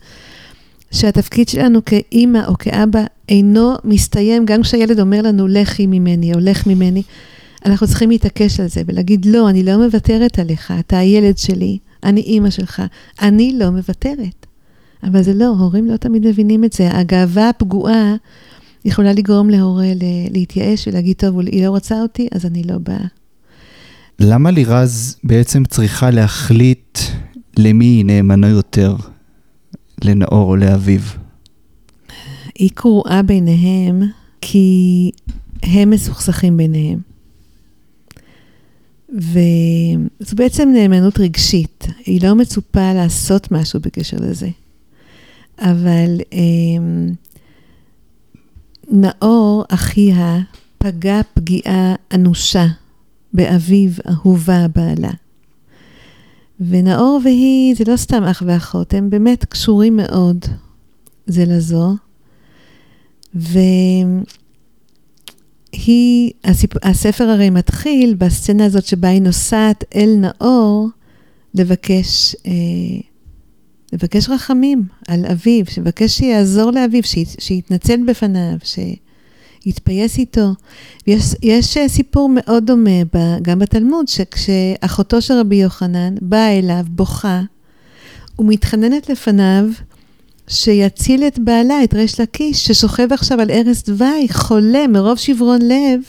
שהתפקיד 0.90 1.48
שלנו 1.48 1.84
כאימא 1.84 2.40
או 2.48 2.58
כאבא 2.58 3.04
אינו 3.28 3.74
מסתיים, 3.84 4.46
גם 4.46 4.62
כשהילד 4.62 5.00
אומר 5.00 5.22
לנו, 5.22 5.46
לכי 5.48 5.86
ממני 5.86 6.34
או 6.34 6.38
לך 6.40 6.66
ממני, 6.66 7.02
אנחנו 7.66 7.86
צריכים 7.86 8.10
להתעקש 8.10 8.60
על 8.60 8.66
זה 8.66 8.82
ולהגיד, 8.86 9.24
לא, 9.24 9.50
אני 9.50 9.62
לא 9.62 9.76
מוותרת 9.76 10.38
עליך, 10.38 10.72
אתה 10.78 10.98
הילד 10.98 11.38
שלי, 11.38 11.78
אני 12.04 12.20
אימא 12.20 12.50
שלך, 12.50 12.82
אני 13.22 13.52
לא 13.58 13.70
מוותרת. 13.70 14.46
אבל 15.02 15.22
זה 15.22 15.34
לא, 15.34 15.46
הורים 15.46 15.86
לא 15.86 15.96
תמיד 15.96 16.26
מבינים 16.26 16.64
את 16.64 16.72
זה. 16.72 16.90
הגאווה 16.92 17.48
הפגועה 17.48 18.14
יכולה 18.84 19.12
לגרום 19.12 19.50
להורה 19.50 19.92
להתייאש 20.30 20.88
ולהגיד, 20.88 21.16
טוב, 21.16 21.40
היא 21.40 21.64
לא 21.64 21.70
רוצה 21.70 22.02
אותי, 22.02 22.28
אז 22.32 22.46
אני 22.46 22.62
לא 22.62 22.78
באה. 22.78 23.06
למה 24.20 24.50
לירז 24.50 25.16
בעצם 25.24 25.64
צריכה 25.64 26.10
להחליט 26.10 26.98
למי 27.58 27.84
היא 27.84 28.04
נאמנה 28.04 28.48
יותר, 28.48 28.96
לנאור 30.04 30.50
או 30.50 30.56
לאביו? 30.56 31.00
היא 32.58 32.70
קרועה 32.74 33.22
ביניהם 33.22 34.02
כי 34.40 35.10
הם 35.62 35.90
מסוכסכים 35.90 36.56
ביניהם. 36.56 37.15
וזו 39.08 40.36
בעצם 40.36 40.68
נאמנות 40.74 41.18
רגשית, 41.18 41.86
היא 42.06 42.20
לא 42.22 42.34
מצופה 42.34 42.92
לעשות 42.92 43.52
משהו 43.52 43.80
בקשר 43.80 44.16
לזה. 44.20 44.48
אבל 45.58 46.20
אה, 46.32 46.38
נאור, 48.90 49.64
אחיה, 49.68 50.38
פגע 50.78 51.20
פגיעה 51.34 51.94
אנושה 52.14 52.66
באביו, 53.32 53.90
אהובה, 54.10 54.66
בעלה. 54.74 55.10
ונאור 56.60 57.20
והיא, 57.24 57.74
זה 57.76 57.84
לא 57.86 57.96
סתם 57.96 58.22
אח 58.22 58.42
ואחות, 58.46 58.94
הם 58.94 59.10
באמת 59.10 59.44
קשורים 59.44 59.96
מאוד 59.96 60.44
זה 61.26 61.44
לזו. 61.44 61.94
והיא, 65.76 66.32
הסיפ... 66.44 66.70
הספר 66.82 67.24
הרי 67.24 67.50
מתחיל 67.50 68.14
בסצנה 68.14 68.64
הזאת 68.64 68.86
שבה 68.86 69.08
היא 69.08 69.22
נוסעת 69.22 69.84
אל 69.94 70.14
נאור 70.18 70.88
לבקש, 71.54 72.36
אה, 72.46 72.52
לבקש 73.92 74.28
רחמים 74.28 74.82
על 75.08 75.26
אביו, 75.26 75.64
שבקש 75.68 76.16
שיעזור 76.16 76.70
לאביו, 76.70 77.02
שיתנצל 77.38 78.00
בפניו, 78.06 78.56
שיתפייס 79.64 80.18
איתו. 80.18 80.54
יש, 81.06 81.24
יש 81.42 81.78
סיפור 81.86 82.30
מאוד 82.34 82.66
דומה 82.66 83.04
ב, 83.14 83.18
גם 83.42 83.58
בתלמוד, 83.58 84.08
שכשאחותו 84.08 85.22
של 85.22 85.34
רבי 85.34 85.56
יוחנן 85.56 86.14
באה 86.22 86.58
אליו, 86.58 86.84
בוכה, 86.88 87.42
ומתחננת 88.38 89.08
לפניו, 89.08 89.64
שיציל 90.48 91.24
את 91.26 91.38
בעלה, 91.38 91.84
את 91.84 91.94
ריש 91.94 92.20
לקיש, 92.20 92.66
ששוכב 92.66 93.12
עכשיו 93.12 93.40
על 93.40 93.50
ערש 93.50 93.82
דווי, 93.82 94.26
חולה, 94.32 94.86
מרוב 94.86 95.18
שברון 95.18 95.62
לב, 95.62 96.00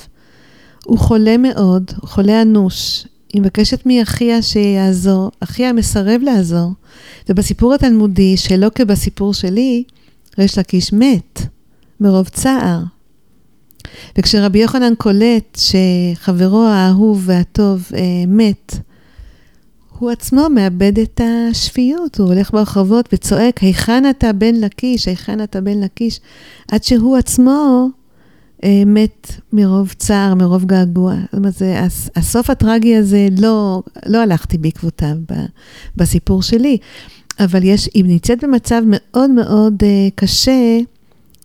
הוא 0.85 0.97
חולה 0.97 1.37
מאוד, 1.37 1.91
הוא 2.01 2.09
חולה 2.09 2.41
אנוש. 2.41 3.05
היא 3.33 3.41
מבקשת 3.41 3.85
מאחיה 3.85 4.41
שיעזור, 4.41 5.31
אחיה 5.39 5.73
מסרב 5.73 6.21
לעזור. 6.23 6.71
ובסיפור 7.29 7.73
התלמודי, 7.73 8.37
שלא 8.37 8.67
כבסיפור 8.75 9.33
שלי, 9.33 9.83
ריש 10.39 10.57
לקיש 10.57 10.93
מת, 10.93 11.41
מרוב 11.99 12.27
צער. 12.27 12.79
וכשרבי 14.17 14.59
יוחנן 14.59 14.93
קולט 14.97 15.59
שחברו 15.59 16.63
האהוב 16.63 17.23
והטוב 17.25 17.89
אה, 17.95 18.01
מת, 18.27 18.75
הוא 19.99 20.11
עצמו 20.11 20.49
מאבד 20.49 20.99
את 20.99 21.21
השפיות, 21.23 22.19
הוא 22.19 22.27
הולך 22.27 22.51
ברחובות 22.51 23.09
וצועק, 23.13 23.59
היכן 23.59 24.09
אתה 24.09 24.33
בן 24.33 24.55
לקיש, 24.55 25.07
היכן 25.07 25.43
אתה 25.43 25.61
בן 25.61 25.79
לקיש, 25.79 26.19
עד 26.71 26.83
שהוא 26.83 27.17
עצמו 27.17 27.89
אה, 28.63 28.83
מת 28.85 29.31
מרוב 29.53 29.93
צער, 29.93 30.35
מרוב 30.35 30.65
געגוע. 30.65 31.15
זאת 31.15 31.33
אומרת, 31.33 31.53
זה, 31.53 31.81
הסוף 32.15 32.49
הטרגי 32.49 32.95
הזה, 32.95 33.27
לא, 33.39 33.83
לא 34.05 34.17
הלכתי 34.17 34.57
בעקבותיו 34.57 35.15
ב, 35.31 35.33
בסיפור 35.95 36.41
שלי, 36.41 36.77
אבל 37.39 37.63
יש, 37.63 37.89
היא 37.93 38.05
נמצאת 38.05 38.43
במצב 38.43 38.81
מאוד 38.85 39.29
מאוד 39.29 39.83
אה, 39.83 40.07
קשה 40.15 40.79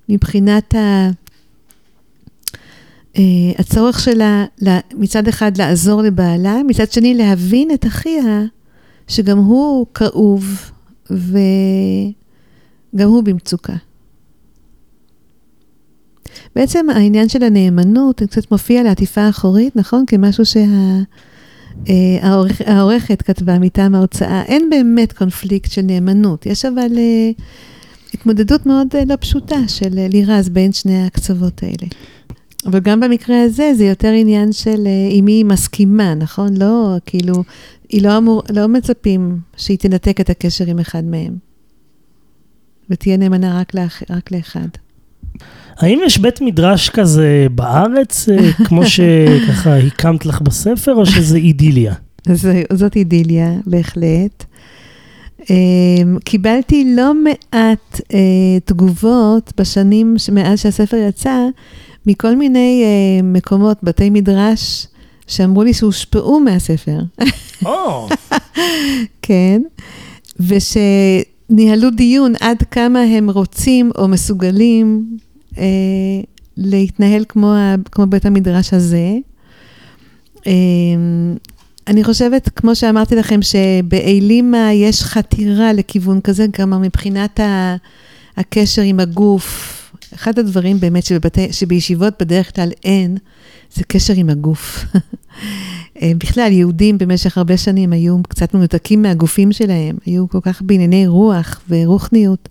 מבחינת 0.09 0.75
ה... 0.75 1.11
Uh, 3.15 3.19
הצורך 3.59 4.01
שלה 4.01 4.45
מצד 4.95 5.29
אחד 5.29 5.57
לעזור 5.57 6.03
לבעלה, 6.03 6.63
מצד 6.67 6.93
שני 6.93 7.15
להבין 7.15 7.71
את 7.75 7.87
אחיה, 7.87 8.43
שגם 9.09 9.39
הוא 9.39 9.87
כאוב 9.95 10.71
וגם 11.11 13.09
הוא 13.09 13.23
במצוקה. 13.23 13.77
בעצם 16.57 16.87
העניין 16.91 17.29
של 17.29 17.43
הנאמנות 17.43 18.23
קצת 18.23 18.51
מופיע 18.51 18.83
לעטיפה 18.83 19.21
האחורית, 19.21 19.77
נכון? 19.77 20.05
כמשהו 20.07 20.45
שהעורכת 21.87 23.21
uh, 23.21 23.25
כתבה 23.25 23.59
מטעם 23.59 23.95
ההוצאה. 23.95 24.43
אין 24.43 24.71
באמת 24.71 25.13
קונפליקט 25.13 25.71
של 25.71 25.83
נאמנות, 25.83 26.47
יש 26.47 26.65
אבל 26.65 26.91
uh, 26.93 27.43
התמודדות 28.15 28.67
מאוד 28.67 28.87
לא 29.07 29.15
פשוטה 29.21 29.69
של 29.69 30.09
לירז 30.09 30.49
בין 30.49 30.73
שני 30.73 31.07
הקצוות 31.07 31.63
האלה. 31.63 31.89
אבל 32.67 32.81
גם 32.81 33.01
במקרה 33.01 33.43
הזה, 33.43 33.73
זה 33.77 33.85
יותר 33.85 34.09
עניין 34.09 34.53
של 34.53 34.87
אם 35.11 35.27
היא 35.27 35.45
מסכימה, 35.45 36.15
נכון? 36.15 36.57
לא, 36.57 36.97
כאילו, 37.07 37.35
היא 37.89 38.03
לא 38.03 38.19
אמור, 38.19 38.43
לא 38.51 38.69
מצפים 38.69 39.39
שהיא 39.57 39.79
תנתק 39.79 40.21
את 40.21 40.31
הקשר 40.31 40.65
עם 40.67 40.79
אחד 40.79 41.05
מהם. 41.05 41.37
ותהיה 42.91 43.17
נאמנה 43.17 43.61
רק, 43.61 43.75
לאח, 43.75 44.03
רק 44.11 44.33
לאחד. 44.33 44.69
האם 45.79 45.99
יש 46.07 46.19
בית 46.19 46.41
מדרש 46.41 46.89
כזה 46.89 47.47
בארץ, 47.55 48.29
כמו 48.67 48.87
שככה 48.87 49.77
הקמת 49.77 50.27
לך 50.27 50.41
בספר, 50.41 50.95
או 50.95 51.07
שזה 51.07 51.37
אידיליה? 51.37 51.95
אז 52.27 52.49
זאת 52.73 52.97
אידיליה, 52.97 53.53
בהחלט. 53.67 54.45
קיבלתי 56.25 56.95
לא 56.97 57.13
מעט 57.15 58.01
תגובות 58.65 59.53
בשנים 59.61 60.17
מאז 60.33 60.61
שהספר 60.61 60.97
יצא, 60.97 61.37
מכל 62.07 62.37
מיני 62.37 62.85
uh, 62.85 63.23
מקומות, 63.25 63.79
בתי 63.83 64.11
מדרש, 64.11 64.87
שאמרו 65.27 65.63
לי 65.63 65.75
שהושפעו 65.75 66.41
מהספר. 66.41 66.99
או. 67.65 68.09
כן, 69.23 69.63
ושניהלו 70.41 71.91
דיון 71.91 72.33
עד 72.41 72.63
כמה 72.71 73.01
הם 73.01 73.31
רוצים 73.31 73.91
או 73.99 74.09
מסוגלים 74.09 75.17
uh, 75.55 75.59
להתנהל 76.57 77.25
כמו, 77.29 77.55
כמו 77.93 78.07
בית 78.07 78.27
המדרש 78.27 78.75
הזה. 78.75 79.13
Uh, 80.37 80.45
אני 81.89 82.05
חושבת, 82.05 82.49
כמו 82.57 82.75
שאמרתי 82.75 83.17
לכם, 83.17 83.41
שבאלימה 83.43 84.73
יש 84.73 85.03
חתירה 85.03 85.73
לכיוון 85.73 86.21
כזה, 86.21 86.47
כלומר 86.55 86.79
מבחינת 86.79 87.41
ה, 87.41 87.77
הקשר 88.37 88.83
עם 88.83 89.01
הגוף, 89.01 89.82
אחד 90.15 90.39
הדברים 90.39 90.81
באמת 90.81 91.05
שבבתי, 91.05 91.53
שבישיבות 91.53 92.15
בדרך 92.21 92.55
כלל 92.55 92.69
אין, 92.85 93.17
זה 93.75 93.85
קשר 93.85 94.15
עם 94.17 94.31
הגוף. 94.31 94.85
אה, 96.03 96.13
בכלל, 96.19 96.53
יהודים 96.53 96.99
במשך 96.99 97.39
הרבה 97.39 97.57
שנים 97.57 97.93
היו 97.93 98.17
קצת 98.29 98.55
מנותקים 98.55 99.03
מהגופים 99.03 99.53
שלהם, 99.53 99.97
היו 100.07 100.29
כל 100.29 100.39
כך 100.43 100.63
בענייני 100.63 101.07
רוח 101.07 101.61
ורוחניות, 101.69 102.49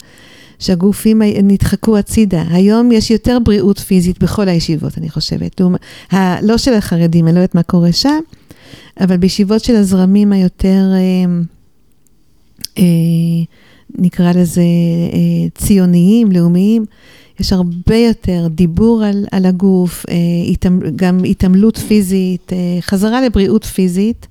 שהגופים 0.60 1.22
נדחקו 1.44 1.98
הצידה. 1.98 2.44
היום 2.50 2.92
יש 2.92 3.12
יותר 3.12 3.38
בריאות 3.44 3.80
פיזית 3.80 4.24
בכל 4.24 4.50
הישיבות, 4.50 4.98
אני 4.98 5.10
חושבת. 5.10 5.62
לא 6.42 6.58
של 6.58 6.74
החרדים, 6.74 7.28
אני 7.28 7.36
לא 7.36 7.40
יודעת 7.40 7.56
מה 7.56 7.64
קורה 7.64 7.92
שם, 7.92 8.20
אבל 9.00 9.18
בישיבות 9.18 9.64
של 9.64 9.76
הזרמים 9.76 10.34
היותר... 10.34 10.92
אה, 10.94 11.42
אה, 12.78 12.84
נקרא 13.98 14.32
לזה 14.32 14.64
ציוניים, 15.56 16.32
לאומיים, 16.32 16.86
יש 17.42 17.54
הרבה 17.54 17.96
יותר 17.96 18.48
דיבור 18.50 19.04
על, 19.04 19.26
על 19.32 19.46
הגוף, 19.46 20.06
אה, 20.10 20.70
גם 20.96 21.24
התעמלות 21.24 21.78
פיזית, 21.78 22.54
אה, 22.54 22.58
חזרה 22.82 23.22
לבריאות 23.22 23.66
פיזית. 23.66 24.28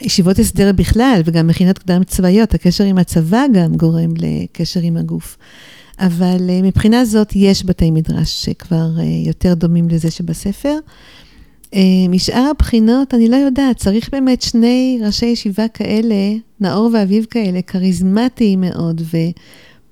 ישיבות 0.00 0.38
הסדר 0.38 0.72
בכלל, 0.72 1.20
וגם 1.24 1.46
מכינות 1.46 1.78
קדם 1.78 2.04
צבאיות, 2.04 2.54
הקשר 2.54 2.84
עם 2.84 2.98
הצבא 2.98 3.44
גם 3.52 3.74
גורם 3.74 4.10
לקשר 4.18 4.80
עם 4.80 4.96
הגוף. 4.96 5.36
אבל 5.98 6.50
אה, 6.50 6.62
מבחינה 6.62 7.04
זאת 7.04 7.32
יש 7.34 7.64
בתי 7.64 7.90
מדרש 7.90 8.44
שכבר 8.44 8.88
יותר 9.26 9.54
דומים 9.54 9.88
לזה 9.88 10.10
שבספר. 10.10 10.78
משאר 12.08 12.50
הבחינות, 12.50 13.14
אני 13.14 13.28
לא 13.28 13.36
יודעת, 13.36 13.76
צריך 13.76 14.08
באמת 14.12 14.42
שני 14.42 14.98
ראשי 15.04 15.26
ישיבה 15.26 15.68
כאלה, 15.68 16.14
נאור 16.60 16.90
ואביב 16.92 17.24
כאלה, 17.30 17.62
כריזמטיים 17.62 18.60
מאוד, 18.60 19.02
ו... 19.04 19.16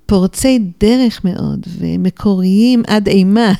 פורצי 0.05 0.59
דרך 0.79 1.25
מאוד 1.25 1.67
ומקוריים 1.79 2.83
עד 2.87 3.07
אימה 3.07 3.53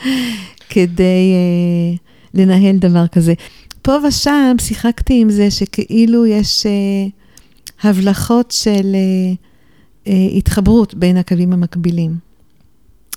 כדי 0.70 1.34
uh, 1.34 1.98
לנהל 2.34 2.76
דבר 2.76 3.06
כזה. 3.06 3.34
פה 3.82 3.92
ושם 4.08 4.56
שיחקתי 4.60 5.20
עם 5.20 5.30
זה 5.30 5.50
שכאילו 5.50 6.26
יש 6.26 6.66
uh, 6.66 7.86
הבלחות 7.86 8.50
של 8.50 8.96
uh, 8.96 10.06
uh, 10.06 10.10
התחברות 10.36 10.94
בין 10.94 11.16
הקווים 11.16 11.52
המקבילים. 11.52 12.16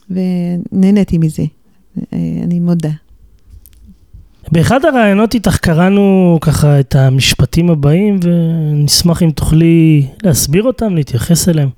ונהניתי 0.09 1.17
מזה, 1.17 1.43
uh, 1.97 2.01
אני 2.43 2.59
מודה. 2.59 2.91
באחד 4.51 4.85
הראיונות 4.85 5.33
איתך 5.33 5.57
קראנו 5.57 6.37
ככה 6.41 6.79
את 6.79 6.95
המשפטים 6.95 7.69
הבאים, 7.69 8.19
ונשמח 8.23 9.23
אם 9.23 9.31
תוכלי 9.31 10.07
להסביר 10.23 10.63
אותם, 10.63 10.95
להתייחס 10.95 11.49
אליהם. 11.49 11.69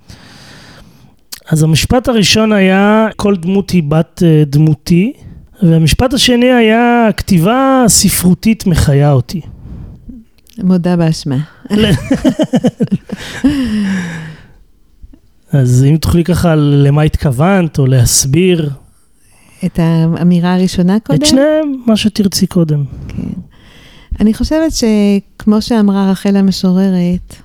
אז 1.50 1.64
המשפט 1.64 2.08
הראשון 2.08 2.52
היה, 2.52 3.08
כל 3.16 3.36
דמות 3.36 3.70
היא 3.70 3.84
בת 3.84 4.24
אה, 4.26 4.44
דמותי, 4.46 5.14
והמשפט 5.64 6.14
השני 6.14 6.52
היה, 6.52 7.10
כתיבה 7.18 7.84
ספרותית 7.88 8.68
מחיה 8.68 9.12
אותי. 9.12 9.42
מודה 10.58 10.96
באשמה. 10.96 11.38
אז 15.54 15.86
אם 15.90 15.98
תוכלי 15.98 16.24
ככה 16.24 16.56
למה 16.56 17.02
התכוונת, 17.02 17.80
או 17.80 17.86
להסביר, 17.86 18.70
את 19.66 19.80
האמירה 19.80 20.54
הראשונה 20.54 21.00
קודם? 21.00 21.22
את 21.22 21.26
שניהם, 21.26 21.82
מה 21.86 21.98
שתרצי 21.98 22.48
קודם. 22.48 22.84
כן. 23.08 23.40
אני 24.20 24.34
חושבת 24.34 24.72
שכמו 24.72 25.62
שאמרה 25.62 26.12
רחל 26.12 26.36
המשוררת, 26.36 27.36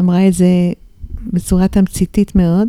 אמרה 0.00 0.28
את 0.28 0.34
זה 0.34 0.46
בצורה 1.32 1.68
תמציתית 1.68 2.34
מאוד, 2.34 2.68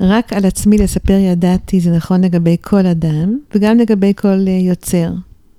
רק 0.00 0.32
על 0.32 0.44
עצמי 0.44 0.78
לספר 0.78 1.12
ידעתי, 1.12 1.80
זה 1.80 1.90
נכון 1.90 2.24
לגבי 2.24 2.56
כל 2.60 2.86
אדם, 2.86 3.38
וגם 3.54 3.78
לגבי 3.78 4.12
כל 4.16 4.44
אה, 4.48 4.52
יוצר. 4.52 5.12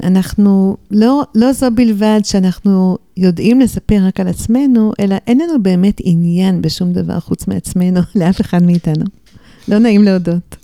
אנחנו, 0.03 0.78
לא, 0.91 1.24
לא 1.36 1.53
זו 1.53 1.67
בלבד 1.76 2.19
שאנחנו 2.24 2.97
יודעים 3.17 3.59
לספר 3.59 3.99
רק 4.07 4.19
על 4.19 4.28
עצמנו, 4.28 4.93
אלא 4.99 5.15
אין 5.28 5.38
לנו 5.38 5.63
באמת 5.63 5.95
עניין 6.03 6.61
בשום 6.61 6.93
דבר 6.93 7.19
חוץ 7.19 7.47
מעצמנו, 7.47 7.99
לאף 8.15 8.41
אחד 8.41 8.63
מאיתנו. 8.63 9.05
לא 9.67 9.80
נעים 9.80 10.03
להודות. 10.03 10.55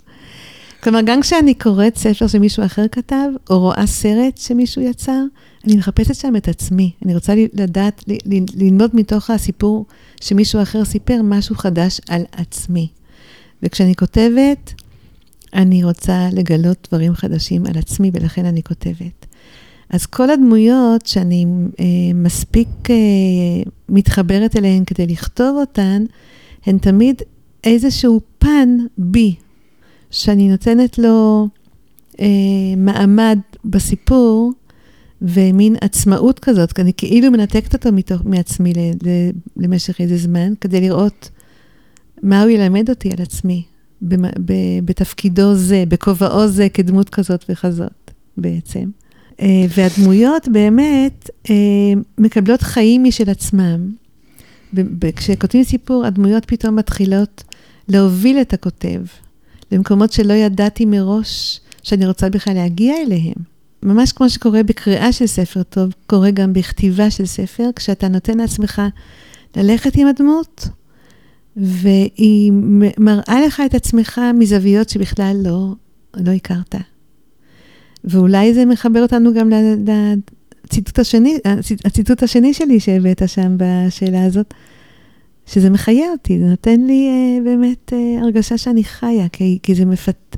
כלומר, 0.82 1.00
גם 1.04 1.20
כשאני 1.20 1.54
קוראת 1.54 1.96
ספר 1.96 2.26
שמישהו 2.26 2.64
אחר 2.64 2.88
כתב, 2.92 3.28
או 3.50 3.60
רואה 3.60 3.86
סרט 3.86 4.36
שמישהו 4.36 4.82
יצר, 4.82 5.22
אני 5.64 5.76
מחפשת 5.76 6.14
שם 6.14 6.36
את 6.36 6.48
עצמי. 6.48 6.90
אני 7.04 7.14
רוצה 7.14 7.34
לדעת, 7.52 8.04
ללמוד 8.54 8.90
מתוך 8.94 9.30
הסיפור 9.30 9.86
שמישהו 10.20 10.62
אחר 10.62 10.84
סיפר 10.84 11.20
משהו 11.24 11.56
חדש 11.56 12.00
על 12.08 12.22
עצמי. 12.32 12.88
וכשאני 13.62 13.94
כותבת, 13.94 14.74
אני 15.54 15.84
רוצה 15.84 16.28
לגלות 16.32 16.88
דברים 16.90 17.14
חדשים 17.14 17.66
על 17.66 17.78
עצמי, 17.78 18.10
ולכן 18.14 18.44
אני 18.44 18.62
כותבת. 18.62 19.26
אז 19.90 20.06
כל 20.06 20.30
הדמויות 20.30 21.06
שאני 21.06 21.46
אה, 21.80 21.84
מספיק 22.14 22.68
אה, 22.90 22.94
מתחברת 23.88 24.56
אליהן 24.56 24.84
כדי 24.84 25.06
לכתוב 25.06 25.56
אותן, 25.60 26.04
הן 26.66 26.78
תמיד 26.78 27.22
איזשהו 27.64 28.20
פן 28.38 28.76
בי, 28.98 29.34
שאני 30.10 30.48
נותנת 30.48 30.98
לו 30.98 31.48
אה, 32.20 32.26
מעמד 32.76 33.38
בסיפור, 33.64 34.52
ומין 35.22 35.76
עצמאות 35.80 36.38
כזאת, 36.38 36.72
כי 36.72 36.82
אני 36.82 36.92
כאילו 36.96 37.30
מנתקת 37.30 37.74
אותו 37.74 37.92
מתוך, 37.92 38.22
מעצמי 38.24 38.72
ל, 38.72 38.78
ל, 38.78 39.30
למשך 39.56 40.00
איזה 40.00 40.16
זמן, 40.16 40.52
כדי 40.60 40.80
לראות 40.80 41.30
מה 42.22 42.42
הוא 42.42 42.50
ילמד 42.50 42.90
אותי 42.90 43.10
על 43.10 43.22
עצמי, 43.22 43.62
ב, 44.02 44.14
ב, 44.44 44.52
בתפקידו 44.84 45.54
זה, 45.54 45.84
בכובעו 45.88 46.48
זה, 46.48 46.68
כדמות 46.68 47.08
כזאת 47.08 47.44
וכזאת 47.48 48.10
בעצם. 48.36 48.90
אה, 49.40 49.64
והדמויות 49.76 50.48
באמת 50.48 51.30
אה, 51.50 51.54
מקבלות 52.18 52.62
חיים 52.62 53.04
משל 53.04 53.30
עצמם. 53.30 53.90
כשכותבים 55.16 55.64
סיפור, 55.64 56.06
הדמויות 56.06 56.44
פתאום 56.44 56.76
מתחילות 56.76 57.44
להוביל 57.88 58.40
את 58.40 58.52
הכותב 58.52 59.00
למקומות 59.72 60.12
שלא 60.12 60.32
ידעתי 60.32 60.84
מראש 60.84 61.60
שאני 61.82 62.06
רוצה 62.06 62.28
בכלל 62.28 62.54
להגיע 62.54 62.94
אליהם. 63.06 63.34
ממש 63.82 64.12
כמו 64.12 64.30
שקורה 64.30 64.62
בקריאה 64.62 65.12
של 65.12 65.26
ספר 65.26 65.62
טוב, 65.62 65.92
קורה 66.06 66.30
גם 66.30 66.52
בכתיבה 66.52 67.10
של 67.10 67.26
ספר, 67.26 67.70
כשאתה 67.76 68.08
נותן 68.08 68.38
לעצמך 68.38 68.82
ללכת 69.56 69.96
עם 69.96 70.06
הדמות, 70.06 70.68
והיא 71.56 72.52
מראה 72.98 73.40
לך 73.46 73.62
את 73.66 73.74
עצמך 73.74 74.20
מזוויות 74.34 74.88
שבכלל 74.88 75.36
לא, 75.44 75.74
לא 76.16 76.30
הכרת. 76.30 76.74
ואולי 78.04 78.54
זה 78.54 78.64
מחבר 78.64 79.02
אותנו 79.02 79.34
גם 79.34 79.50
לציטוט 80.64 80.98
השני, 80.98 81.38
הציטוט 81.84 82.22
השני 82.22 82.54
שלי 82.54 82.80
שהבאת 82.80 83.22
שם 83.26 83.56
בשאלה 83.56 84.24
הזאת, 84.24 84.54
שזה 85.52 85.70
מחיה 85.70 86.10
אותי, 86.12 86.38
זה 86.38 86.44
נותן 86.44 86.80
לי 86.80 87.08
uh, 87.10 87.44
באמת 87.44 87.92
uh, 87.92 88.22
הרגשה 88.22 88.58
שאני 88.58 88.84
חיה, 88.84 89.28
כי, 89.28 89.58
כי 89.62 89.74
זה 89.74 89.84
מפת... 89.84 90.36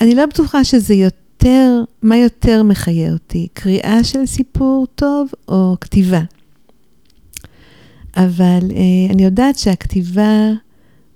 אני 0.00 0.14
לא 0.14 0.26
בטוחה 0.26 0.64
שזה 0.64 0.94
יותר, 0.94 1.82
מה 2.02 2.16
יותר 2.16 2.62
מחיה 2.62 3.12
אותי, 3.12 3.48
קריאה 3.52 4.04
של 4.04 4.26
סיפור 4.26 4.86
טוב 4.94 5.28
או 5.48 5.76
כתיבה. 5.80 6.20
אבל 8.16 8.58
uh, 8.60 9.12
אני 9.12 9.24
יודעת 9.24 9.58
שהכתיבה 9.58 10.52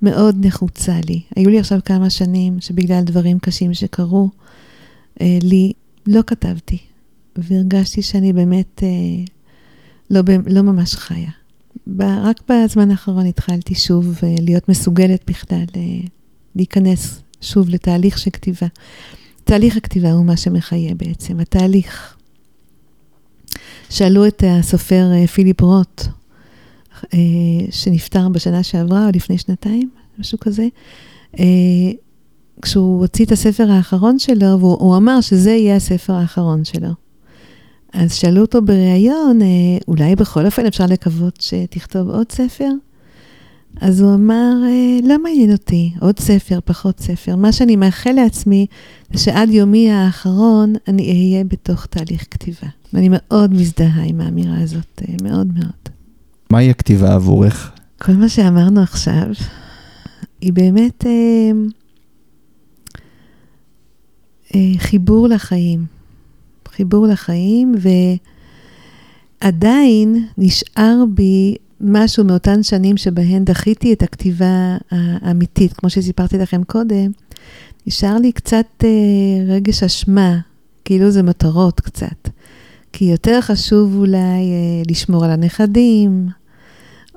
מאוד 0.02 0.46
נחוצה 0.46 0.94
לי. 1.08 1.20
היו 1.36 1.50
לי 1.50 1.58
עכשיו 1.58 1.78
כמה 1.84 2.10
שנים 2.10 2.60
שבגלל 2.60 3.02
דברים 3.02 3.38
קשים 3.38 3.74
שקרו 3.74 4.28
uh, 5.14 5.22
לי, 5.42 5.72
לא 6.06 6.20
כתבתי, 6.26 6.78
והרגשתי 7.36 8.02
שאני 8.02 8.32
באמת 8.32 8.82
uh, 8.82 9.30
לא, 10.10 10.20
לא 10.46 10.62
ממש 10.62 10.94
חיה. 10.94 11.39
רק 11.98 12.40
בזמן 12.48 12.90
האחרון 12.90 13.26
התחלתי 13.26 13.74
שוב 13.74 14.18
אה, 14.22 14.34
להיות 14.40 14.68
מסוגלת 14.68 15.30
בכלל 15.30 15.64
אה, 15.76 15.82
להיכנס 16.56 17.22
שוב 17.40 17.68
לתהליך 17.68 18.18
של 18.18 18.30
כתיבה. 18.30 18.66
תהליך 19.44 19.76
הכתיבה 19.76 20.12
הוא 20.12 20.24
מה 20.24 20.36
שמחיה 20.36 20.94
בעצם, 20.94 21.40
התהליך. 21.40 22.16
שאלו 23.90 24.26
את 24.26 24.42
הסופר 24.46 25.12
אה, 25.12 25.26
פיליפ 25.26 25.60
רוט, 25.60 26.02
שנפטר 27.70 28.28
בשנה 28.28 28.62
שעברה 28.62 29.06
או 29.06 29.10
לפני 29.14 29.38
שנתיים, 29.38 29.90
משהו 30.18 30.38
כזה, 30.40 30.66
כשהוא 32.62 33.00
הוציא 33.00 33.24
את 33.24 33.32
הספר 33.32 33.70
האחרון 33.70 34.18
שלו, 34.18 34.60
והוא 34.60 34.96
אמר 34.96 35.20
שזה 35.20 35.50
יהיה 35.50 35.76
הספר 35.76 36.12
האחרון 36.12 36.64
שלו. 36.64 36.88
אז 37.92 38.14
שאלו 38.14 38.40
אותו 38.40 38.62
בריאיון, 38.62 39.42
אה, 39.42 39.46
אולי 39.88 40.16
בכל 40.16 40.46
אופן 40.46 40.66
אפשר 40.66 40.86
לקוות 40.86 41.40
שתכתוב 41.40 42.10
עוד 42.10 42.32
ספר? 42.32 42.70
אז 43.80 44.00
הוא 44.00 44.14
אמר, 44.14 44.52
אה, 44.64 45.08
לא 45.08 45.22
מעניין 45.22 45.52
אותי, 45.52 45.92
עוד 46.00 46.18
ספר, 46.18 46.58
פחות 46.64 47.00
ספר. 47.00 47.36
מה 47.36 47.52
שאני 47.52 47.76
מאחל 47.76 48.12
לעצמי, 48.12 48.66
זה 49.12 49.18
שעד 49.24 49.50
יומי 49.50 49.90
האחרון 49.90 50.72
אני 50.88 51.10
אהיה 51.10 51.44
בתוך 51.44 51.86
תהליך 51.86 52.24
כתיבה. 52.30 52.68
ואני 52.92 53.08
מאוד 53.10 53.54
מזדהה 53.54 54.02
עם 54.04 54.20
האמירה 54.20 54.60
הזאת, 54.60 55.02
אה, 55.08 55.14
מאוד 55.22 55.46
מאוד. 55.54 55.88
מהי 56.50 56.70
הכתיבה 56.70 57.14
עבורך? 57.14 57.72
כל 57.98 58.12
מה 58.12 58.28
שאמרנו 58.28 58.82
עכשיו, 58.82 59.26
היא 60.40 60.52
באמת 60.52 61.06
אה, 61.06 61.50
אה, 64.54 64.78
חיבור 64.78 65.28
לחיים. 65.28 65.99
חיבור 66.80 67.06
לחיים, 67.06 67.74
ועדיין 69.42 70.26
נשאר 70.38 71.04
בי 71.14 71.56
משהו 71.80 72.24
מאותן 72.24 72.62
שנים 72.62 72.96
שבהן 72.96 73.44
דחיתי 73.44 73.92
את 73.92 74.02
הכתיבה 74.02 74.76
האמיתית, 74.90 75.72
כמו 75.72 75.90
שסיפרתי 75.90 76.38
לכם 76.38 76.64
קודם, 76.64 77.10
נשאר 77.86 78.16
לי 78.16 78.32
קצת 78.32 78.66
אה, 78.84 78.88
רגש 79.54 79.82
אשמה, 79.82 80.38
כאילו 80.84 81.10
זה 81.10 81.22
מטרות 81.22 81.80
קצת. 81.80 82.28
כי 82.92 83.04
יותר 83.04 83.40
חשוב 83.40 83.96
אולי 83.96 84.18
אה, 84.18 84.82
לשמור 84.90 85.24
על 85.24 85.30
הנכדים, 85.30 86.28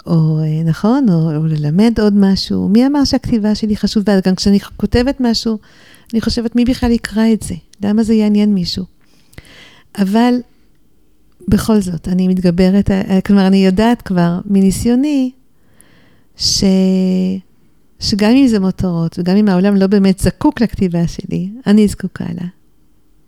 או 0.05 0.39
אה, 0.39 0.64
נכון, 0.66 1.05
או, 1.09 1.36
או 1.36 1.45
ללמד 1.45 1.99
עוד 1.99 2.14
משהו. 2.16 2.70
מי 2.70 2.88
אמר 2.88 3.03
שהכתיבה 3.03 3.55
שלי 3.55 3.78
חשובה? 3.78 4.20
גם 4.26 4.36
כשאני 4.36 4.59
כותבת 4.59 5.18
משהו, 5.20 5.57
אני 6.14 6.22
חושבת, 6.22 6.55
מי 6.55 6.66
בכלל 6.66 6.91
יקרא 6.91 7.34
את 7.34 7.41
זה? 7.43 7.55
למה 7.84 8.03
זה 8.03 8.14
יעניין 8.14 8.53
מישהו? 8.53 8.86
אבל 9.98 10.34
בכל 11.48 11.80
זאת, 11.80 12.08
אני 12.08 12.28
מתגברת, 12.28 12.91
אה, 12.91 13.20
כלומר, 13.22 13.48
אני 13.48 13.66
יודעת 13.66 14.02
כבר 14.02 14.39
מניסיוני, 14.46 15.32
ש... 16.38 16.64
שגם 18.00 18.32
אם 18.32 18.48
זה 18.48 18.60
מותרות, 18.60 19.20
וגם 19.20 19.36
אם 19.36 19.50
העולם 19.50 19.76
לא 19.76 19.88
באמת 19.88 20.20
זקוק 20.20 20.62
לכתיבה 20.62 21.08
שלי, 21.08 21.50
אני 21.68 21.88
זקוקה 21.88 22.26
לה. 22.41 22.48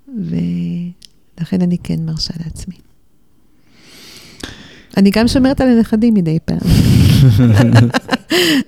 ולכן 0.08 1.62
אני 1.62 1.78
כן 1.78 2.06
מרשה 2.06 2.34
לעצמי. 2.46 2.76
אני 4.98 5.10
גם 5.10 5.28
שומרת 5.28 5.62
על 5.62 5.70
הנכדים 5.70 6.14
מדי 6.14 6.38
פעם, 6.46 6.58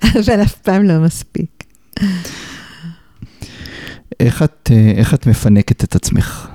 אבל 0.19 0.41
אף 0.41 0.55
פעם 0.55 0.83
לא 0.83 0.99
מספיק. 0.99 1.63
איך 4.19 4.43
את, 4.43 4.69
אה, 4.71 4.91
איך 4.95 5.13
את 5.13 5.27
מפנקת 5.27 5.83
את 5.83 5.95
עצמך? 5.95 6.47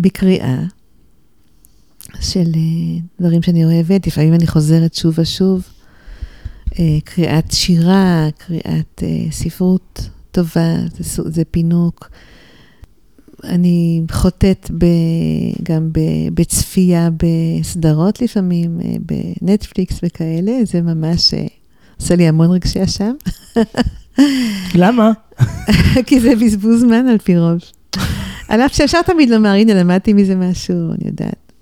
בקריאה 0.00 0.62
של 2.20 2.52
אה, 2.56 3.00
דברים 3.20 3.42
שאני 3.42 3.64
אוהבת, 3.64 4.06
לפעמים 4.06 4.34
אני 4.34 4.46
חוזרת 4.46 4.94
שוב 4.94 5.14
ושוב. 5.18 5.68
אה, 6.78 6.98
קריאת 7.04 7.52
שירה, 7.52 8.28
קריאת 8.38 9.02
אה, 9.02 9.30
ספרות 9.30 10.08
טובה, 10.30 10.76
זה, 10.98 11.22
זה 11.26 11.42
פינוק. 11.50 12.10
אני 13.44 14.02
חוטאת 14.10 14.70
ב, 14.78 14.86
גם 15.62 15.88
ב, 15.92 16.00
בצפייה 16.34 17.08
בסדרות 17.16 18.22
לפעמים, 18.22 18.80
בנטפליקס 19.40 20.00
וכאלה, 20.02 20.52
זה 20.64 20.82
ממש 20.82 21.34
עושה 22.00 22.16
לי 22.16 22.28
המון 22.28 22.50
רגשי 22.50 22.84
אשם. 22.84 23.12
למה? 24.74 25.10
כי 26.06 26.20
זה 26.20 26.32
בזבוז 26.36 26.80
זמן 26.80 27.06
על 27.06 27.18
פי 27.18 27.38
רוב. 27.38 27.60
על 28.50 28.60
אף 28.60 28.74
שאפשר 28.74 29.02
תמיד 29.02 29.30
לומר, 29.30 29.48
הנה, 29.48 29.74
למדתי 29.74 30.12
מזה 30.12 30.36
משהו, 30.36 30.76
אני 30.76 31.06
יודעת. 31.06 31.52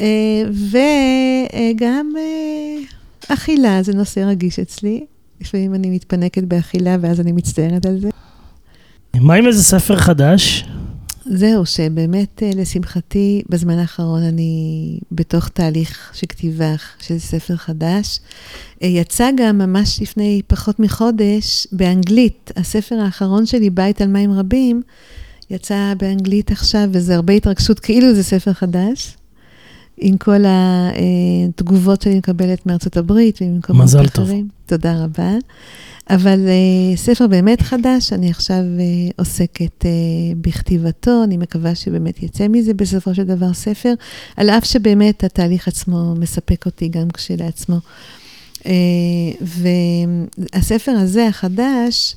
אה, 0.00 0.42
וגם 0.50 2.12
אה, 2.18 2.78
אכילה 3.28 3.82
זה 3.82 3.92
נושא 3.94 4.20
רגיש 4.20 4.58
אצלי. 4.58 5.04
לפעמים 5.40 5.74
אני 5.74 5.90
מתפנקת 5.90 6.44
באכילה 6.44 6.96
ואז 7.00 7.20
אני 7.20 7.32
מצטערת 7.32 7.86
על 7.86 8.00
זה. 8.00 8.08
מה 9.14 9.34
עם 9.34 9.46
איזה 9.46 9.64
ספר 9.64 9.96
חדש? 9.96 10.64
זהו, 11.24 11.66
שבאמת, 11.66 12.42
אה, 12.42 12.50
לשמחתי, 12.54 13.42
בזמן 13.48 13.78
האחרון 13.78 14.22
אני 14.22 14.98
בתוך 15.12 15.48
תהליך 15.48 16.10
של 16.14 16.26
כתיבה 16.28 16.74
של 17.00 17.18
ספר 17.18 17.56
חדש. 17.56 18.20
יצא 18.80 19.30
גם 19.36 19.58
ממש 19.58 20.02
לפני 20.02 20.42
פחות 20.46 20.80
מחודש 20.80 21.66
באנגלית, 21.72 22.52
הספר 22.56 22.94
האחרון 22.94 23.46
שלי, 23.46 23.70
בית 23.70 24.00
על 24.00 24.08
מים 24.08 24.32
רבים, 24.32 24.82
יצא 25.50 25.92
באנגלית 25.98 26.50
עכשיו, 26.50 26.88
וזה 26.92 27.14
הרבה 27.14 27.32
התרגשות, 27.32 27.80
כאילו 27.80 28.14
זה 28.14 28.22
ספר 28.22 28.52
חדש. 28.52 29.16
עם 30.00 30.16
כל 30.16 30.44
התגובות 30.46 32.02
שאני 32.02 32.18
מקבלת 32.18 32.66
מארצות 32.66 32.96
הברית 32.96 33.38
וממקומות 33.40 33.88
אחרים. 33.88 34.04
מזל 34.04 34.08
טוב. 34.08 34.30
תודה 34.66 35.04
רבה. 35.04 35.32
אבל 36.10 36.40
uh, 36.46 36.96
ספר 36.96 37.26
באמת 37.26 37.62
חדש, 37.62 38.12
אני 38.12 38.30
עכשיו 38.30 38.56
uh, 38.56 39.12
עוסקת 39.16 39.82
uh, 39.82 39.86
בכתיבתו, 40.40 41.24
אני 41.24 41.36
מקווה 41.36 41.74
שבאמת 41.74 42.22
יצא 42.22 42.48
מזה 42.48 42.74
בסופו 42.74 43.14
של 43.14 43.24
דבר 43.24 43.52
ספר, 43.52 43.94
על 44.36 44.50
אף 44.50 44.64
שבאמת 44.64 45.24
התהליך 45.24 45.68
עצמו 45.68 46.14
מספק 46.14 46.66
אותי 46.66 46.88
גם 46.88 47.10
כשלעצמו. 47.10 47.78
והספר 49.40 50.92
הזה, 50.92 51.26
החדש, 51.26 52.16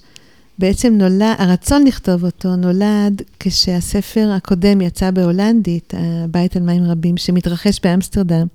בעצם 0.60 0.94
נולד, 0.94 1.36
הרצון 1.38 1.88
לכתוב 1.88 2.26
אותו 2.26 2.56
נולד 2.56 3.22
כשהספר 3.40 4.32
הקודם 4.32 4.82
יצא 4.82 5.12
בהולנדית, 5.12 5.94
הבית 5.98 6.56
על 6.56 6.64
מים 6.64 6.84
רבים, 6.84 7.18
שמתרחש 7.18 7.80
באמסטרדם, 7.84 8.48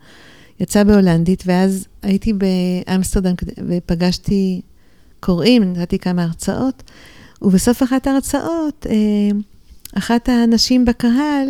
יצא 0.61 0.83
בהולנדית, 0.83 1.43
ואז 1.47 1.87
הייתי 2.03 2.33
באמסטרדם 2.33 3.35
ופגשתי 3.69 4.61
קוראים, 5.21 5.73
נתתי 5.73 5.99
כמה 5.99 6.23
הרצאות, 6.23 6.83
ובסוף 7.43 7.83
אחת 7.83 8.07
ההרצאות, 8.07 8.87
אה, 8.91 9.39
אחת 9.99 10.29
הנשים 10.29 10.85
בקהל 10.85 11.49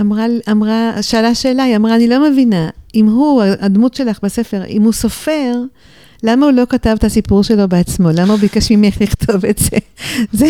אמרה, 0.00 0.24
אמרה, 0.50 1.02
שאלה 1.02 1.34
שאלה, 1.34 1.62
היא 1.62 1.76
אמרה, 1.76 1.96
אני 1.96 2.08
לא 2.08 2.30
מבינה, 2.30 2.68
אם 2.94 3.06
הוא, 3.06 3.42
הדמות 3.42 3.94
שלך 3.94 4.18
בספר, 4.22 4.64
אם 4.64 4.82
הוא 4.82 4.92
סופר, 4.92 5.54
למה 6.22 6.46
הוא 6.46 6.52
לא 6.52 6.62
כתב 6.68 6.94
את 6.98 7.04
הסיפור 7.04 7.44
שלו 7.44 7.68
בעצמו? 7.68 8.08
למה 8.14 8.32
הוא 8.32 8.40
ביקש 8.40 8.72
ממך 8.72 9.00
לכתוב 9.00 9.44
את 9.44 9.58
זה? 9.58 9.76
זה... 10.32 10.46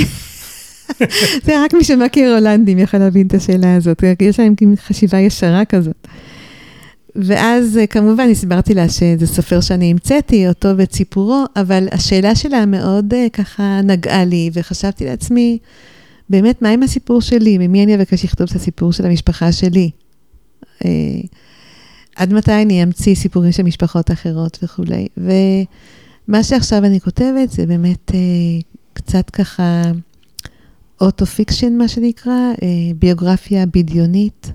זה 1.44 1.64
רק 1.64 1.74
מי 1.74 1.84
שמכיר 1.84 2.34
הולנדים 2.34 2.78
יכול 2.78 3.00
להבין 3.00 3.26
את 3.26 3.34
השאלה 3.34 3.76
הזאת, 3.76 4.04
יש 4.20 4.40
להם 4.40 4.54
חשיבה 4.76 5.18
ישרה 5.18 5.64
כזאת. 5.64 6.08
ואז 7.16 7.78
אה, 7.78 7.86
כמובן 7.86 8.28
הסברתי 8.30 8.74
לה 8.74 8.88
שזה 8.88 9.26
סופר 9.26 9.60
שאני 9.60 9.90
המצאתי, 9.90 10.48
אותו 10.48 10.68
ואת 10.76 10.92
סיפורו, 10.92 11.44
אבל 11.56 11.88
השאלה 11.92 12.34
שלה 12.34 12.66
מאוד 12.66 13.14
אה, 13.14 13.26
ככה 13.32 13.80
נגעה 13.84 14.24
לי, 14.24 14.50
וחשבתי 14.52 15.04
לעצמי, 15.04 15.58
באמת, 16.30 16.62
מה 16.62 16.68
עם 16.68 16.82
הסיפור 16.82 17.20
שלי? 17.20 17.58
ממי 17.58 17.84
אני 17.84 17.94
אבקש 17.94 18.24
לכתוב 18.24 18.46
את 18.50 18.56
הסיפור 18.56 18.92
של 18.92 19.06
המשפחה 19.06 19.52
שלי? 19.52 19.90
אה, 22.20 22.22
עד 22.22 22.32
מתי 22.32 22.62
אני 22.62 22.82
אמציא 22.82 23.14
סיפורים 23.14 23.52
של 23.52 23.62
משפחות 23.62 24.10
אחרות 24.10 24.58
וכולי. 24.62 25.08
ומה 25.16 26.42
שעכשיו 26.42 26.84
אני 26.84 27.00
כותבת 27.00 27.50
זה 27.50 27.66
באמת 27.66 28.10
קצת 28.92 29.30
ככה 29.30 29.82
auto-fiction, 31.00 31.76
מה 31.76 31.88
שנקרא, 31.88 32.52
ביוגרפיה 32.98 33.66
בדיונית. 33.66 34.52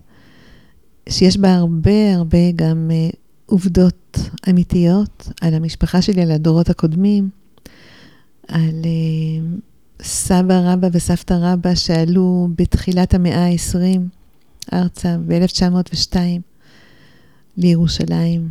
שיש 1.10 1.38
בה 1.38 1.56
הרבה 1.56 2.14
הרבה 2.16 2.52
גם 2.56 2.92
uh, 2.92 3.16
עובדות 3.46 4.18
אמיתיות 4.50 5.30
על 5.42 5.54
המשפחה 5.54 6.02
שלי, 6.02 6.22
על 6.22 6.32
הדורות 6.32 6.70
הקודמים, 6.70 7.30
על 8.48 8.82
uh, 8.82 10.04
סבא 10.04 10.62
רבא 10.64 10.88
וסבתא 10.92 11.34
רבא 11.42 11.76
שעלו 11.76 12.48
בתחילת 12.58 13.14
המאה 13.14 13.46
ה-20 13.46 14.00
ארצה 14.74 15.18
ב-1902 15.28 16.16
לירושלים 17.58 18.50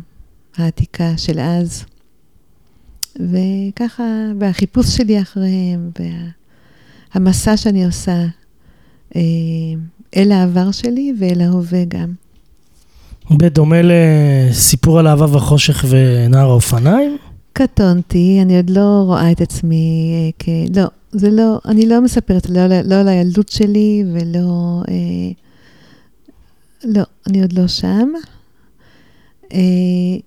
העתיקה 0.57 1.17
של 1.17 1.39
אז. 1.39 1.85
וככה, 3.15 4.03
והחיפוש 4.39 4.87
שלי 4.87 5.21
אחריהם, 5.21 5.91
והמסע 7.15 7.57
שאני 7.57 7.85
עושה 7.85 8.25
אה, 9.15 9.21
אל 10.15 10.31
העבר 10.31 10.71
שלי 10.71 11.13
ואל 11.19 11.41
ההווה 11.41 11.85
גם. 11.87 12.13
בדומה 13.31 13.81
לסיפור 13.83 14.99
על 14.99 15.07
אהבה 15.07 15.37
וחושך 15.37 15.85
ונער 15.89 16.49
האופניים? 16.49 17.17
קטונתי, 17.53 18.39
אני 18.41 18.57
עוד 18.57 18.69
לא 18.69 19.03
רואה 19.05 19.31
את 19.31 19.41
עצמי 19.41 20.13
אה, 20.13 20.29
כ... 20.39 20.49
לא, 20.75 20.85
זה 21.11 21.29
לא, 21.29 21.59
אני 21.65 21.85
לא 21.85 22.01
מספרת 22.01 22.49
לא, 22.49 22.67
לא 22.67 22.95
על 22.95 23.07
הילדות 23.07 23.49
שלי 23.49 24.03
ולא... 24.13 24.81
אה, 24.89 25.31
לא, 26.83 27.03
אני 27.27 27.41
עוד 27.41 27.53
לא 27.53 27.67
שם. 27.67 28.09
אה, 29.55 30.17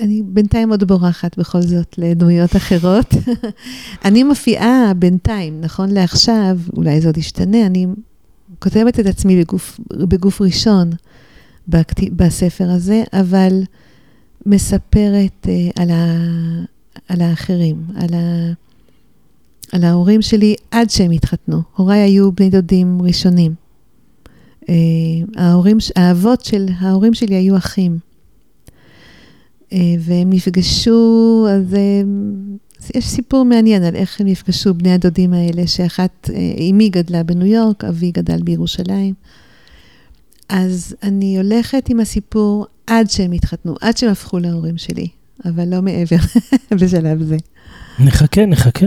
אני 0.00 0.22
בינתיים 0.22 0.70
עוד 0.70 0.84
בורחת 0.84 1.38
בכל 1.38 1.62
זאת 1.62 1.98
לדמויות 1.98 2.56
אחרות. 2.56 3.14
אני 4.04 4.22
מופיעה 4.22 4.92
בינתיים, 4.96 5.60
נכון 5.60 5.90
לעכשיו, 5.90 6.58
אולי 6.76 7.00
זה 7.00 7.08
עוד 7.08 7.18
ישתנה, 7.18 7.66
אני 7.66 7.86
כותבת 8.58 9.00
את 9.00 9.06
עצמי 9.06 9.40
בגוף, 9.44 9.80
בגוף 9.90 10.40
ראשון. 10.40 10.90
בספר 12.12 12.70
הזה, 12.70 13.02
אבל 13.12 13.62
מספרת 14.46 15.46
uh, 15.46 15.82
על, 15.82 15.90
ה, 15.90 16.18
על 17.08 17.20
האחרים, 17.20 17.76
על, 17.96 18.14
ה, 18.14 18.52
על 19.72 19.84
ההורים 19.84 20.22
שלי 20.22 20.54
עד 20.70 20.90
שהם 20.90 21.10
התחתנו. 21.10 21.62
הוריי 21.76 22.00
היו 22.00 22.32
בני 22.32 22.50
דודים 22.50 23.02
ראשונים. 23.02 23.63
Uh, 24.64 24.66
ההורים, 25.36 25.78
האבות 25.96 26.44
של 26.44 26.66
ההורים 26.78 27.14
שלי 27.14 27.34
היו 27.34 27.56
אחים. 27.56 27.98
Uh, 29.70 29.74
והם 30.00 30.30
נפגשו, 30.30 31.46
אז 31.50 31.72
uh, 31.72 32.88
יש 32.94 33.08
סיפור 33.08 33.44
מעניין 33.44 33.82
על 33.82 33.94
איך 33.94 34.20
הם 34.20 34.26
נפגשו, 34.26 34.74
בני 34.74 34.92
הדודים 34.92 35.32
האלה, 35.32 35.66
שאחת, 35.66 36.30
אמי 36.70 36.88
גדלה 36.88 37.22
בניו 37.22 37.46
יורק, 37.46 37.84
אבי 37.84 38.10
גדל 38.10 38.42
בירושלים. 38.42 39.14
אז 40.48 40.96
אני 41.02 41.36
הולכת 41.36 41.88
עם 41.88 42.00
הסיפור 42.00 42.66
עד 42.86 43.10
שהם 43.10 43.32
התחתנו, 43.32 43.74
עד 43.80 43.96
שהם 43.96 44.10
הפכו 44.10 44.38
להורים 44.38 44.78
שלי, 44.78 45.08
אבל 45.44 45.68
לא 45.68 45.82
מעבר 45.82 46.16
בשלב 46.80 47.22
זה. 47.22 47.36
נחכה, 47.98 48.46
נחכה. 48.46 48.86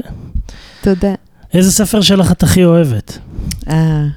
תודה. 0.81 1.15
איזה 1.53 1.71
ספר 1.71 2.01
שלך 2.01 2.31
את 2.31 2.43
הכי 2.43 2.65
אוהבת? 2.65 3.17
אה... 3.69 4.07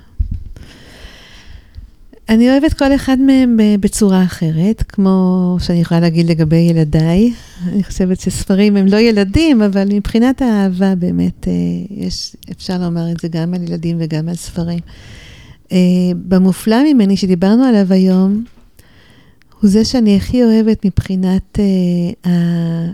אני 2.30 2.50
אוהבת 2.50 2.72
כל 2.72 2.94
אחד 2.94 3.18
מהם 3.18 3.56
בצורה 3.80 4.22
אחרת, 4.24 4.84
כמו 4.88 5.56
שאני 5.60 5.80
יכולה 5.80 6.00
להגיד 6.00 6.26
לגבי 6.26 6.56
ילדיי. 6.56 7.32
אני 7.68 7.84
חושבת 7.84 8.20
שספרים 8.20 8.76
הם 8.76 8.86
לא 8.86 8.96
ילדים, 8.96 9.62
אבל 9.62 9.88
מבחינת 9.92 10.42
האהבה 10.42 10.94
באמת, 10.94 11.48
אה, 11.48 11.52
יש, 11.90 12.36
אפשר 12.50 12.78
לומר 12.78 13.12
את 13.12 13.20
זה 13.20 13.28
גם 13.28 13.54
על 13.54 13.62
ילדים 13.62 13.96
וגם 14.00 14.28
על 14.28 14.34
ספרים. 14.34 14.78
אה, 15.72 15.78
במופלא 16.28 16.84
ממני 16.84 17.16
שדיברנו 17.16 17.64
עליו 17.64 17.92
היום, 17.92 18.44
הוא 19.60 19.70
זה 19.70 19.84
שאני 19.84 20.16
הכי 20.16 20.44
אוהבת 20.44 20.84
מבחינת 20.84 21.58
אה, 21.58 22.30
ה... 22.30 22.90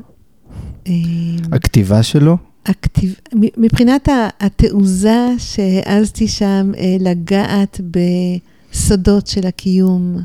הכתיבה 1.53 2.03
שלו? 2.03 2.37
הכתיב... 2.67 3.15
מבחינת 3.57 4.09
התעוזה 4.41 5.29
שהעזתי 5.39 6.29
שם 6.29 6.73
לגעת 7.01 7.81
בסודות 8.77 9.27
של 9.27 9.47
הקיום, 9.47 10.19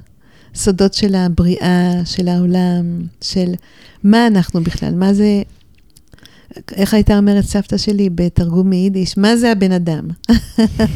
סודות 0.55 0.93
של 0.93 1.15
הבריאה, 1.15 2.01
של 2.05 2.27
העולם, 2.27 3.01
של 3.21 3.53
מה 4.03 4.27
אנחנו 4.27 4.63
בכלל, 4.63 4.95
מה 4.95 5.13
זה, 5.13 5.41
איך 6.71 6.93
הייתה 6.93 7.17
אומרת 7.17 7.43
סבתא 7.43 7.77
שלי 7.77 8.09
בתרגום 8.09 8.69
מיידיש, 8.69 9.17
מה 9.17 9.37
זה 9.37 9.51
הבן 9.51 9.71
אדם? 9.71 10.07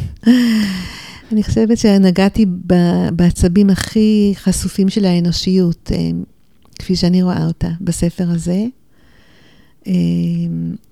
אני 1.31 1.43
חושבת 1.43 1.77
שנגעתי 1.77 2.45
בעצבים 3.11 3.69
הכי 3.69 4.33
חשופים 4.35 4.89
של 4.89 5.05
האנושיות, 5.05 5.91
אה, 5.95 6.09
כפי 6.79 6.95
שאני 6.95 7.23
רואה 7.23 7.45
אותה 7.47 7.69
בספר 7.81 8.29
הזה. 8.29 8.65
אה, 9.87 9.93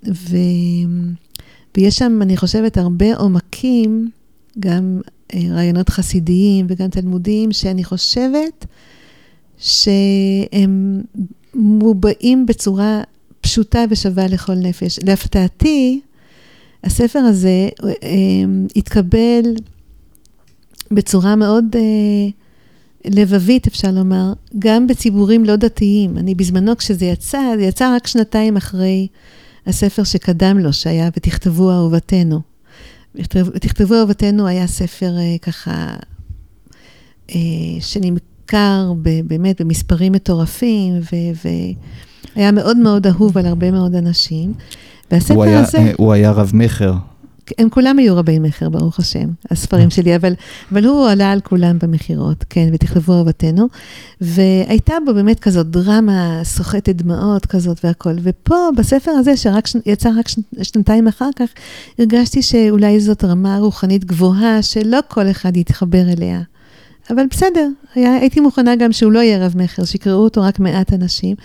ו... 0.07 0.38
ויש 1.78 1.97
שם, 1.97 2.20
אני 2.22 2.38
חושבת, 2.38 2.78
הרבה 2.78 3.16
עומקים, 3.16 4.09
גם 4.60 5.01
אה, 5.34 5.39
רעיונות 5.49 5.89
חסידיים 5.89 6.66
וגם 6.70 6.89
תלמודיים, 6.89 7.51
שאני 7.51 7.84
חושבת 7.84 8.66
שהם 9.58 11.01
מובעים 11.54 12.45
בצורה 12.45 13.01
פשוטה 13.41 13.86
ושווה 13.89 14.28
לכל 14.28 14.56
נפש. 14.56 14.99
להפתעתי, 15.04 16.01
הספר 16.84 17.20
הזה 17.20 17.70
אה, 17.84 17.89
התקבל 18.76 19.43
בצורה 20.91 21.36
מאוד 21.36 21.66
אה, 21.76 22.30
לבבית, 23.06 23.68
אפשר 23.68 23.91
לומר, 23.91 24.34
גם 24.60 24.88
בציבורים 24.88 25.45
לא 25.45 25.56
דתיים. 25.56 26.18
אני 26.18 26.36
בזמנו, 26.36 26.78
כשזה 26.78 27.06
יצא, 27.06 27.39
זה 27.58 27.64
יצא 27.64 27.95
רק 27.95 28.08
שנתיים 28.08 28.58
אחרי 28.58 29.08
הספר 29.68 30.04
שקדם 30.04 30.60
לו, 30.60 30.74
שהיה 30.74 31.10
ותכתבו 31.18 31.72
אהובתנו. 31.72 32.53
ותכתבו 33.16 33.95
אהובתנו 33.95 34.47
היה 34.47 34.68
ספר 34.68 35.18
אה, 35.18 35.36
ככה, 35.41 35.95
אה, 37.30 37.36
שנמכר 37.80 38.93
באמת 39.28 39.61
במספרים 39.61 40.11
מטורפים, 40.11 40.99
והיה 42.36 42.51
מאוד 42.51 42.78
מאוד 42.78 43.07
אהוב 43.07 43.38
על 43.38 43.45
הרבה 43.45 43.72
מאוד 43.72 43.95
אנשים. 43.95 44.53
והספר 45.11 45.34
הוא 45.34 45.43
היה, 45.43 45.59
הזה... 45.59 45.78
אה, 45.78 45.91
הוא 45.97 46.14
היה 46.14 46.32
רב-מכר. 46.32 46.93
הם 47.58 47.70
כולם 47.70 48.00
היו 48.00 48.18
רבי 48.18 48.39
מכר, 48.39 48.70
ברוך 48.70 49.00
השם, 49.00 49.28
הספרים 49.52 49.89
שלי, 49.89 50.16
אבל, 50.16 50.34
אבל 50.72 50.86
הוא 50.86 51.10
עלה 51.10 51.32
על 51.32 51.41
כולם 51.41 51.78
במכירות, 51.80 52.46
כן, 52.50 52.70
ותכתבו 52.74 53.18
אהבתנו. 53.18 53.68
והייתה 54.22 54.94
בו 55.06 55.14
באמת 55.14 55.39
כזאת 55.39 55.68
דרמה 55.68 56.41
סוחטת 56.44 56.96
דמעות 56.96 57.46
כזאת 57.46 57.86
והכול. 57.86 58.16
ופה, 58.24 58.56
בספר 58.78 59.12
הזה, 59.12 59.38
שיצא 59.38 60.10
רק 60.18 60.28
שנתיים 60.64 61.08
אחר 61.08 61.30
כך, 61.36 61.50
הרגשתי 62.00 62.41
שאולי 62.41 63.00
זאת 63.00 63.24
רמה 63.24 63.58
רוחנית 63.58 64.06
גבוהה, 64.06 64.62
שלא 64.62 65.00
כל 65.08 65.32
אחד 65.32 65.58
יתחבר 65.58 66.04
אליה. 66.18 66.41
אבל 67.10 67.24
בסדר, 67.30 67.68
היה, 67.96 68.16
הייתי 68.16 68.39
מוכנה 68.39 68.76
גם 68.76 68.91
שהוא 68.91 69.12
לא 69.12 69.20
יהיה 69.20 69.46
רב 69.46 69.54
מכר, 69.58 69.86
שיקראו 69.86 70.24
אותו 70.24 70.41
רק 70.41 70.60
מעט 70.60 70.94
אנשים. 70.94 71.36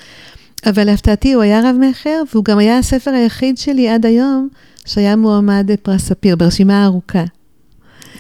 אבל 0.67 0.85
להפתעתי, 0.85 1.33
הוא 1.33 1.43
היה 1.43 1.61
רב 1.61 1.77
מכר, 1.81 2.23
והוא 2.33 2.45
גם 2.45 2.59
היה 2.59 2.79
הספר 2.79 3.11
היחיד 3.11 3.59
שלי 3.59 3.89
עד 3.89 4.07
היום, 4.07 4.49
שהיה 4.89 5.17
מועמד 5.17 5.71
לפרס 5.73 6.03
ספיר, 6.03 6.37
ברשימה 6.37 6.83
הארוכה. 6.83 7.25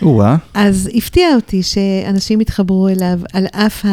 או-אה. 0.02 0.36
אז 0.54 0.90
הפתיע 0.94 1.34
אותי 1.34 1.62
שאנשים 1.62 2.40
התחברו 2.40 2.88
אליו 2.88 3.20
על 3.32 3.46
אף 3.52 3.84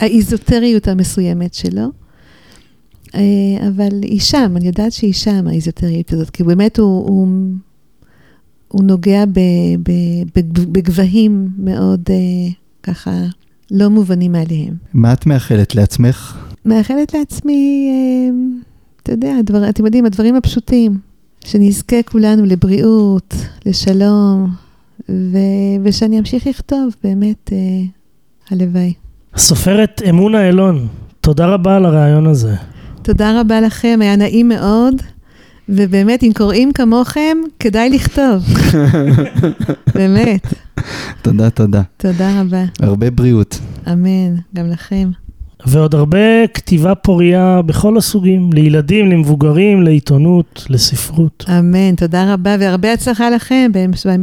האיזוטריות 0.00 0.88
המסוימת 0.88 1.54
שלו. 1.54 1.86
אה, 3.14 3.20
אבל 3.68 4.02
היא 4.02 4.20
שם, 4.20 4.52
אני 4.56 4.66
יודעת 4.66 4.92
שהיא 4.92 5.12
שם, 5.12 5.46
האיזוטריות 5.46 6.12
הזאת, 6.12 6.30
כי 6.30 6.44
באמת 6.44 6.78
הוא, 6.78 7.08
הוא, 7.08 7.28
הוא 8.68 8.84
נוגע 8.84 9.24
ב, 9.26 9.38
ב, 9.82 9.90
ב, 10.34 10.40
בגבהים 10.72 11.48
מאוד 11.58 12.00
uh, 12.06 12.52
ככה 12.82 13.10
לא 13.70 13.88
מובנים 13.88 14.32
מאליהם. 14.32 14.74
מה 14.94 15.12
את 15.12 15.26
מאחלת 15.26 15.74
לעצמך? 15.74 16.38
מאחלת 16.64 17.14
לעצמי, 17.14 17.90
uh, 17.90 18.66
אתה 19.02 19.12
יודע, 19.12 19.36
הדבר, 19.38 19.68
אתם 19.68 19.84
יודעים, 19.84 20.04
הדברים 20.04 20.34
הפשוטים. 20.34 21.11
שנזכה 21.44 22.02
כולנו 22.02 22.44
לבריאות, 22.44 23.34
לשלום, 23.66 24.50
ו... 25.08 25.38
ושאני 25.84 26.18
אמשיך 26.18 26.46
לכתוב, 26.46 26.94
באמת, 27.04 27.50
אה, 27.52 27.58
הלוואי. 28.50 28.92
הסופרת 29.34 30.02
אמונה 30.08 30.48
אלון, 30.48 30.88
תודה 31.20 31.46
רבה 31.46 31.76
על 31.76 31.86
הרעיון 31.86 32.26
הזה. 32.26 32.54
תודה 33.02 33.40
רבה 33.40 33.60
לכם, 33.60 33.98
היה 34.02 34.16
נעים 34.16 34.48
מאוד, 34.48 34.94
ובאמת, 35.68 36.22
אם 36.22 36.30
קוראים 36.34 36.72
כמוכם, 36.72 37.36
כדאי 37.58 37.90
לכתוב. 37.90 38.44
באמת. 39.94 40.46
תודה, 41.22 41.50
תודה. 41.50 41.82
תודה 41.96 42.40
רבה. 42.40 42.64
הרבה 42.80 43.10
בריאות. 43.10 43.58
אמן, 43.92 44.34
גם 44.54 44.66
לכם. 44.70 45.10
ועוד 45.66 45.94
הרבה 45.94 46.46
כתיבה 46.54 46.94
פורייה 46.94 47.62
בכל 47.66 47.96
הסוגים, 47.96 48.52
לילדים, 48.52 49.10
למבוגרים, 49.10 49.82
לעיתונות, 49.82 50.66
לספרות. 50.70 51.44
אמן, 51.58 51.94
תודה 51.94 52.32
רבה, 52.34 52.56
והרבה 52.60 52.92
הצלחה 52.92 53.30
לכם 53.30 53.70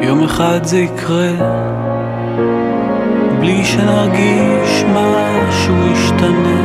יום 0.00 0.24
אחד 0.24 0.64
זה 0.64 0.78
יקרה, 0.78 1.30
בלי 3.40 3.64
שנרגיש 3.64 4.84
משהו 4.94 5.74
ישתנה, 5.92 6.62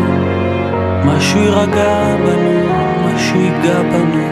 משהו 1.06 1.40
יירגע 1.40 2.16
בנו. 2.18 2.83
משהו 3.24 3.42
ייגע 3.42 3.82
בנו, 3.82 4.28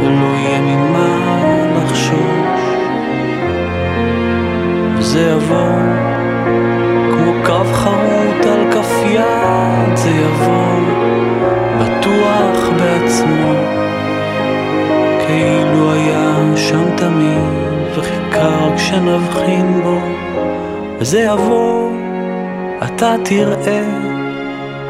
ולא 0.00 0.36
יהיה 0.36 0.60
ממה 0.60 1.38
לחשוש. 1.76 2.60
וזה 4.96 5.20
יבוא, 5.20 5.78
כמו 7.12 7.32
קו 7.44 7.64
חרוט 7.72 8.46
על 8.46 8.72
כף 8.72 9.02
יד, 9.04 9.96
זה 9.96 10.10
יבוא, 10.10 10.76
בטוח 11.80 12.68
בעצמו, 12.78 13.52
כאילו 15.26 15.92
היה 15.92 16.56
שם 16.56 16.96
תמיד, 16.96 17.98
וחיכה 17.98 18.48
רק 18.48 18.78
שנבחין 18.78 19.80
בו. 19.82 19.98
וזה 20.98 21.20
יבוא, 21.20 21.90
אתה 22.84 23.14
תראה. 23.24 24.11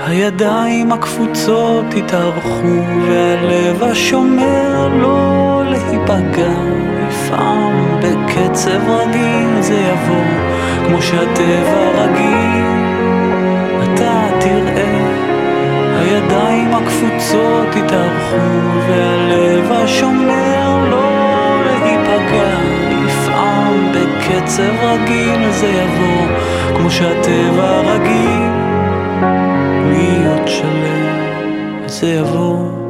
הידיים 0.06 0.92
הקפוצות 0.92 1.84
התארכו, 1.96 2.84
והלב 3.08 3.82
השומר 3.82 4.88
לא 4.88 5.62
להיפגע. 5.66 6.52
יפעם 7.08 7.98
בקצב 7.98 8.88
רגיל 8.88 9.60
זה 9.60 9.74
יבוא, 9.74 10.24
כמו 10.86 11.02
שהטבע 11.02 11.90
רגיל. 11.94 12.64
אתה 13.82 14.26
תראה, 14.40 15.12
הידיים 15.98 16.74
הקפוצות 16.74 17.68
התארכו, 17.76 18.36
והלב 18.88 19.72
השומר 19.72 20.88
לא 20.90 21.10
להיפגע, 21.66 22.58
יפעם 23.06 23.92
בקצב 23.92 24.72
רגיל, 24.82 25.50
זה 25.50 25.66
יבוא, 25.66 26.26
כמו 26.76 26.90
שהטבע 26.90 27.80
רגיל, 27.80 28.71
להיות 29.92 30.48
שלם, 30.48 31.86
זה 31.86 32.08
יבוא. 32.08 32.82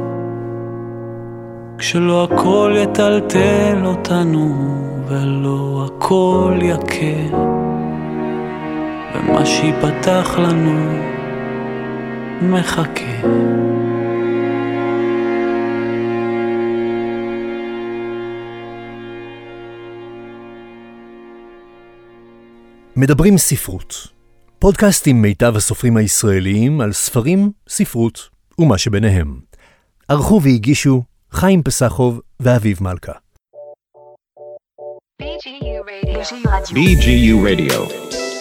כשלא 1.79 2.25
הכל 2.25 2.75
יטלטל 2.77 3.83
אותנו, 3.85 4.55
ולא 5.09 5.87
הכל 5.87 6.59
יכה, 6.63 7.37
ומה 9.15 9.47
שיפתח 9.47 10.39
לנו 10.39 10.99
מחכה. 12.43 13.29
מדברים 22.97 23.39
ספרות. 23.39 24.22
פודקאסט 24.63 25.07
עם 25.07 25.23
מיטב 25.23 25.57
הסופרים 25.57 25.97
הישראליים 25.97 26.81
על 26.81 26.93
ספרים, 26.93 27.53
ספרות 27.69 28.29
ומה 28.59 28.79
שביניהם. 28.79 29.41
ערכו 30.09 30.41
והגישו 30.43 31.03
חיים 31.31 31.63
פסחוב 31.63 32.21
ואביב 32.41 32.79
מלכה. 32.83 33.13
BGU 36.73 37.37
Radio. 37.47 38.32